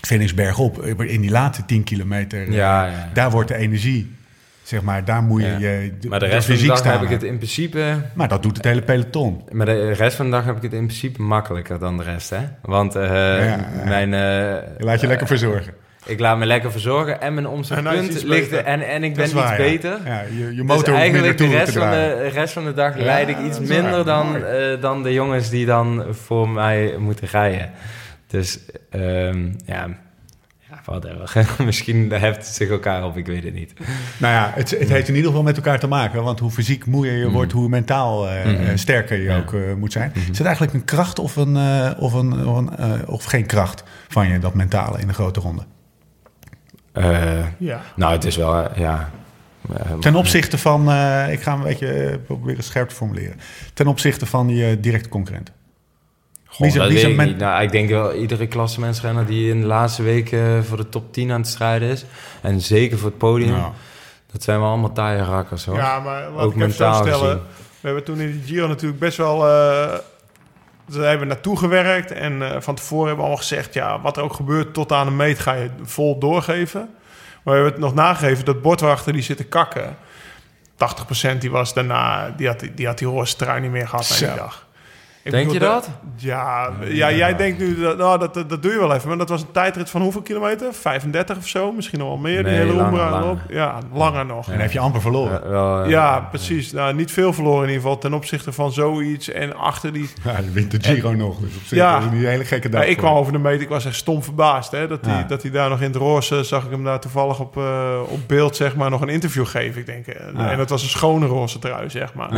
[0.07, 2.39] Phoenixberg op, in die laatste 10 kilometer.
[2.49, 3.09] eh, Ja, ja.
[3.13, 4.15] Daar wordt de energie,
[4.63, 5.59] zeg maar, daar moet je Ja.
[5.59, 7.95] je Maar de rest van de dag heb ik het in principe...
[8.15, 9.43] Maar dat doet het hele peloton.
[9.53, 12.31] Maar de rest van de dag heb ik het in principe makkelijker dan de rest,
[12.31, 12.41] hè?
[12.63, 13.05] Want eh,
[13.47, 13.69] ja.
[13.85, 14.15] mijn...
[14.15, 14.21] eh,
[14.79, 15.73] Je laat je lekker verzorgen.
[16.07, 18.65] Ik laat me lekker verzorgen en mijn is omzetpunt iets ligt beter.
[18.65, 19.57] en, en ik ben iets waar, ja.
[19.57, 19.99] beter.
[20.05, 22.97] Ja, je, je Dus motor minder eigenlijk de rest van de rest van de dag
[22.97, 23.69] leid ik iets waar.
[23.69, 24.37] minder dan,
[24.81, 27.71] dan de jongens die dan voor mij moeten rijden.
[28.29, 28.59] Dus
[28.91, 29.89] ehm, ja,
[30.71, 31.47] ja, whatever.
[31.65, 33.73] Misschien heft het zich elkaar op, ik weet het niet.
[34.19, 36.23] Nou ja, het, het heeft in ieder geval met elkaar te maken.
[36.23, 39.37] Want hoe fysiek moeier je wordt, hoe mentaal eh, eh, sterker je Ja.
[39.39, 40.13] ook eh, moet zijn.
[40.15, 43.47] Is het eigenlijk een kracht of, een, eh, of, een, of, een, eh, of geen
[43.47, 45.63] kracht van je, dat mentale in de grote ronde?
[46.93, 47.81] Eh, Ja.
[47.97, 49.11] nou, het is wel, ja...
[50.01, 53.37] Ten opzichte van, eh, ik ga een beetje proberen scherp te formuleren.
[53.75, 55.53] Ten opzichte van je directe concurrent.
[56.59, 57.37] Goh, Wie zijn ik.
[57.37, 61.13] Nou, ik denk wel iedere klassementsrenner die in de laatste week eh, voor de top
[61.13, 62.05] 10 aan het strijden is.
[62.41, 63.51] En zeker voor het podium.
[63.51, 63.73] Nou,
[64.33, 65.77] Dat zijn wel allemaal taaie rakkers hoor.
[65.77, 67.21] Ja, maar laat Ook ik even mentaal stellen.
[67.21, 67.41] gezien.
[67.81, 69.47] We hebben toen in de Giro natuurlijk best wel...
[69.49, 69.99] eh
[70.87, 72.13] daar hebben we naartoe gewerkt.
[72.13, 73.75] En eh, van tevoren hebben we allemaal gezegd...
[73.75, 76.81] ja, wat er ook gebeurt tot aan de meet ga je vol doorgeven.
[77.43, 78.45] Maar we hebben het nog nagegeven.
[78.45, 79.97] Dat bordwachter die zit te kakken.
[81.35, 82.35] 80% die was daarna...
[82.37, 84.67] die had die, had die roze trui niet meer gehad na die dag.
[85.29, 85.91] Ik Denk je dat?
[86.17, 87.81] Ja, ja, jij denkt nu...
[87.81, 89.09] Dat, nou, dat, dat, dat doe je wel even.
[89.09, 90.73] Maar dat was een tijdrit van hoeveel kilometer?
[90.75, 91.73] 35 of zo?
[91.73, 92.43] Misschien nog wel meer.
[92.45, 93.31] die Nee, hele Umbra langer.
[93.31, 93.39] op.
[93.49, 94.47] Ja, langer nog.
[94.47, 95.41] En dan heb je amper verloren.
[95.45, 96.73] Ja, wel, eh, Ja, precies.
[96.73, 99.31] Nou, niet veel verloren in ieder geval ten opzichte van zoiets.
[99.31, 100.11] En achter die...
[100.25, 101.39] Ja, dan wint de Giro nog.
[101.39, 101.99] Dus op zich Ja.
[101.99, 102.83] niet een hele gekke dag.
[102.83, 104.71] Ja, ik kwam over de meet, ik was echt stom verbaasd.
[104.71, 105.23] Hè, dat, hij, Ja.
[105.23, 108.21] dat hij daar nog in het roze, zag ik hem daar toevallig op, eh, op
[108.27, 109.81] beeld, zeg maar, nog een interview geven.
[109.81, 110.51] Ik denk, eh, Ja.
[110.51, 112.29] En dat was een schone roze trui, zeg maar.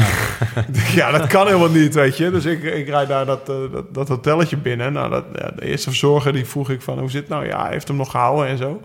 [0.95, 2.31] Ja, dat kan helemaal niet, weet je.
[2.31, 4.93] Dus ik, ik rijd daar dat, eh, dat, dat hotelletje binnen.
[4.93, 7.47] Nou, dat, ja, de eerste verzorger, die vroeg ik van, hoe zit het nou?
[7.47, 8.81] Ja, hij heeft hem nog gehouden en zo.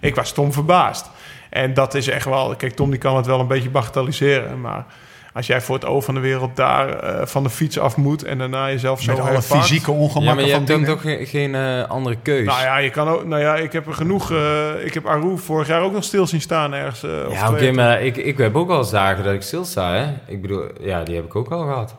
[0.00, 1.10] Ik was stom verbaasd.
[1.50, 2.54] En dat is echt wel...
[2.56, 4.84] Kijk, Tom die kan het wel een beetje bagatelliseren, maar...
[5.34, 8.24] Als jij voor het oog van de wereld daar eh, van de fiets af moet
[8.24, 10.84] en daarna jezelf zo Met alle herpakt- fysieke Ja, ongemakken maar je van hebt dan
[10.84, 12.46] toch geen, geen eh, andere keus.
[12.46, 13.24] Nou ja, je kan ook.
[13.24, 14.30] Nou ja, ik heb er genoeg.
[14.32, 17.00] eh, ik heb Aru vorig jaar ook nog stil zien staan ergens.
[17.30, 20.06] ja, oké, maar ik, ik heb ook wel eens dagen dat ik stilsta, hè.
[20.26, 21.94] Ik bedoel, ja, die heb ik ook al gehad.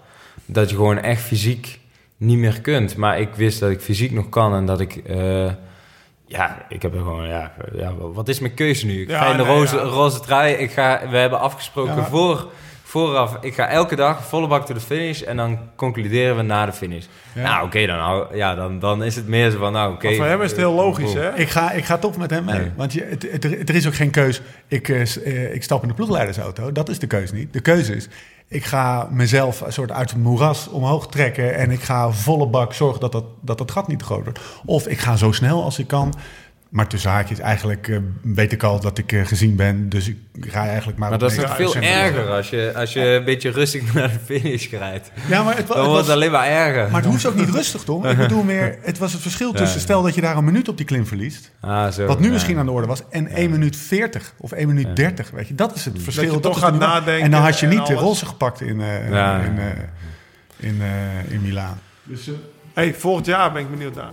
[0.46, 1.80] Dat je gewoon echt fysiek
[2.18, 2.96] niet meer kunt.
[2.96, 4.96] Maar ik wist dat ik fysiek nog kan en dat ik...
[4.96, 5.52] eh,
[6.26, 7.28] ja, ik heb er gewoon...
[7.28, 9.02] Ja, ja, wat is mijn keuze nu?
[9.02, 9.82] Ik Ja, ga in de nee, roze, ja.
[9.82, 10.54] roze trui.
[10.54, 12.50] Ik ga, we hebben afgesproken Ja, voor,
[12.84, 13.38] vooraf...
[13.42, 16.74] Ik ga elke dag volle bak to de finish en dan concluderen we na de
[16.74, 17.06] finish.
[17.36, 17.42] Ja.
[17.42, 19.72] Nou, oké, dan, ja, dan, dan is het meer zo van...
[19.74, 20.16] Nou, oké.
[20.16, 21.36] Voor hem is het heel logisch, hè?
[21.36, 22.60] Ik ga, ik ga toch met hem mee.
[22.60, 22.72] Nee.
[22.76, 24.42] Want je, het, het- er is ook geen keus.
[24.68, 26.72] Ik, eh, eh, ik stap in de ploegleidersauto.
[26.72, 27.54] Dat is de keuze niet.
[27.54, 28.08] De keuze is...
[28.52, 31.56] Ik ga mezelf een soort uit het moeras omhoog trekken...
[31.56, 34.40] en ik ga volle bak zorgen dat dat, dat, dat gat niet te groot wordt.
[34.66, 36.14] Of ik ga zo snel als ik kan...
[36.72, 39.90] Maar tussen haakjes, eigenlijk eh, weet ik al dat ik eh, gezien ben.
[39.90, 41.10] Dus ik ga eigenlijk maar...
[41.10, 44.12] Maar op dat is toch veel erger als je, als je een beetje rustig naar
[44.12, 45.12] de finish rijdt.
[45.28, 46.92] Ja, maar het, wa- was, alleen maar erger.
[46.92, 48.06] maar het hoeft ook niet rustig, toch?
[48.06, 49.78] Ik bedoel meer, het was het verschil tussen...
[49.78, 49.84] Ja.
[49.84, 51.52] Stel dat je daar een minuut op die klim verliest...
[51.60, 52.32] Ah, zo, Wat nu ja.
[52.32, 53.02] misschien aan de orde was.
[53.10, 55.30] En 1 minuut 40 of 1 minuut 30.
[55.32, 56.24] Weet je, dat is het verschil.
[56.26, 58.82] je dat toch is gaat nadenken En dan had je niet de roze gepakt in,
[58.82, 59.40] eh Ja.
[59.42, 59.66] in, eh,
[60.70, 61.80] in, eh, in Milaan.
[62.04, 62.30] Dus,
[62.74, 64.12] Hey, volgend jaar ben ik benieuwd naar.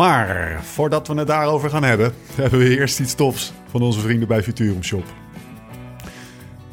[0.00, 4.28] Maar voordat we het daarover gaan hebben, hebben we eerst iets tofs van onze vrienden
[4.28, 5.04] bij Futurum Shop.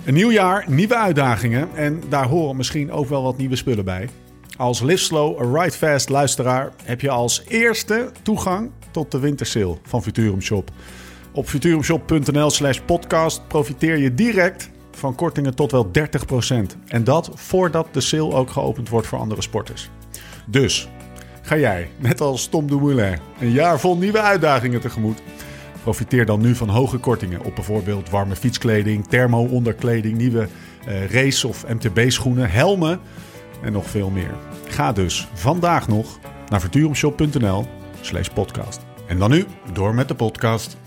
[0.05, 4.09] Een nieuw jaar, nieuwe uitdagingen en daar horen misschien ook wel wat nieuwe spullen bij.
[4.57, 10.03] Als Live Slow, Ride Fast luisteraar heb je als eerste toegang tot de wintersale van
[10.03, 10.71] Futurum Shop.
[11.31, 15.91] Op futurumshop.nl slash podcast profiteer je direct van kortingen tot wel 30%.
[16.87, 19.89] En dat voordat de sale ook geopend wordt voor andere sporters.
[20.45, 20.89] Dus
[21.47, 25.21] ga jij, net als Tom Dumoulin, een jaar vol nieuwe uitdagingen tegemoet?
[25.81, 30.47] Profiteer dan nu van hoge kortingen op bijvoorbeeld warme fietskleding, thermo-onderkleding, nieuwe
[30.85, 32.99] eh, race- of MTB-schoenen, helmen
[33.61, 34.35] en nog veel meer.
[34.67, 36.19] Ga dus vandaag nog
[36.49, 37.67] naar futurumshop.nl
[38.01, 38.79] slash podcast.
[39.07, 40.77] En dan nu, door met de podcast.